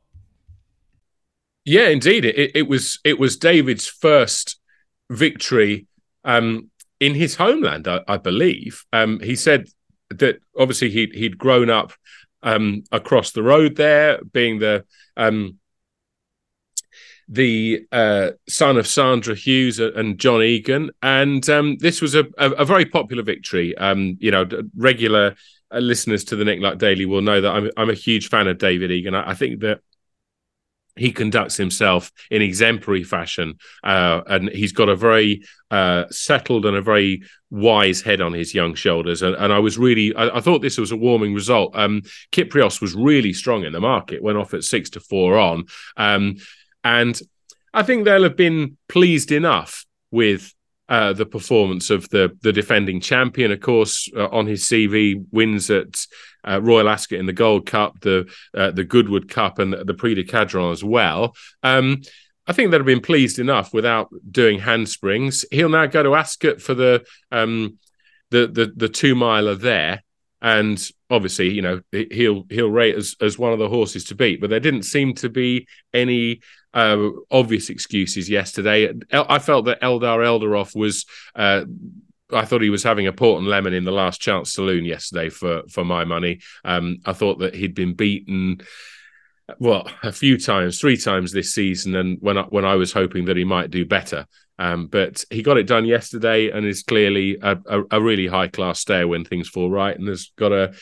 Yeah, 1.66 1.88
indeed. 1.90 2.26
It, 2.26 2.52
it 2.56 2.68
was 2.68 3.00
it 3.04 3.20
was 3.20 3.38
David's 3.38 3.88
first 3.88 4.60
victory 5.10 5.88
um, 6.24 6.70
in 7.00 7.16
his 7.16 7.36
homeland, 7.36 7.88
I, 7.88 8.02
I 8.08 8.18
believe. 8.18 8.86
Um, 8.94 9.20
he 9.20 9.36
said 9.36 9.68
that 10.10 10.40
obviously 10.58 10.90
he'd 10.90 11.14
he'd 11.14 11.38
grown 11.38 11.70
up 11.70 11.94
um, 12.44 12.84
across 12.92 13.32
the 13.32 13.44
road 13.44 13.76
there, 13.76 14.20
being 14.34 14.60
the 14.60 14.86
um, 15.18 15.60
the 17.32 17.88
uh, 17.94 18.32
son 18.50 18.76
of 18.76 18.86
Sandra 18.86 19.34
Hughes 19.34 19.80
and 19.80 20.20
John 20.20 20.44
Egan, 20.44 20.92
and 21.02 21.50
um, 21.50 21.78
this 21.78 22.02
was 22.02 22.14
a, 22.14 22.26
a, 22.38 22.52
a, 22.52 22.66
very 22.66 22.86
popular 22.86 23.24
victory. 23.24 23.76
Um, 23.78 24.18
you 24.20 24.32
know, 24.32 24.46
regular 24.76 25.36
uh, 25.74 25.80
listeners 25.80 26.26
to 26.26 26.36
the 26.36 26.44
Nick 26.44 26.60
Luck 26.60 26.78
Daily 26.78 27.06
will 27.06 27.22
know 27.22 27.40
that 27.40 27.52
I'm 27.52 27.72
I'm 27.78 27.90
a 27.90 27.96
huge 27.96 28.28
fan 28.28 28.48
of 28.48 28.58
David 28.58 28.92
Egan. 28.92 29.16
I, 29.16 29.32
I 29.32 29.34
think 29.34 29.62
that 29.62 29.80
he 30.98 31.14
conducts 31.14 31.56
himself 31.56 32.12
in 32.30 32.42
exemplary 32.42 33.04
fashion, 33.04 33.58
uh, 33.82 34.22
and 34.28 34.50
he's 34.50 34.74
got 34.74 34.90
a 34.90 34.96
very 34.96 35.44
uh, 35.72 36.04
settled 36.12 36.66
and 36.66 36.76
a 36.76 36.82
very 36.82 37.24
wise 37.50 38.02
head 38.02 38.20
on 38.20 38.34
his 38.34 38.54
young 38.54 38.76
shoulders. 38.76 39.22
And, 39.22 39.36
and 39.36 39.54
I 39.54 39.60
was 39.60 39.78
really, 39.78 40.14
I, 40.16 40.38
I, 40.38 40.42
thought 40.42 40.62
this 40.62 40.78
was 40.78 40.92
a 40.92 40.98
warming 40.98 41.34
result. 41.34 41.72
Um, 41.76 42.02
Kyprios 42.32 42.82
was 42.82 42.94
really 42.94 43.32
strong 43.32 43.64
in 43.64 43.72
the 43.72 43.80
market, 43.80 44.22
went 44.22 44.38
off 44.38 44.54
at 44.54 44.64
six 44.64 44.90
to 44.92 45.00
four 45.00 45.38
on, 45.38 45.66
um, 45.96 46.36
and 46.84 47.20
I 47.74 47.84
think 47.84 48.06
they'll 48.06 48.24
have 48.24 48.38
been 48.38 48.78
pleased 48.88 49.32
enough 49.32 49.86
with 50.12 50.54
uh, 50.90 51.14
the 51.14 51.26
performance 51.26 51.90
of 51.90 52.10
the 52.10 52.38
the 52.42 52.52
defending 52.52 53.00
champion. 53.00 53.52
Of 53.52 53.62
course, 53.62 54.10
uh, 54.16 54.28
on 54.28 54.46
his 54.46 54.66
CV, 54.66 55.24
wins 55.32 55.70
at 55.70 56.06
uh, 56.46 56.60
Royal 56.62 56.90
Ascot 56.90 57.20
in 57.20 57.26
the 57.26 57.34
Gold 57.34 57.66
Cup, 57.66 58.00
the 58.02 58.30
uh, 58.54 58.72
the 58.72 58.84
Goodwood 58.84 59.30
Cup, 59.30 59.60
and 59.60 59.72
the, 59.72 59.86
the 59.86 59.94
Prix 59.94 60.16
du 60.16 60.24
Cadran 60.24 60.72
as 60.72 60.84
well. 60.84 61.36
Um, 61.64 62.02
I 62.46 62.54
think 62.54 62.72
they'd 62.72 62.78
have 62.78 62.86
been 62.86 63.00
pleased 63.02 63.40
enough 63.40 63.74
without 63.74 64.10
doing 64.30 64.60
handsprings. 64.60 65.46
He'll 65.52 65.70
now 65.70 65.86
go 65.86 66.04
to 66.04 66.16
Ascot 66.16 66.62
for 66.62 66.74
the 66.74 67.06
um, 67.32 67.78
the 68.32 68.48
the, 68.48 68.74
the 68.76 68.90
two 68.90 69.16
miler 69.16 69.56
there, 69.56 70.04
and 70.42 70.78
obviously, 71.10 71.54
you 71.54 71.62
know, 71.62 71.82
he'll 71.92 72.46
he'll 72.50 72.70
rate 72.70 72.96
as 72.96 73.16
as 73.22 73.40
one 73.40 73.54
of 73.54 73.60
the 73.60 73.70
horses 73.70 74.06
to 74.06 74.16
beat. 74.16 74.42
But 74.42 74.50
there 74.50 74.60
didn't 74.60 74.84
seem 74.84 75.14
to 75.16 75.30
be 75.30 75.68
any 75.94 76.42
uh, 76.74 77.10
obvious 77.30 77.70
excuses 77.70 78.30
yesterday. 78.30 78.94
I 79.12 79.40
felt 79.40 79.66
that 79.66 79.82
Eldar 79.82 80.20
Eldarov 80.20 80.76
was. 80.76 81.06
Uh, 81.36 81.66
I 82.34 82.46
thought 82.46 82.62
he 82.62 82.70
was 82.70 82.84
having 82.84 83.08
a 83.08 83.14
port 83.14 83.40
and 83.40 83.50
lemon 83.50 83.74
in 83.74 83.84
the 83.84 83.92
last 83.92 84.22
chance 84.22 84.54
saloon 84.54 84.86
yesterday 84.86 85.30
for 85.30 85.64
for 85.70 85.84
my 85.84 86.06
money. 86.06 86.40
Um, 86.64 87.00
I 87.06 87.14
thought 87.14 87.40
that 87.40 87.56
he'd 87.56 87.76
been 87.76 87.94
beaten 87.94 88.62
well 89.60 89.90
a 90.02 90.12
few 90.12 90.38
times, 90.38 90.80
three 90.80 90.98
times 90.98 91.32
this 91.32 91.54
season, 91.54 91.96
and 91.96 92.18
when 92.22 92.38
I, 92.38 92.44
when 92.44 92.66
I 92.66 92.76
was 92.76 92.94
hoping 92.94 93.26
that 93.26 93.38
he 93.38 93.44
might 93.44 93.72
do 93.72 93.86
better. 93.86 94.26
Um, 94.60 94.88
but 94.88 95.26
he 95.30 95.42
got 95.42 95.58
it 95.58 95.68
done 95.68 95.86
yesterday, 95.86 96.52
and 96.52 96.66
is 96.66 96.84
clearly 96.84 97.38
a, 97.42 97.58
a, 97.66 97.84
a 97.92 98.02
really 98.02 98.28
high 98.28 98.48
class 98.48 98.80
stayer 98.80 99.08
when 99.08 99.26
things 99.26 99.50
fall 99.50 99.70
right, 99.70 99.98
and 99.98 100.08
has 100.08 100.32
got 100.38 100.52
a 100.52 100.74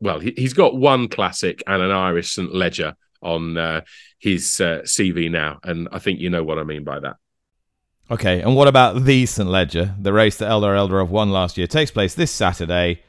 well, 0.00 0.18
he, 0.18 0.34
has 0.42 0.52
got 0.52 0.76
one 0.76 1.08
classic 1.08 1.62
and 1.66 1.82
an 1.82 1.90
Irish 1.90 2.32
St 2.32 2.54
Leger 2.54 2.94
on 3.24 3.56
uh, 3.56 3.80
his 4.18 4.60
uh, 4.60 4.82
CV 4.84 5.30
now, 5.30 5.58
and 5.64 5.88
I 5.90 5.98
think 5.98 6.20
you 6.20 6.30
know 6.30 6.44
what 6.44 6.58
I 6.58 6.64
mean 6.64 6.84
by 6.84 7.00
that. 7.00 7.16
Okay, 8.10 8.42
and 8.42 8.54
what 8.54 8.68
about 8.68 9.04
the 9.04 9.24
St 9.24 9.48
Leger, 9.48 9.94
the 9.98 10.12
race 10.12 10.36
that 10.36 10.50
Eldar 10.50 10.76
Eldar 10.76 10.90
Eldarov 10.90 11.08
won 11.08 11.30
last 11.30 11.56
year? 11.56 11.66
Takes 11.66 11.90
place 11.90 12.14
this 12.14 12.30
Saturday. 12.30 13.02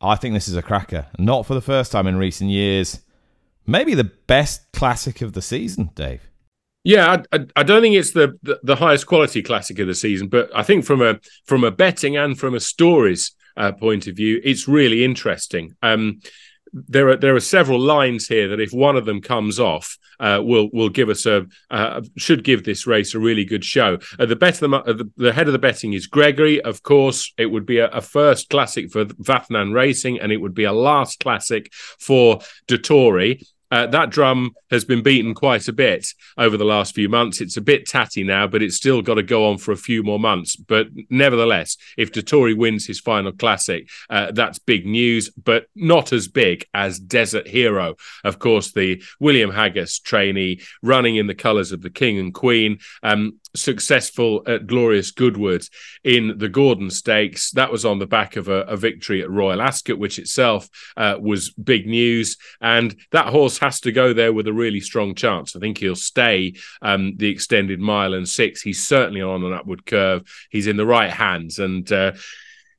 I 0.00 0.16
think 0.16 0.34
this 0.34 0.48
is 0.48 0.56
a 0.56 0.62
cracker. 0.62 1.06
Not 1.18 1.44
for 1.44 1.54
the 1.54 1.60
first 1.60 1.92
time 1.92 2.06
in 2.06 2.16
recent 2.16 2.50
years. 2.50 3.00
Maybe 3.66 3.94
the 3.94 4.04
best 4.04 4.72
classic 4.72 5.20
of 5.20 5.34
the 5.34 5.42
season, 5.42 5.90
Dave. 5.94 6.28
Yeah, 6.84 7.22
I, 7.32 7.44
I, 7.56 7.62
don't 7.64 7.82
think 7.82 7.96
it's 7.96 8.12
the, 8.12 8.38
the, 8.42 8.58
the 8.62 8.76
highest 8.76 9.06
quality 9.06 9.42
classic 9.42 9.78
of 9.80 9.88
the 9.88 9.94
season, 9.94 10.28
but 10.28 10.48
I 10.54 10.62
think 10.62 10.86
from 10.86 11.02
a 11.02 11.20
from 11.44 11.64
a 11.64 11.70
betting 11.70 12.16
and 12.16 12.38
from 12.38 12.54
a 12.54 12.60
stories 12.60 13.32
uh, 13.58 13.72
point 13.72 14.06
of 14.06 14.16
view, 14.16 14.40
it's 14.42 14.68
really 14.68 15.04
interesting. 15.04 15.74
Um, 15.82 16.20
there 16.72 17.08
are 17.08 17.16
there 17.16 17.34
are 17.34 17.40
several 17.40 17.80
lines 17.80 18.28
here 18.28 18.48
that 18.48 18.60
if 18.60 18.72
one 18.72 18.96
of 18.96 19.04
them 19.04 19.20
comes 19.20 19.58
off, 19.58 19.96
uh, 20.20 20.40
will 20.42 20.68
will 20.72 20.88
give 20.88 21.08
us 21.08 21.26
a 21.26 21.46
uh, 21.70 22.02
should 22.16 22.44
give 22.44 22.64
this 22.64 22.86
race 22.86 23.14
a 23.14 23.18
really 23.18 23.44
good 23.44 23.64
show. 23.64 23.98
Uh, 24.18 24.26
the 24.26 24.36
bet 24.36 24.54
the, 24.54 24.68
uh, 24.68 25.04
the, 25.16 25.32
head 25.32 25.46
of 25.46 25.52
the 25.52 25.58
betting 25.58 25.92
is 25.92 26.06
Gregory. 26.06 26.60
Of 26.60 26.82
course, 26.82 27.32
it 27.38 27.46
would 27.46 27.66
be 27.66 27.78
a, 27.78 27.88
a, 27.88 28.00
first 28.00 28.50
classic 28.50 28.90
for 28.90 29.04
Wathnan 29.04 29.74
Racing, 29.74 30.20
and 30.20 30.32
it 30.32 30.38
would 30.38 30.54
be 30.54 30.64
a 30.64 30.72
last 30.72 31.20
classic 31.20 31.72
for 31.72 32.40
Dettori. 32.66 33.42
Uh, 33.70 33.86
that 33.86 34.10
drum 34.10 34.52
has 34.70 34.84
been 34.84 35.02
beaten 35.02 35.34
quite 35.34 35.68
a 35.68 35.72
bit 35.72 36.06
over 36.36 36.56
the 36.56 36.64
last 36.64 36.94
few 36.94 37.08
months. 37.08 37.40
It's 37.40 37.56
a 37.56 37.62
bit 37.62 37.86
tatty 37.86 38.24
now, 38.24 38.46
but 38.46 38.62
it's 38.62 38.76
still 38.76 39.02
got 39.02 39.14
to 39.14 39.22
go 39.22 39.50
on 39.50 39.58
for 39.58 39.72
a 39.72 39.76
few 39.76 40.02
more 40.02 40.18
months. 40.18 40.56
But 40.56 40.88
nevertheless, 41.10 41.76
if 41.96 42.12
Dettori 42.12 42.56
wins 42.56 42.86
his 42.86 43.00
final 43.00 43.32
classic, 43.32 43.88
uh, 44.10 44.32
that's 44.32 44.58
big 44.58 44.86
news, 44.86 45.30
but 45.30 45.66
not 45.74 46.12
as 46.12 46.28
big 46.28 46.66
as 46.74 46.98
Desert 46.98 47.46
Hero. 47.46 47.96
Of 48.24 48.38
course, 48.38 48.72
the 48.72 49.02
William 49.20 49.50
Haggas 49.50 50.02
trainee 50.02 50.60
running 50.82 51.16
in 51.16 51.26
the 51.26 51.34
colours 51.34 51.72
of 51.72 51.82
the 51.82 51.90
King 51.90 52.18
and 52.18 52.32
Queen. 52.34 52.78
Um, 53.02 53.38
successful 53.56 54.42
at 54.46 54.66
Glorious 54.66 55.10
Goodwood 55.10 55.62
in 56.04 56.38
the 56.38 56.48
Gordon 56.48 56.90
Stakes. 56.90 57.50
That 57.52 57.72
was 57.72 57.84
on 57.84 57.98
the 57.98 58.06
back 58.06 58.36
of 58.36 58.48
a, 58.48 58.62
a 58.62 58.76
victory 58.76 59.22
at 59.22 59.30
Royal 59.30 59.62
Ascot, 59.62 59.98
which 59.98 60.18
itself 60.18 60.68
uh, 60.96 61.16
was 61.20 61.50
big 61.50 61.86
news. 61.86 62.36
And 62.60 62.94
that 63.12 63.26
horse 63.26 63.57
has 63.58 63.80
to 63.80 63.92
go 63.92 64.12
there 64.12 64.32
with 64.32 64.46
a 64.46 64.52
really 64.52 64.80
strong 64.80 65.14
chance. 65.14 65.54
I 65.54 65.58
think 65.58 65.78
he'll 65.78 65.96
stay 65.96 66.54
um, 66.82 67.16
the 67.16 67.28
extended 67.28 67.80
mile 67.80 68.14
and 68.14 68.28
six. 68.28 68.62
He's 68.62 68.86
certainly 68.86 69.22
on 69.22 69.44
an 69.44 69.52
upward 69.52 69.86
curve. 69.86 70.22
He's 70.50 70.66
in 70.66 70.76
the 70.76 70.86
right 70.86 71.10
hands. 71.10 71.58
And 71.58 71.90
uh, 71.92 72.12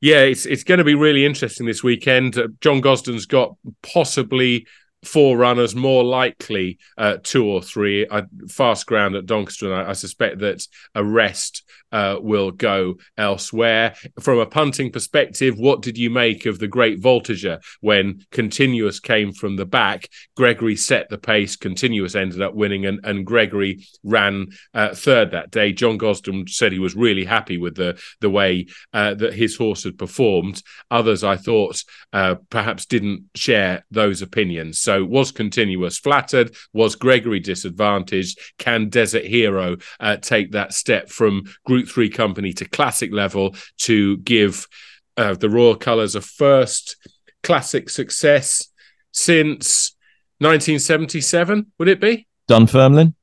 yeah, 0.01 0.21
it's 0.21 0.45
it's 0.45 0.63
going 0.63 0.77
to 0.77 0.83
be 0.83 0.95
really 0.95 1.25
interesting 1.25 1.65
this 1.65 1.83
weekend. 1.83 2.37
Uh, 2.37 2.47
John 2.61 2.81
Gosden's 2.81 3.25
got 3.25 3.55
possibly 3.81 4.67
four 5.03 5.37
runners, 5.37 5.75
more 5.75 6.03
likely 6.03 6.77
uh, 6.97 7.17
two 7.23 7.45
or 7.45 7.61
three. 7.61 8.07
I, 8.09 8.23
fast 8.49 8.85
ground 8.85 9.15
at 9.15 9.25
Doncaster, 9.25 9.73
I, 9.73 9.89
I 9.89 9.93
suspect 9.93 10.39
that 10.39 10.65
Arrest 10.95 11.63
uh, 11.91 12.17
will 12.19 12.51
go 12.51 12.95
elsewhere. 13.17 13.95
From 14.19 14.39
a 14.39 14.45
punting 14.45 14.91
perspective, 14.91 15.57
what 15.57 15.81
did 15.81 15.97
you 15.97 16.09
make 16.09 16.45
of 16.45 16.59
the 16.59 16.67
great 16.67 17.01
Voltigeur 17.01 17.59
when 17.81 18.25
Continuous 18.31 18.99
came 18.99 19.31
from 19.31 19.55
the 19.55 19.65
back? 19.65 20.09
Gregory 20.35 20.75
set 20.75 21.09
the 21.09 21.17
pace, 21.17 21.55
Continuous 21.55 22.15
ended 22.15 22.41
up 22.41 22.53
winning, 22.53 22.85
and, 22.85 22.99
and 23.03 23.25
Gregory 23.25 23.85
ran 24.03 24.47
uh, 24.73 24.93
third 24.93 25.31
that 25.31 25.51
day. 25.51 25.71
John 25.73 25.97
Gosden 25.97 26.47
said 26.47 26.71
he 26.71 26.79
was 26.79 26.95
really 26.95 27.25
happy 27.25 27.57
with 27.57 27.75
the, 27.75 27.99
the 28.21 28.29
way 28.29 28.67
uh, 28.93 29.13
that 29.15 29.33
his 29.33 29.55
horse 29.55 29.83
had 29.83 29.97
performed. 29.97 30.61
Others, 30.91 31.23
I 31.23 31.37
thought, 31.37 31.83
uh, 32.13 32.35
perhaps 32.49 32.85
didn't 32.85 33.25
share 33.35 33.85
those 33.91 34.21
opinions. 34.21 34.79
So, 34.79 35.03
was 35.03 35.31
Continuous 35.31 35.97
flattered? 35.97 36.55
Was 36.73 36.95
Gregory 36.95 37.39
disadvantaged? 37.39 38.39
Can 38.57 38.89
Desert 38.89 39.25
Hero 39.25 39.77
uh, 39.99 40.17
take 40.17 40.51
that 40.51 40.73
step 40.73 41.09
from 41.09 41.43
Group 41.65 41.78
Group 41.79 41.89
3 41.89 42.09
company 42.09 42.51
to 42.51 42.65
classic 42.65 43.13
level 43.13 43.55
to 43.77 44.17
give 44.17 44.67
uh, 45.15 45.33
the 45.35 45.49
Royal 45.49 45.75
Colours 45.75 46.13
a 46.13 46.19
first 46.19 46.97
classic 47.41 47.89
success 47.89 48.67
since 49.13 49.95
1977, 50.39 51.71
would 51.77 51.87
it 51.87 52.01
be? 52.01 52.27
Dunfermline? 52.49 53.15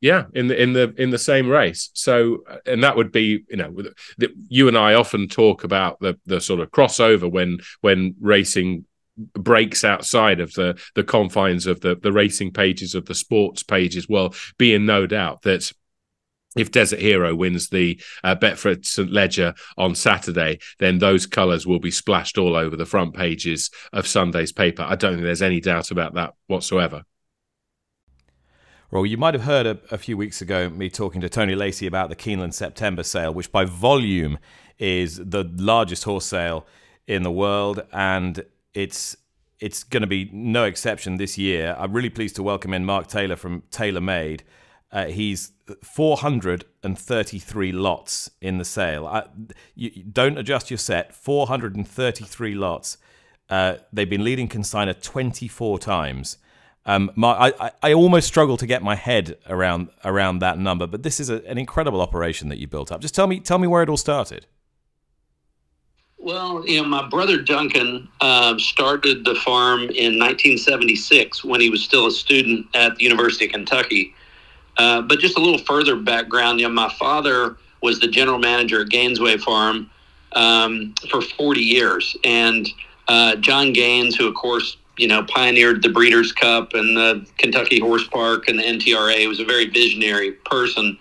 Yeah, 0.00 0.24
in 0.34 0.46
the 0.46 0.62
in 0.62 0.72
the 0.72 0.94
in 0.98 1.10
the 1.10 1.18
same 1.18 1.48
race. 1.48 1.90
So, 1.94 2.44
and 2.64 2.84
that 2.84 2.96
would 2.96 3.10
be, 3.10 3.44
you 3.48 3.56
know, 3.56 3.74
the, 4.18 4.28
you 4.48 4.68
and 4.68 4.78
I 4.78 4.94
often 4.94 5.26
talk 5.26 5.64
about 5.64 5.98
the 5.98 6.16
the 6.26 6.40
sort 6.40 6.60
of 6.60 6.70
crossover 6.70 7.28
when 7.28 7.58
when 7.80 8.14
racing 8.20 8.84
breaks 9.16 9.82
outside 9.82 10.38
of 10.38 10.52
the 10.52 10.78
the 10.94 11.02
confines 11.02 11.66
of 11.66 11.80
the 11.80 11.96
the 11.96 12.12
racing 12.12 12.52
pages 12.52 12.94
of 12.94 13.06
the 13.06 13.14
sports 13.14 13.64
pages. 13.64 14.08
Well, 14.08 14.34
being 14.58 14.86
no 14.86 15.06
doubt 15.06 15.42
that 15.42 15.72
if 16.56 16.70
Desert 16.70 17.00
Hero 17.00 17.34
wins 17.34 17.68
the 17.68 18.00
uh, 18.24 18.34
Betfred 18.34 18.84
St 18.84 19.10
Leger 19.10 19.54
on 19.76 19.94
Saturday, 19.94 20.58
then 20.78 20.98
those 20.98 21.26
colours 21.26 21.66
will 21.66 21.78
be 21.78 21.90
splashed 21.90 22.38
all 22.38 22.56
over 22.56 22.76
the 22.76 22.86
front 22.86 23.14
pages 23.14 23.70
of 23.92 24.06
Sunday's 24.06 24.52
paper. 24.52 24.82
I 24.82 24.96
don't 24.96 25.12
think 25.14 25.24
there's 25.24 25.42
any 25.42 25.60
doubt 25.60 25.90
about 25.90 26.14
that 26.14 26.34
whatsoever. 26.46 27.04
Well, 28.90 29.04
you 29.04 29.16
might 29.16 29.34
have 29.34 29.42
heard 29.42 29.66
a, 29.66 29.78
a 29.90 29.98
few 29.98 30.16
weeks 30.16 30.40
ago 30.40 30.70
me 30.70 30.88
talking 30.88 31.20
to 31.20 31.28
Tony 31.28 31.54
Lacy 31.54 31.86
about 31.86 32.08
the 32.08 32.16
Keeneland 32.16 32.54
September 32.54 33.02
sale, 33.02 33.34
which 33.34 33.52
by 33.52 33.64
volume 33.64 34.38
is 34.78 35.16
the 35.16 35.44
largest 35.56 36.04
horse 36.04 36.26
sale 36.26 36.66
in 37.06 37.22
the 37.22 37.30
world, 37.30 37.82
and 37.92 38.44
it's 38.74 39.16
it's 39.58 39.82
going 39.84 40.02
to 40.02 40.06
be 40.06 40.28
no 40.32 40.64
exception 40.64 41.16
this 41.16 41.38
year. 41.38 41.74
I'm 41.78 41.92
really 41.92 42.10
pleased 42.10 42.36
to 42.36 42.42
welcome 42.42 42.74
in 42.74 42.84
Mark 42.84 43.06
Taylor 43.06 43.36
from 43.36 43.62
Taylor 43.70 44.02
Made 44.02 44.44
Uh, 44.92 45.06
he's 45.06 45.52
433 45.82 47.72
lots 47.72 48.30
in 48.40 48.58
the 48.58 48.64
sale. 48.64 49.06
Uh, 49.06 49.24
you, 49.74 49.90
don't 50.04 50.38
adjust 50.38 50.70
your 50.70 50.78
set. 50.78 51.14
433 51.14 52.54
lots. 52.54 52.98
Uh, 53.50 53.76
they've 53.92 54.08
been 54.08 54.24
leading 54.24 54.48
consigner 54.48 55.00
24 55.00 55.78
times. 55.78 56.38
Um, 56.84 57.10
my, 57.16 57.52
I, 57.58 57.72
I 57.82 57.92
almost 57.94 58.28
struggle 58.28 58.56
to 58.58 58.66
get 58.66 58.80
my 58.82 58.94
head 58.94 59.38
around 59.48 59.88
around 60.04 60.38
that 60.38 60.56
number, 60.56 60.86
but 60.86 61.02
this 61.02 61.18
is 61.18 61.28
a, 61.28 61.44
an 61.46 61.58
incredible 61.58 62.00
operation 62.00 62.48
that 62.48 62.58
you 62.58 62.68
built 62.68 62.92
up. 62.92 63.00
Just 63.00 63.14
tell 63.14 63.26
me 63.26 63.40
tell 63.40 63.58
me 63.58 63.66
where 63.66 63.82
it 63.82 63.88
all 63.88 63.96
started. 63.96 64.46
Well, 66.16 66.66
you 66.66 66.82
know, 66.82 66.88
my 66.88 67.08
brother 67.08 67.40
Duncan 67.40 68.08
uh, 68.20 68.56
started 68.58 69.24
the 69.24 69.34
farm 69.34 69.82
in 69.82 70.18
1976 70.18 71.44
when 71.44 71.60
he 71.60 71.70
was 71.70 71.84
still 71.84 72.06
a 72.06 72.10
student 72.10 72.66
at 72.74 72.96
the 72.96 73.04
University 73.04 73.46
of 73.46 73.52
Kentucky. 73.52 74.14
Uh, 74.76 75.02
but 75.02 75.18
just 75.18 75.38
a 75.38 75.40
little 75.40 75.58
further 75.58 75.96
background, 75.96 76.60
you 76.60 76.68
know, 76.68 76.72
my 76.72 76.92
father 76.98 77.56
was 77.82 78.00
the 78.00 78.08
general 78.08 78.38
manager 78.38 78.82
at 78.82 78.88
Gainesway 78.88 79.40
Farm 79.40 79.90
um, 80.32 80.94
for 81.10 81.22
40 81.22 81.60
years, 81.60 82.16
and 82.24 82.68
uh, 83.08 83.36
John 83.36 83.72
Gaines, 83.72 84.16
who 84.16 84.28
of 84.28 84.34
course 84.34 84.76
you 84.96 85.08
know 85.08 85.24
pioneered 85.24 85.82
the 85.82 85.88
Breeders' 85.88 86.32
Cup 86.32 86.74
and 86.74 86.96
the 86.96 87.26
Kentucky 87.38 87.80
Horse 87.80 88.06
Park 88.06 88.48
and 88.48 88.58
the 88.58 88.62
NTRA, 88.62 89.26
was 89.28 89.40
a 89.40 89.44
very 89.44 89.66
visionary 89.66 90.32
person. 90.32 90.98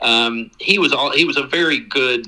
Um, 0.00 0.50
he 0.58 0.78
was 0.78 0.92
all 0.92 1.12
he 1.12 1.24
was 1.24 1.36
a 1.36 1.44
very 1.44 1.80
good 1.80 2.26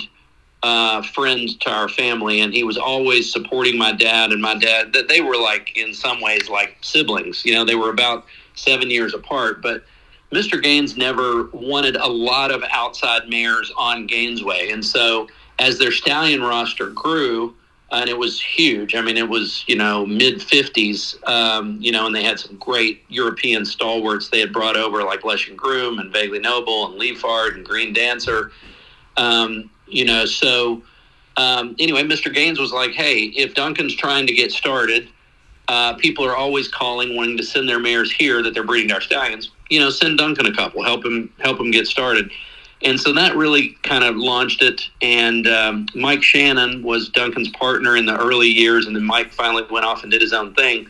uh, 0.63 1.03
friend 1.03 1.49
to 1.61 1.71
our 1.71 1.89
family, 1.89 2.41
and 2.41 2.53
he 2.53 2.65
was 2.65 2.77
always 2.77 3.33
supporting 3.33 3.79
my 3.79 3.93
dad 3.93 4.33
and 4.33 4.43
my 4.43 4.57
dad. 4.57 4.93
That 4.93 5.09
they 5.09 5.21
were 5.21 5.37
like 5.37 5.77
in 5.77 5.95
some 5.95 6.21
ways 6.21 6.49
like 6.49 6.77
siblings. 6.81 7.45
You 7.45 7.55
know, 7.55 7.65
they 7.65 7.77
were 7.77 7.91
about 7.91 8.27
seven 8.55 8.91
years 8.91 9.15
apart, 9.15 9.63
but. 9.63 9.85
Mr. 10.33 10.63
Gaines 10.63 10.97
never 10.97 11.47
wanted 11.53 11.97
a 11.97 12.07
lot 12.07 12.51
of 12.53 12.63
outside 12.71 13.29
mares 13.29 13.73
on 13.77 14.07
Gainesway. 14.07 14.73
And 14.73 14.85
so 14.85 15.29
as 15.59 15.79
their 15.79 15.93
stallion 15.93 16.43
roster 16.43 16.89
grew, 16.89 17.55
and 17.93 18.09
it 18.09 18.17
was 18.17 18.41
huge. 18.41 18.95
I 18.95 19.01
mean, 19.01 19.17
it 19.17 19.29
was 19.29 19.65
you 19.67 19.77
know 19.77 20.07
mid 20.07 20.39
50s, 20.39 21.23
um, 21.29 21.79
you 21.81 21.93
know, 21.93 22.07
and 22.07 22.15
they 22.15 22.23
had 22.23 22.39
some 22.39 22.57
great 22.57 23.05
European 23.09 23.65
stalwarts 23.65 24.29
they 24.29 24.41
had 24.41 24.53
brought 24.53 24.77
over 24.77 25.03
like 25.03 25.23
Blushing 25.23 25.57
Groom 25.57 25.99
and 25.99 26.13
Vaguely 26.13 26.39
Noble 26.39 26.87
and 26.87 27.01
Lyphard 27.01 27.55
and 27.55 27.65
Green 27.65 27.93
Dancer. 27.93 28.53
Um, 29.17 29.71
you 29.89 30.05
know, 30.05 30.25
so 30.25 30.83
um, 31.37 31.75
anyway, 31.79 32.03
Mr. 32.03 32.33
Gaines 32.33 32.61
was 32.61 32.73
like, 32.73 32.93
hey, 32.93 33.25
if 33.25 33.55
Duncan's 33.55 33.97
trying 33.97 34.27
to 34.27 34.33
get 34.33 34.53
started, 34.53 35.09
uh, 35.69 35.95
people 35.95 36.25
are 36.25 36.37
always 36.37 36.69
calling, 36.69 37.17
wanting 37.17 37.37
to 37.37 37.45
send 37.45 37.69
their 37.69 37.79
mares 37.79 38.13
here 38.13 38.43
that 38.43 38.55
they're 38.55 38.65
breeding 38.65 38.93
our 38.93 39.01
stallions. 39.01 39.51
You 39.71 39.81
know, 39.81 39.91
send 39.91 40.19
Duncan 40.19 40.47
a 40.47 40.55
couple, 40.55 40.83
help 40.83 41.05
him 41.05 41.33
help 41.39 41.59
him 41.59 41.71
get 41.71 41.87
started. 41.87 42.31
And 42.83 42.99
so 42.99 43.13
that 43.13 43.37
really 43.37 43.77
kind 43.83 44.05
of 44.05 44.17
launched 44.17 44.63
it. 44.63 44.89
And 45.03 45.47
um, 45.47 45.87
Mike 45.95 46.23
Shannon 46.23 46.83
was 46.83 47.11
Duncan's 47.11 47.51
partner 47.51 47.97
in 47.97 48.07
the 48.07 48.17
early 48.17 48.49
years, 48.49 48.87
and 48.87 48.97
then 48.97 49.05
Mike 49.05 49.33
finally 49.33 49.65
went 49.71 49.85
off 49.85 50.03
and 50.03 50.11
did 50.11 50.23
his 50.23 50.33
own 50.33 50.55
thing. 50.55 50.89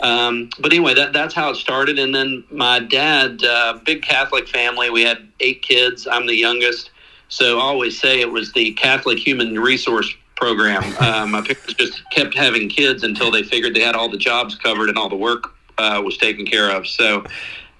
Um, 0.00 0.50
but 0.58 0.72
anyway, 0.72 0.94
that, 0.94 1.12
that's 1.12 1.32
how 1.32 1.50
it 1.50 1.56
started. 1.56 1.98
And 1.98 2.14
then 2.14 2.44
my 2.50 2.80
dad, 2.80 3.42
uh, 3.44 3.78
big 3.84 4.02
Catholic 4.02 4.48
family, 4.48 4.90
we 4.90 5.02
had 5.02 5.28
eight 5.40 5.62
kids. 5.62 6.06
I'm 6.10 6.26
the 6.26 6.34
youngest. 6.34 6.90
So 7.28 7.58
I 7.58 7.62
always 7.62 7.98
say 7.98 8.20
it 8.20 8.30
was 8.30 8.52
the 8.52 8.72
Catholic 8.72 9.18
Human 9.18 9.58
Resource 9.58 10.12
Program. 10.36 10.82
Uh, 11.02 11.26
my 11.26 11.40
parents 11.40 11.74
just 11.74 12.02
kept 12.10 12.36
having 12.36 12.68
kids 12.68 13.04
until 13.04 13.30
they 13.30 13.42
figured 13.42 13.74
they 13.74 13.80
had 13.80 13.94
all 13.94 14.08
the 14.08 14.18
jobs 14.18 14.56
covered 14.56 14.88
and 14.88 14.98
all 14.98 15.08
the 15.08 15.16
work 15.16 15.54
uh, 15.78 16.00
was 16.04 16.16
taken 16.16 16.44
care 16.44 16.70
of. 16.70 16.86
So 16.86 17.24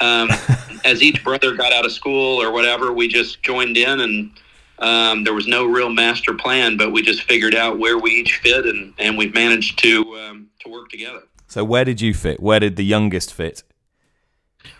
um, 0.03 0.29
as 0.85 1.03
each 1.03 1.23
brother 1.23 1.55
got 1.55 1.73
out 1.73 1.85
of 1.87 1.93
school 1.93 2.41
or 2.43 2.53
whatever, 2.53 2.93
we 2.93 3.09
just 3.09 3.43
joined 3.43 3.77
in 3.77 4.01
and 4.01 4.31
um, 4.79 5.25
there 5.25 5.35
was 5.35 5.47
no 5.47 5.65
real 5.65 5.91
master 5.91 6.35
plan, 6.35 6.77
but 6.77 6.91
we 6.91 7.03
just 7.03 7.23
figured 7.23 7.55
out 7.55 7.79
where 7.79 7.99
we 7.99 8.11
each 8.11 8.39
fit 8.39 8.67
and, 8.67 8.93
and 8.99 9.17
we've 9.17 9.33
managed 9.33 9.79
to, 9.81 10.03
um, 10.17 10.49
to 10.61 10.69
work 10.69 10.89
together. 10.89 11.23
So 11.47 11.65
where 11.65 11.85
did 11.85 12.01
you 12.01 12.15
fit? 12.15 12.41
Where 12.41 12.59
did 12.59 12.77
the 12.77 12.85
youngest 12.85 13.33
fit? 13.33 13.63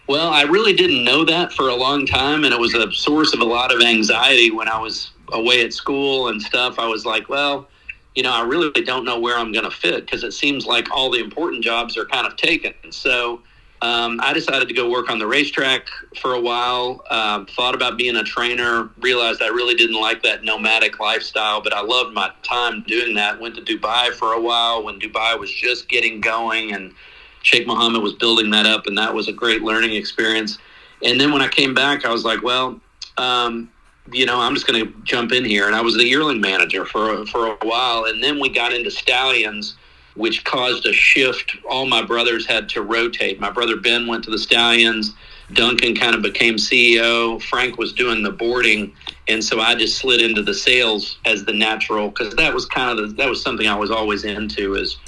Well, 0.09 0.31
I 0.31 0.43
really 0.43 0.73
didn't 0.73 1.05
know 1.05 1.25
that 1.25 1.53
for 1.53 1.69
a 1.69 1.75
long 1.75 2.07
time, 2.07 2.45
and 2.45 2.53
it 2.53 2.59
was 2.59 2.75
a 2.75 2.91
source 2.93 3.33
of 3.35 3.41
a 3.41 3.45
lot 3.45 3.73
of 3.73 3.81
anxiety 3.81 4.51
when 4.51 4.69
I 4.69 4.79
was 4.79 5.13
away 5.33 5.65
at 5.65 5.73
school 5.73 6.29
and 6.29 6.43
stuff. 6.43 6.79
I 6.79 6.87
was 6.87 7.07
like, 7.07 7.29
well, 7.29 7.69
you 8.15 8.23
know, 8.23 8.33
I 8.33 8.43
really 8.43 8.71
don't 8.83 9.05
know 9.05 9.19
where 9.19 9.39
I'm 9.39 9.53
going 9.53 9.65
to 9.65 9.71
fit 9.71 10.05
because 10.05 10.25
it 10.25 10.33
seems 10.33 10.67
like 10.67 10.91
all 10.91 11.11
the 11.11 11.21
important 11.21 11.63
jobs 11.63 11.97
are 11.97 12.05
kind 12.05 12.27
of 12.27 12.37
taken. 12.37 12.75
So 12.91 13.43
um, 13.83 14.21
I 14.23 14.33
decided 14.33 14.69
to 14.69 14.75
go 14.75 14.89
work 14.89 15.11
on 15.11 15.19
the 15.19 15.27
racetrack 15.27 15.89
for 16.21 16.35
a 16.35 16.41
while. 16.41 17.03
Uh, 17.11 17.45
thought 17.57 17.75
about 17.75 17.99
being 17.99 18.15
a 18.15 18.23
trainer. 18.23 18.91
Realized 19.01 19.43
I 19.43 19.49
really 19.49 19.75
didn't 19.75 20.01
like 20.01 20.23
that 20.23 20.45
nomadic 20.45 21.01
lifestyle, 21.01 21.61
but 21.61 21.75
I 21.75 21.83
loved 21.83 22.15
my 22.15 22.31
time 22.45 22.85
doing 22.87 23.13
that. 23.17 23.41
Went 23.41 23.57
to 23.57 23.61
Dubai 23.61 24.13
for 24.13 24.35
a 24.35 24.41
while 24.41 24.85
when 24.85 25.01
Dubai 25.01 25.37
was 25.37 25.53
just 25.53 25.89
getting 25.89 26.21
going, 26.21 26.73
and 26.73 26.95
Sheikh 27.43 27.67
Mohammed 27.67 28.03
was 28.03 28.13
building 28.15 28.51
that 28.53 28.67
up, 28.67 28.87
and 28.87 28.97
that 28.99 29.13
was 29.13 29.27
a 29.27 29.33
great 29.33 29.63
learning 29.63 29.95
experience. 29.95 30.59
And 31.03 31.21
then 31.21 31.33
when 31.33 31.43
I 31.43 31.49
came 31.49 31.75
back, 31.75 32.05
I 32.05 32.13
was 32.13 32.25
like, 32.25 32.41
well, 32.45 32.81
um, 33.19 33.69
you 34.13 34.27
know, 34.27 34.41
I'm 34.41 34.55
just 34.55 34.69
going 34.69 34.87
to 34.87 34.95
jump 35.03 35.33
in 35.33 35.45
here. 35.45 35.67
And 35.67 35.75
I 35.75 35.81
was 35.81 35.97
the 35.97 36.07
yearling 36.07 36.41
manager 36.41 36.85
for 36.85 37.27
for 37.27 37.49
a 37.49 37.57
while, 37.67 38.05
and 38.05 38.23
then 38.23 38.39
we 38.39 38.49
got 38.49 38.73
into 38.73 38.93
stallions 38.93 39.75
which 40.15 40.45
caused 40.45 40.87
a 40.87 40.93
shift. 40.93 41.57
All 41.69 41.87
my 41.87 42.03
brothers 42.03 42.47
had 42.47 42.69
to 42.71 42.83
rotate. 42.83 43.41
My 43.41 43.51
brother 43.51 43.77
Ben 43.77 44.07
went 44.07 44.25
to 44.25 44.31
the 44.31 44.39
Stallions. 44.39 45.15
Duncan 45.53 45.95
kind 45.95 46.15
of 46.15 46.23
became 46.23 46.57
CEO. 46.57 47.43
Frank 47.43 47.77
was 47.79 47.93
doing 47.93 48.23
the 48.23 48.31
boarding, 48.31 48.95
and 49.29 49.45
so 49.45 49.61
I 49.61 49.75
just 49.75 49.99
slid 49.99 50.21
into 50.21 50.43
the 50.43 50.55
sales 50.55 51.19
as 51.25 51.45
the 51.45 51.53
natural 51.53 52.09
because 52.09 52.35
that 52.37 52.55
was 52.55 52.67
kind 52.67 52.99
of 52.99 53.09
the, 53.09 53.15
that 53.17 53.29
was 53.29 53.43
something 53.43 53.67
I 53.67 53.75
was 53.75 53.91
always 53.91 54.25
into 54.25 54.75
is 54.75 54.99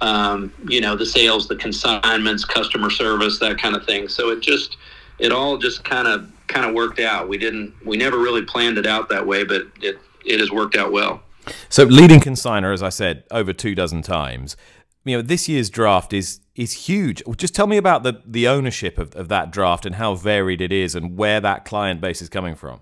um, 0.00 0.52
you 0.68 0.80
know 0.80 0.96
the 0.96 1.06
sales, 1.06 1.48
the 1.48 1.56
consignments, 1.56 2.44
customer 2.44 2.90
service, 2.90 3.38
that 3.40 3.58
kind 3.58 3.74
of 3.74 3.84
thing. 3.84 4.08
So 4.08 4.30
it 4.30 4.40
just 4.40 4.76
it 5.18 5.32
all 5.32 5.58
just 5.58 5.84
kind 5.84 6.06
of 6.06 6.30
kind 6.46 6.66
of 6.66 6.74
worked 6.74 7.00
out. 7.00 7.28
We 7.28 7.38
didn't 7.38 7.74
we 7.84 7.96
never 7.96 8.18
really 8.18 8.42
planned 8.42 8.78
it 8.78 8.86
out 8.86 9.08
that 9.08 9.26
way, 9.26 9.44
but 9.44 9.62
it 9.80 9.98
it 10.24 10.40
has 10.40 10.50
worked 10.50 10.76
out 10.76 10.92
well. 10.92 11.22
So 11.68 11.84
leading 11.84 12.20
consigner, 12.20 12.72
as 12.72 12.82
I 12.82 12.88
said, 12.88 13.24
over 13.30 13.52
two 13.52 13.74
dozen 13.74 14.02
times. 14.02 14.56
You 15.04 15.16
know, 15.16 15.22
this 15.22 15.48
year's 15.48 15.70
draft 15.70 16.12
is 16.12 16.40
is 16.54 16.72
huge. 16.72 17.22
Just 17.36 17.54
tell 17.54 17.66
me 17.66 17.76
about 17.76 18.02
the 18.02 18.22
the 18.26 18.48
ownership 18.48 18.98
of, 18.98 19.14
of 19.16 19.28
that 19.28 19.50
draft 19.50 19.86
and 19.86 19.94
how 19.94 20.14
varied 20.14 20.60
it 20.60 20.72
is 20.72 20.94
and 20.94 21.16
where 21.16 21.40
that 21.40 21.64
client 21.64 22.00
base 22.00 22.20
is 22.20 22.28
coming 22.28 22.54
from. 22.54 22.80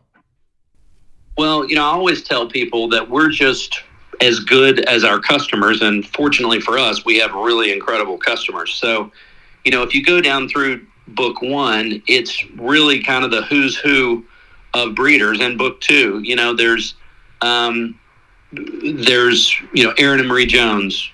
Well, 1.36 1.68
you 1.68 1.76
know, 1.76 1.84
I 1.84 1.92
always 1.92 2.24
tell 2.24 2.48
people 2.48 2.88
that 2.88 3.08
we're 3.08 3.30
just 3.30 3.82
as 4.20 4.40
good 4.40 4.80
as 4.86 5.04
our 5.04 5.20
customers, 5.20 5.80
and 5.82 6.04
fortunately 6.04 6.60
for 6.60 6.76
us, 6.76 7.04
we 7.04 7.18
have 7.18 7.32
really 7.32 7.72
incredible 7.72 8.18
customers. 8.18 8.74
So, 8.74 9.12
you 9.64 9.70
know, 9.70 9.84
if 9.84 9.94
you 9.94 10.04
go 10.04 10.20
down 10.20 10.48
through 10.48 10.84
book 11.06 11.40
one, 11.40 12.02
it's 12.08 12.44
really 12.56 13.00
kind 13.02 13.24
of 13.24 13.30
the 13.30 13.42
who's 13.42 13.76
who 13.76 14.24
of 14.74 14.94
breeders. 14.96 15.40
And 15.40 15.56
book 15.56 15.80
two, 15.80 16.20
you 16.24 16.36
know, 16.36 16.54
there's 16.54 16.94
um, 17.40 17.98
there's 18.52 19.54
you 19.72 19.84
know 19.84 19.92
Aaron 19.98 20.20
and 20.20 20.28
Marie 20.28 20.46
Jones, 20.46 21.10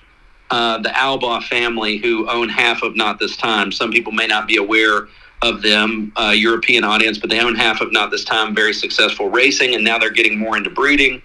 uh, 0.51 0.79
the 0.79 0.89
Albaugh 0.89 1.43
family 1.43 1.97
who 1.97 2.29
own 2.29 2.49
half 2.49 2.81
of 2.81 2.95
Not 2.95 3.19
This 3.19 3.35
Time. 3.37 3.71
Some 3.71 3.91
people 3.91 4.11
may 4.11 4.27
not 4.27 4.47
be 4.47 4.57
aware 4.57 5.07
of 5.41 5.61
them, 5.61 6.11
uh, 6.15 6.33
European 6.35 6.83
audience, 6.83 7.17
but 7.17 7.29
they 7.29 7.39
own 7.39 7.55
half 7.55 7.81
of 7.81 7.91
Not 7.91 8.11
This 8.11 8.23
Time. 8.23 8.55
Very 8.55 8.73
successful 8.73 9.29
racing, 9.29 9.75
and 9.75 9.83
now 9.83 9.97
they're 9.97 10.09
getting 10.09 10.37
more 10.37 10.57
into 10.57 10.69
breeding. 10.69 11.21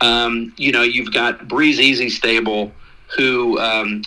Um, 0.00 0.52
you 0.56 0.72
know, 0.72 0.82
you've 0.82 1.12
got 1.12 1.48
Breeze 1.48 1.80
Easy 1.80 2.10
Stable, 2.10 2.72
who 3.16 3.58
um, 3.58 4.02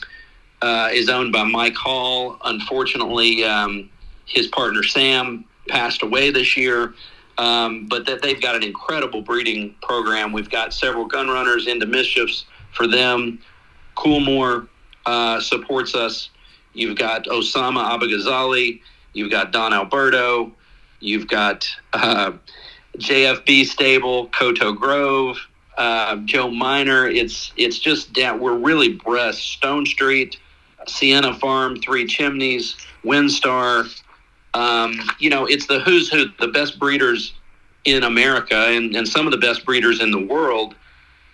uh, 0.61 0.89
is 0.91 1.09
owned 1.09 1.31
by 1.31 1.43
Mike 1.43 1.75
Hall. 1.75 2.37
Unfortunately, 2.45 3.43
um, 3.43 3.89
his 4.25 4.47
partner 4.47 4.83
Sam 4.83 5.45
passed 5.67 6.03
away 6.03 6.31
this 6.31 6.55
year. 6.55 6.93
Um, 7.37 7.87
but 7.87 8.05
that 8.05 8.21
they've 8.21 8.41
got 8.41 8.55
an 8.55 8.63
incredible 8.63 9.21
breeding 9.21 9.75
program. 9.81 10.31
We've 10.31 10.49
got 10.49 10.73
several 10.73 11.05
gun 11.05 11.27
runners 11.27 11.67
into 11.67 11.85
mischiefs 11.85 12.45
for 12.71 12.87
them. 12.87 13.39
Coolmore 13.95 14.67
uh, 15.05 15.39
supports 15.39 15.95
us. 15.95 16.29
You've 16.73 16.97
got 16.97 17.25
Osama 17.25 17.83
Abaghazali. 17.97 18.81
You've 19.13 19.31
got 19.31 19.51
Don 19.51 19.73
Alberto. 19.73 20.51
You've 20.99 21.27
got 21.27 21.67
uh, 21.93 22.33
JFB 22.97 23.65
Stable, 23.65 24.27
Coteau 24.29 24.75
Grove, 24.75 25.37
uh, 25.77 26.17
Joe 26.25 26.49
Miner. 26.49 27.07
It's 27.07 27.51
it's 27.57 27.77
just 27.77 28.13
down. 28.13 28.39
We're 28.39 28.57
really 28.57 28.93
blessed. 28.93 29.41
Stone 29.41 29.85
Street, 29.85 30.37
Sienna 30.87 31.33
Farm, 31.33 31.79
Three 31.79 32.05
Chimneys, 32.05 32.75
Windstar, 33.03 33.87
um, 34.53 34.99
you 35.19 35.29
know, 35.29 35.45
it's 35.45 35.67
the 35.67 35.79
who's 35.79 36.09
who, 36.09 36.25
the 36.39 36.47
best 36.47 36.79
breeders 36.79 37.33
in 37.85 38.03
America 38.03 38.67
and, 38.69 38.95
and 38.95 39.07
some 39.07 39.25
of 39.25 39.31
the 39.31 39.37
best 39.37 39.65
breeders 39.65 39.99
in 39.99 40.11
the 40.11 40.25
world 40.25 40.75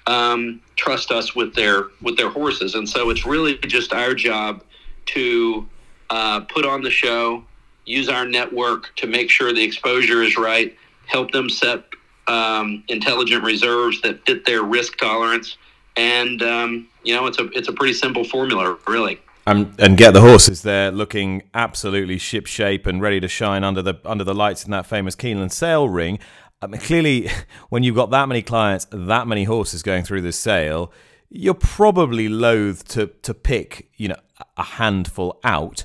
um, 0.08 0.62
trust 0.76 1.12
us 1.12 1.36
with 1.36 1.54
their 1.54 1.88
with 2.02 2.18
their 2.18 2.30
horses, 2.30 2.76
and 2.76 2.88
so 2.88 3.10
it's 3.10 3.26
really 3.26 3.58
just 3.60 3.94
our 3.94 4.14
job 4.14 4.64
to 5.08 5.68
uh, 6.10 6.42
put 6.42 6.66
on 6.66 6.82
the 6.82 6.90
show. 6.90 7.44
use 7.86 8.10
our 8.10 8.26
network 8.26 8.96
to 8.96 9.08
make 9.08 9.30
sure 9.30 9.54
the 9.54 9.64
exposure 9.64 10.22
is 10.24 10.38
right, 10.38 10.76
help 11.08 11.32
them 11.32 11.50
set 11.50 11.84
um, 12.28 12.84
intelligent 12.88 13.44
reserves 13.44 14.02
that 14.02 14.24
fit 14.26 14.46
their 14.46 14.64
risk 14.64 14.98
tolerance, 14.98 15.58
and 15.98 16.42
um, 16.42 16.88
you 17.04 17.14
know 17.14 17.28
it's 17.28 17.40
a 17.40 17.46
it's 17.58 17.68
a 17.68 17.74
pretty 17.74 17.94
simple 17.94 18.24
formula, 18.24 18.78
really. 18.88 19.20
Um, 19.50 19.74
and 19.80 19.98
get 19.98 20.14
the 20.14 20.22
horses 20.22 20.62
there 20.62 20.92
looking 20.92 21.42
absolutely 21.56 22.20
ship 22.20 22.46
shape 22.46 22.86
and 22.86 23.02
ready 23.02 23.20
to 23.20 23.28
shine 23.28 23.64
under 23.64 23.82
the 23.82 23.96
under 24.06 24.24
the 24.24 24.36
lights 24.36 24.64
in 24.64 24.72
that 24.72 24.86
famous 24.86 25.16
Keeneland 25.16 25.52
sale 25.52 25.90
ring. 25.90 26.20
I 26.62 26.68
mean, 26.68 26.80
clearly, 26.82 27.30
when 27.70 27.82
you've 27.82 27.96
got 27.96 28.12
that 28.12 28.28
many 28.28 28.44
clients, 28.44 28.86
that 28.92 29.28
many 29.28 29.46
horses 29.46 29.82
going 29.82 30.04
through 30.04 30.22
this 30.22 30.38
sale, 30.38 30.94
you're 31.30 31.56
probably 31.56 32.30
loath 32.30 32.88
to 32.90 33.08
to 33.24 33.34
pick, 33.34 33.90
you 33.98 34.10
know, 34.10 34.20
a 34.56 34.64
handful 34.64 35.40
out. 35.44 35.84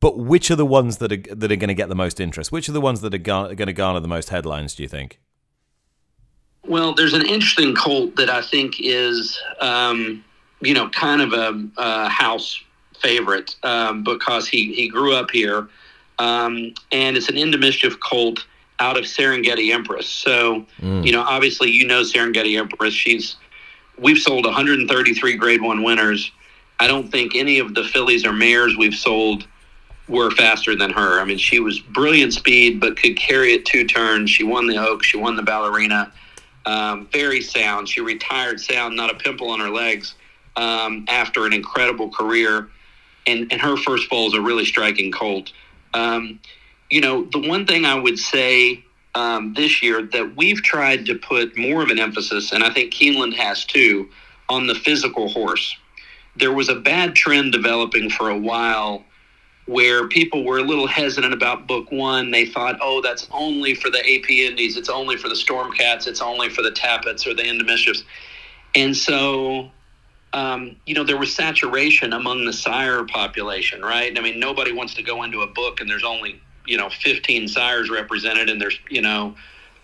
But 0.00 0.18
which 0.18 0.50
are 0.50 0.56
the 0.56 0.66
ones 0.66 0.98
that 0.98 1.12
are 1.12 1.34
that 1.36 1.52
are 1.52 1.56
going 1.56 1.68
to 1.68 1.74
get 1.74 1.88
the 1.88 1.94
most 1.94 2.18
interest? 2.18 2.50
Which 2.50 2.68
are 2.68 2.72
the 2.72 2.80
ones 2.80 3.00
that 3.02 3.14
are 3.14 3.18
going 3.18 3.56
to 3.56 3.72
garner 3.72 4.00
the 4.00 4.08
most 4.08 4.30
headlines? 4.30 4.74
Do 4.74 4.82
you 4.82 4.88
think? 4.88 5.20
Well, 6.64 6.94
there's 6.94 7.14
an 7.14 7.24
interesting 7.26 7.76
colt 7.76 8.16
that 8.16 8.28
I 8.28 8.42
think 8.42 8.80
is, 8.80 9.40
um, 9.60 10.24
you 10.60 10.74
know, 10.74 10.88
kind 10.90 11.22
of 11.22 11.32
a, 11.32 11.68
a 11.78 12.08
house 12.08 12.62
favorite 13.00 13.56
um, 13.62 14.02
because 14.02 14.48
he, 14.48 14.72
he 14.74 14.88
grew 14.88 15.14
up 15.14 15.30
here. 15.30 15.68
Um, 16.18 16.74
and 16.90 17.16
it's 17.16 17.28
an 17.28 17.36
into 17.36 17.58
mischief 17.58 17.98
colt 18.00 18.44
out 18.80 18.96
of 18.96 19.04
Serengeti 19.04 19.72
Empress. 19.72 20.08
So, 20.08 20.66
mm. 20.80 21.04
you 21.04 21.12
know, 21.12 21.22
obviously, 21.22 21.70
you 21.70 21.86
know 21.86 22.02
Serengeti 22.02 22.58
Empress. 22.58 22.94
She's 22.94 23.36
we've 23.98 24.18
sold 24.18 24.44
133 24.44 25.36
Grade 25.36 25.62
One 25.62 25.82
winners. 25.82 26.30
I 26.80 26.86
don't 26.86 27.10
think 27.10 27.34
any 27.34 27.58
of 27.58 27.74
the 27.74 27.84
fillies 27.84 28.24
or 28.24 28.32
mares 28.32 28.76
we've 28.76 28.94
sold 28.94 29.46
were 30.08 30.30
faster 30.30 30.74
than 30.76 30.90
her. 30.90 31.20
I 31.20 31.24
mean, 31.24 31.38
she 31.38 31.60
was 31.60 31.80
brilliant 31.80 32.32
speed, 32.32 32.80
but 32.80 32.96
could 32.96 33.16
carry 33.16 33.52
it 33.52 33.66
two 33.66 33.84
turns. 33.84 34.30
She 34.30 34.44
won 34.44 34.66
the 34.66 34.78
Oak. 34.78 35.02
She 35.02 35.16
won 35.16 35.36
the 35.36 35.42
Ballerina. 35.42 36.12
Um, 36.66 37.08
very 37.12 37.40
sound. 37.40 37.88
She 37.88 38.00
retired 38.00 38.60
sound, 38.60 38.96
not 38.96 39.10
a 39.10 39.14
pimple 39.14 39.50
on 39.50 39.60
her 39.60 39.70
legs 39.70 40.14
um, 40.56 41.04
after 41.08 41.46
an 41.46 41.52
incredible 41.52 42.10
career 42.10 42.68
and, 43.28 43.52
and 43.52 43.60
her 43.60 43.76
first 43.76 44.08
fall 44.08 44.28
is 44.28 44.34
a 44.34 44.40
really 44.40 44.64
striking 44.64 45.12
colt. 45.12 45.52
Um, 45.94 46.40
you 46.90 47.00
know, 47.00 47.24
the 47.24 47.46
one 47.46 47.66
thing 47.66 47.84
I 47.84 47.94
would 47.94 48.18
say 48.18 48.82
um, 49.14 49.54
this 49.54 49.82
year 49.82 50.02
that 50.12 50.36
we've 50.36 50.62
tried 50.62 51.06
to 51.06 51.14
put 51.14 51.56
more 51.56 51.82
of 51.82 51.90
an 51.90 51.98
emphasis, 51.98 52.52
and 52.52 52.64
I 52.64 52.70
think 52.70 52.92
Keeneland 52.92 53.34
has 53.34 53.64
too, 53.64 54.08
on 54.48 54.66
the 54.66 54.74
physical 54.74 55.28
horse. 55.28 55.76
There 56.36 56.52
was 56.52 56.68
a 56.68 56.76
bad 56.76 57.14
trend 57.14 57.52
developing 57.52 58.10
for 58.10 58.30
a 58.30 58.38
while 58.38 59.04
where 59.66 60.08
people 60.08 60.44
were 60.44 60.58
a 60.58 60.62
little 60.62 60.86
hesitant 60.86 61.34
about 61.34 61.66
book 61.66 61.92
one. 61.92 62.30
They 62.30 62.46
thought, 62.46 62.78
oh, 62.80 63.02
that's 63.02 63.28
only 63.30 63.74
for 63.74 63.90
the 63.90 63.98
AP 63.98 64.30
Indies, 64.30 64.76
it's 64.78 64.88
only 64.88 65.16
for 65.18 65.28
the 65.28 65.34
Stormcats, 65.34 66.06
it's 66.06 66.22
only 66.22 66.48
for 66.48 66.62
the 66.62 66.70
Tapits 66.70 67.26
or 67.26 67.34
the 67.34 67.46
Into 67.46 67.64
Mischiefs. 67.64 68.04
And 68.74 68.96
so 68.96 69.70
um, 70.32 70.76
you 70.86 70.94
know, 70.94 71.04
there 71.04 71.16
was 71.16 71.34
saturation 71.34 72.12
among 72.12 72.44
the 72.44 72.52
sire 72.52 73.04
population, 73.04 73.82
right? 73.82 74.16
I 74.16 74.20
mean, 74.20 74.38
nobody 74.38 74.72
wants 74.72 74.94
to 74.94 75.02
go 75.02 75.22
into 75.22 75.40
a 75.40 75.46
book 75.46 75.80
and 75.80 75.88
there's 75.88 76.04
only, 76.04 76.40
you 76.66 76.76
know, 76.76 76.90
15 76.90 77.48
sires 77.48 77.88
represented 77.88 78.50
and 78.50 78.60
there's, 78.60 78.78
you 78.90 79.00
know, 79.00 79.34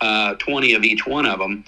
uh, 0.01 0.35
20 0.35 0.75
of 0.75 0.85
each 0.85 1.07
one 1.07 1.25
of 1.25 1.39
them. 1.39 1.65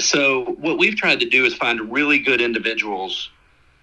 So 0.00 0.56
what 0.58 0.78
we've 0.78 0.96
tried 0.96 1.20
to 1.20 1.28
do 1.28 1.44
is 1.44 1.54
find 1.54 1.92
really 1.92 2.18
good 2.18 2.40
individuals 2.40 3.30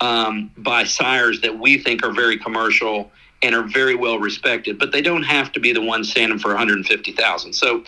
um, 0.01 0.51
by 0.58 0.84
sires 0.84 1.41
that 1.41 1.58
we 1.58 1.78
think 1.80 2.03
are 2.03 2.12
very 2.12 2.38
commercial 2.38 3.12
and 3.41 3.56
are 3.56 3.64
very 3.64 3.95
well 3.95 4.20
respected, 4.20 4.78
but 4.78 4.91
they 4.91 5.01
don't 5.01 5.24
have 5.24 5.51
to 5.53 5.60
be 5.60 5.74
the 5.74 5.82
ones 5.82 6.12
standing 6.12 6.38
for 6.38 6.49
150,000. 6.49 7.53
So 7.53 7.84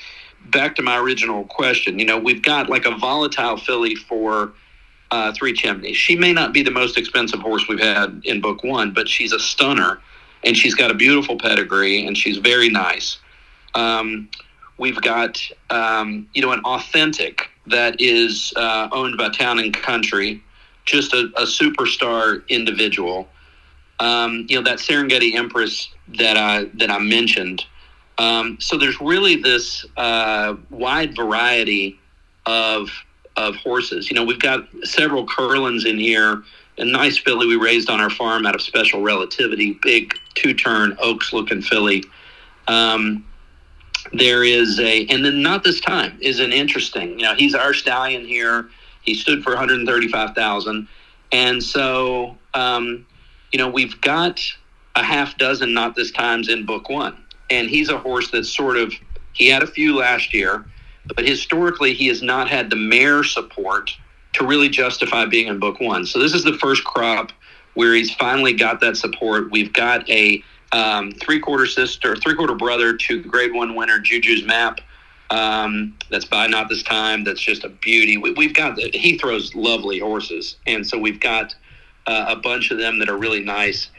back 0.47 0.75
to 0.75 0.81
my 0.81 0.97
original 0.97 1.43
question, 1.45 1.99
you 1.99 2.05
know, 2.05 2.17
we've 2.17 2.41
got 2.41 2.69
like 2.69 2.85
a 2.85 2.97
volatile 2.97 3.57
filly 3.57 3.93
for– 3.93 4.53
uh, 5.11 5.33
Three 5.33 5.53
Chimneys. 5.53 5.97
She 5.97 6.15
may 6.15 6.33
not 6.33 6.53
be 6.53 6.63
the 6.63 6.71
most 6.71 6.97
expensive 6.97 7.39
horse 7.39 7.67
we've 7.67 7.79
had 7.79 8.21
in 8.25 8.41
book 8.41 8.63
one, 8.63 8.91
but 8.91 9.07
she's 9.07 9.31
a 9.31 9.39
stunner 9.39 9.99
and 10.43 10.55
she's 10.55 10.75
got 10.75 10.91
a 10.91 10.93
beautiful 10.93 11.37
pedigree 11.37 12.05
and 12.05 12.17
she's 12.17 12.37
very 12.37 12.69
nice. 12.69 13.17
Um, 13.73 14.29
we've 14.77 15.01
got, 15.01 15.41
um, 15.69 16.27
you 16.33 16.41
know, 16.41 16.51
an 16.51 16.61
authentic 16.61 17.49
that 17.67 17.99
is 17.99 18.53
uh, 18.55 18.89
owned 18.91 19.17
by 19.17 19.29
Town 19.29 19.59
and 19.59 19.73
Country, 19.73 20.41
just 20.85 21.13
a, 21.13 21.29
a 21.35 21.43
superstar 21.43 22.47
individual. 22.47 23.27
Um, 23.99 24.45
you 24.47 24.55
know, 24.55 24.63
that 24.63 24.77
Serengeti 24.77 25.33
Empress 25.33 25.89
that 26.19 26.37
I, 26.37 26.65
that 26.75 26.91
I 26.91 26.99
mentioned. 26.99 27.65
Um, 28.19 28.57
so 28.59 28.77
there's 28.77 28.99
really 29.01 29.35
this 29.35 29.85
uh, 29.95 30.55
wide 30.69 31.15
variety 31.15 31.99
of 32.45 32.89
of 33.37 33.55
horses. 33.55 34.09
You 34.09 34.15
know, 34.15 34.25
we've 34.25 34.39
got 34.39 34.67
several 34.83 35.25
Curlins 35.25 35.85
in 35.85 35.97
here. 35.97 36.43
A 36.79 36.85
nice 36.85 37.17
filly 37.17 37.47
we 37.47 37.55
raised 37.55 37.89
on 37.89 37.99
our 38.01 38.09
farm 38.09 38.45
out 38.45 38.55
of 38.55 38.61
Special 38.61 39.01
Relativity, 39.01 39.79
big 39.81 40.13
two-turn 40.35 40.97
Oaks 40.99 41.33
looking 41.33 41.61
filly. 41.61 42.03
Um, 42.67 43.25
there 44.13 44.43
is 44.43 44.79
a, 44.79 45.05
and 45.07 45.23
then 45.23 45.41
not 45.41 45.63
this 45.63 45.79
time 45.79 46.17
is 46.21 46.39
an 46.39 46.51
interesting. 46.51 47.19
You 47.19 47.25
know, 47.25 47.35
he's 47.35 47.55
our 47.55 47.73
stallion 47.73 48.25
here. 48.25 48.69
He 49.01 49.13
stood 49.13 49.43
for 49.43 49.51
135,000, 49.51 50.87
and 51.31 51.63
so 51.63 52.37
um, 52.53 53.05
you 53.51 53.57
know 53.57 53.69
we've 53.69 53.99
got 54.01 54.41
a 54.95 55.03
half 55.03 55.37
dozen 55.37 55.73
not 55.73 55.95
this 55.95 56.11
times 56.11 56.49
in 56.49 56.65
book 56.65 56.89
one, 56.89 57.17
and 57.49 57.69
he's 57.69 57.89
a 57.89 57.97
horse 57.97 58.29
that's 58.31 58.53
sort 58.53 58.77
of 58.77 58.93
he 59.33 59.47
had 59.47 59.63
a 59.63 59.67
few 59.67 59.95
last 59.95 60.33
year 60.33 60.65
but 61.15 61.25
historically 61.25 61.93
he 61.93 62.07
has 62.07 62.21
not 62.21 62.49
had 62.49 62.69
the 62.69 62.75
mare 62.75 63.23
support 63.23 63.91
to 64.33 64.45
really 64.45 64.69
justify 64.69 65.25
being 65.25 65.47
in 65.47 65.59
book 65.59 65.79
one. 65.79 66.05
So 66.05 66.19
this 66.19 66.33
is 66.33 66.43
the 66.43 66.57
first 66.57 66.83
crop 66.83 67.31
where 67.73 67.93
he's 67.93 68.13
finally 68.15 68.53
got 68.53 68.79
that 68.81 68.97
support. 68.97 69.51
We've 69.51 69.71
got 69.73 70.07
a 70.09 70.43
um, 70.71 71.11
three 71.11 71.39
quarter 71.39 71.65
sister, 71.65 72.15
three 72.15 72.35
quarter 72.35 72.55
brother 72.55 72.95
to 72.95 73.23
grade 73.23 73.53
one 73.53 73.75
winner 73.75 73.99
Juju's 73.99 74.45
map. 74.45 74.81
Um, 75.29 75.97
that's 76.09 76.25
by 76.25 76.47
not 76.47 76.69
this 76.69 76.83
time. 76.83 77.23
That's 77.23 77.41
just 77.41 77.63
a 77.63 77.69
beauty. 77.69 78.17
We, 78.17 78.47
have 78.47 78.55
got 78.55 78.79
he 78.79 79.17
throws 79.17 79.53
lovely 79.55 79.99
horses, 79.99 80.55
and 80.65 80.87
so 80.87 80.97
we've 80.97 81.19
got 81.19 81.53
uh, 82.05 82.25
a 82.29 82.35
bunch 82.37 82.71
of 82.71 82.77
them 82.77 82.99
that 82.99 83.09
are 83.09 83.17
really 83.17 83.43
nice. 83.43 83.89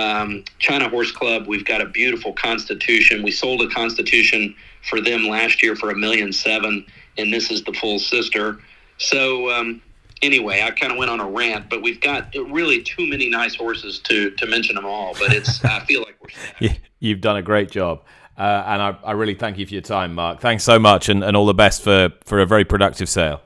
Um, 0.00 0.44
China 0.58 0.88
Horse 0.88 1.12
Club, 1.12 1.46
we've 1.46 1.64
got 1.64 1.82
a 1.82 1.86
beautiful 1.86 2.32
Constitution. 2.32 3.22
We 3.22 3.30
sold 3.30 3.60
a 3.60 3.68
Constitution 3.68 4.54
for 4.88 4.98
them 5.00 5.24
last 5.24 5.62
year 5.62 5.76
for 5.76 5.90
a 5.90 5.94
million 5.94 6.32
seven, 6.32 6.86
and 7.18 7.32
this 7.32 7.50
is 7.50 7.62
the 7.64 7.74
full 7.74 7.98
sister. 7.98 8.58
So 8.96 9.50
um, 9.50 9.82
anyway, 10.22 10.62
I 10.62 10.70
kind 10.70 10.90
of 10.90 10.96
went 10.96 11.10
on 11.10 11.20
a 11.20 11.26
rant, 11.26 11.68
but 11.68 11.82
we've 11.82 12.00
got 12.00 12.34
really 12.34 12.82
too 12.82 13.06
many 13.06 13.28
nice 13.28 13.54
horses 13.54 13.98
to 14.04 14.30
to 14.30 14.46
mention 14.46 14.76
them 14.76 14.86
all. 14.86 15.14
But 15.18 15.34
it's 15.34 15.62
I 15.64 15.80
feel 15.80 16.00
like 16.00 16.16
we're 16.22 16.70
you've 16.98 17.20
done 17.20 17.36
a 17.36 17.42
great 17.42 17.70
job. 17.70 18.02
Uh, 18.38 18.64
and 18.66 18.80
I, 18.80 18.96
I 19.04 19.12
really 19.12 19.34
thank 19.34 19.58
you 19.58 19.66
for 19.66 19.74
your 19.74 19.82
time, 19.82 20.14
Mark. 20.14 20.40
Thanks 20.40 20.64
so 20.64 20.78
much, 20.78 21.10
and, 21.10 21.22
and 21.22 21.36
all 21.36 21.44
the 21.44 21.52
best 21.52 21.82
for, 21.82 22.08
for 22.24 22.40
a 22.40 22.46
very 22.46 22.64
productive 22.64 23.10
sale. 23.10 23.42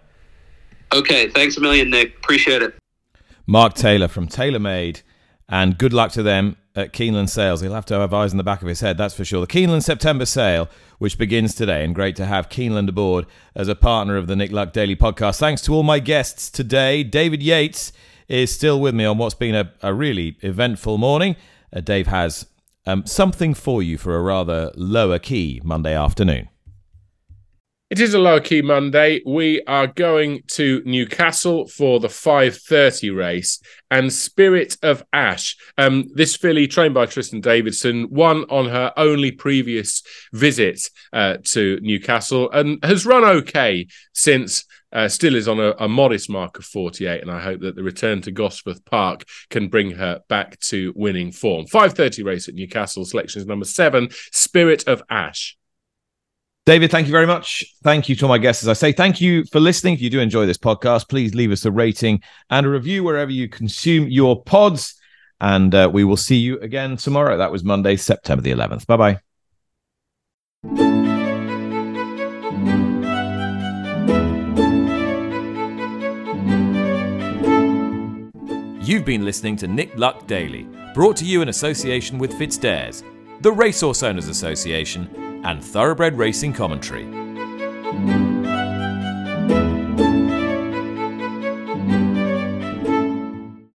Okay, 0.93 1.31
thanks 1.31 1.57
a 1.57 1.61
million, 1.61 1.91
Nick. 1.91 2.17
Appreciate 2.19 2.63
it. 2.63 2.77
Mark 3.45 3.75
Taylor 3.75 4.07
from 4.07 4.29
TaylorMade, 4.29 5.03
and 5.49 5.79
good 5.79 5.93
luck 5.93 6.13
to 6.13 6.23
them 6.23 6.57
at 6.75 6.93
Keeneland 6.93 7.29
sales. 7.29 7.61
He'll 7.61 7.75
have 7.75 7.87
to 7.87 7.95
have 7.95 8.13
eyes 8.13 8.33
in 8.33 8.39
the 8.39 8.45
back 8.45 8.63
of 8.63 8.69
his 8.69 8.81
head, 8.81 8.99
that's 8.99 9.15
for 9.15 9.25
sure. 9.25 9.41
The 9.41 9.47
Keeneland 9.47 9.83
September 9.83 10.27
sale 10.27 10.69
which 10.99 11.19
begins 11.19 11.55
today. 11.55 11.85
And 11.85 11.95
great 11.95 12.17
to 12.17 12.27
have 12.27 12.49
Keeneland 12.49 12.89
aboard 12.89 13.27
as 13.55 13.69
a 13.69 13.75
partner 13.75 14.17
of 14.17 14.27
the 14.27 14.37
Nick 14.37 14.53
Luck 14.53 14.73
Daily 14.73 14.97
podcast. 14.97 15.39
Thanks 15.39 15.63
to 15.63 15.75
all 15.75 15.83
my 15.83 15.99
guests 15.99 16.51
today. 16.51 17.03
David 17.03 17.43
Yates 17.43 17.93
is 18.29 18.55
still 18.55 18.81
with 18.81 18.95
me 18.95 19.05
on 19.05 19.19
what's 19.19 19.35
been 19.35 19.55
a, 19.55 19.73
a 19.83 19.93
really 19.93 20.39
eventful 20.41 20.99
morning. 20.99 21.37
Uh, 21.75 21.81
Dave 21.81 22.07
has 22.07 22.47
um, 22.87 23.07
something 23.07 23.55
for 23.55 23.83
you 23.83 23.99
for 23.99 24.17
a 24.17 24.23
rather 24.23 24.71
lower 24.77 25.19
key 25.19 25.61
Monday 25.65 25.95
afternoon. 25.95 26.49
It 27.91 28.01
is 28.01 28.15
a 28.15 28.19
low 28.19 28.41
key 28.41 28.63
Monday. 28.63 29.21
We 29.27 29.63
are 29.67 29.87
going 29.87 30.41
to 30.53 30.83
Newcastle 30.87 31.69
for 31.69 32.01
the 32.01 32.09
5:30 32.09 33.15
race 33.15 33.61
and 33.91 34.11
Spirit 34.11 34.79
of 34.83 35.05
Ash. 35.13 35.55
Um, 35.77 36.07
this 36.15 36.35
filly, 36.35 36.67
trained 36.67 36.95
by 36.95 37.05
Tristan 37.05 37.43
Davidson, 37.43 38.09
won 38.11 38.45
on 38.49 38.71
her 38.71 38.91
only 38.97 39.31
previous 39.33 40.03
visit 40.33 40.81
uh, 41.13 41.37
to 41.53 41.79
Newcastle 41.83 42.51
and 42.53 42.83
has 42.83 43.05
run 43.05 43.23
okay 43.23 43.87
since. 44.15 44.65
Uh, 44.91 45.09
still 45.09 45.35
is 45.35 45.49
on 45.49 45.59
a, 45.59 45.75
a, 45.81 45.89
modest 45.89 46.31
mark 46.31 46.57
of 46.57 46.65
48, 46.65 47.21
and 47.21 47.29
I 47.29 47.41
hope 47.41 47.61
that 47.63 47.75
the 47.75 47.83
return 47.83 48.23
to 48.23 48.33
Gosforth 48.33 48.85
Park 48.85 49.25
can 49.51 49.67
bring 49.67 49.91
her 49.91 50.21
back 50.29 50.59
to 50.71 50.93
winning 50.97 51.33
form. 51.33 51.67
5:30 51.67 52.25
race 52.25 52.49
at 52.49 52.55
Newcastle. 52.55 53.05
Selection 53.05 53.43
is 53.43 53.47
number 53.47 53.67
seven, 53.67 54.09
Spirit 54.33 54.85
of 54.87 55.03
Ash. 55.11 55.57
David, 56.67 56.91
thank 56.91 57.07
you 57.07 57.13
very 57.13 57.27
much. 57.27 57.63
Thank 57.83 58.09
you 58.09 58.17
to 58.17 58.25
all 58.25 58.31
my 58.31 58.39
guests. 58.39 58.63
As 58.63 58.69
I 58.71 58.73
say, 58.73 58.93
thank 58.93 59.21
you 59.21 59.45
for 59.45 59.61
listening. 59.61 59.95
If 59.95 60.01
you 60.01 60.09
do 60.09 60.21
enjoy 60.21 60.47
this 60.47 60.57
podcast, 60.57 61.11
please 61.11 61.35
leave 61.35 61.53
us 61.53 61.67
a 61.67 61.71
rating 61.71 62.23
and 62.49 62.65
a 62.65 62.71
review 62.71 63.05
wherever 63.05 63.31
you 63.31 63.51
consume 63.51 64.09
your 64.09 64.43
pods. 64.43 64.95
And 65.43 65.75
uh, 65.75 65.91
we 65.93 66.05
will 66.05 66.17
see 66.17 66.37
you 66.37 66.59
again 66.61 66.97
tomorrow. 66.97 67.37
That 67.37 67.53
was 67.53 67.65
Monday, 67.65 67.97
September 67.97 68.41
the 68.41 68.53
11th. 68.53 68.87
Bye 68.87 68.97
bye. 68.97 69.21
You've 78.81 79.05
been 79.05 79.25
listening 79.25 79.57
to 79.57 79.67
Nick 79.67 79.99
Luck 79.99 80.27
Daily, 80.27 80.67
brought 80.95 81.17
to 81.19 81.27
you 81.27 81.43
in 81.43 81.51
association 81.51 82.17
with 82.19 82.33
FitzDares, 82.33 83.03
the 83.43 83.53
Racehorse 83.53 84.03
Owners 84.03 84.29
Association, 84.29 85.34
and 85.45 85.63
Thoroughbred 85.63 86.19
Racing 86.19 86.55
Commentary. 86.55 88.34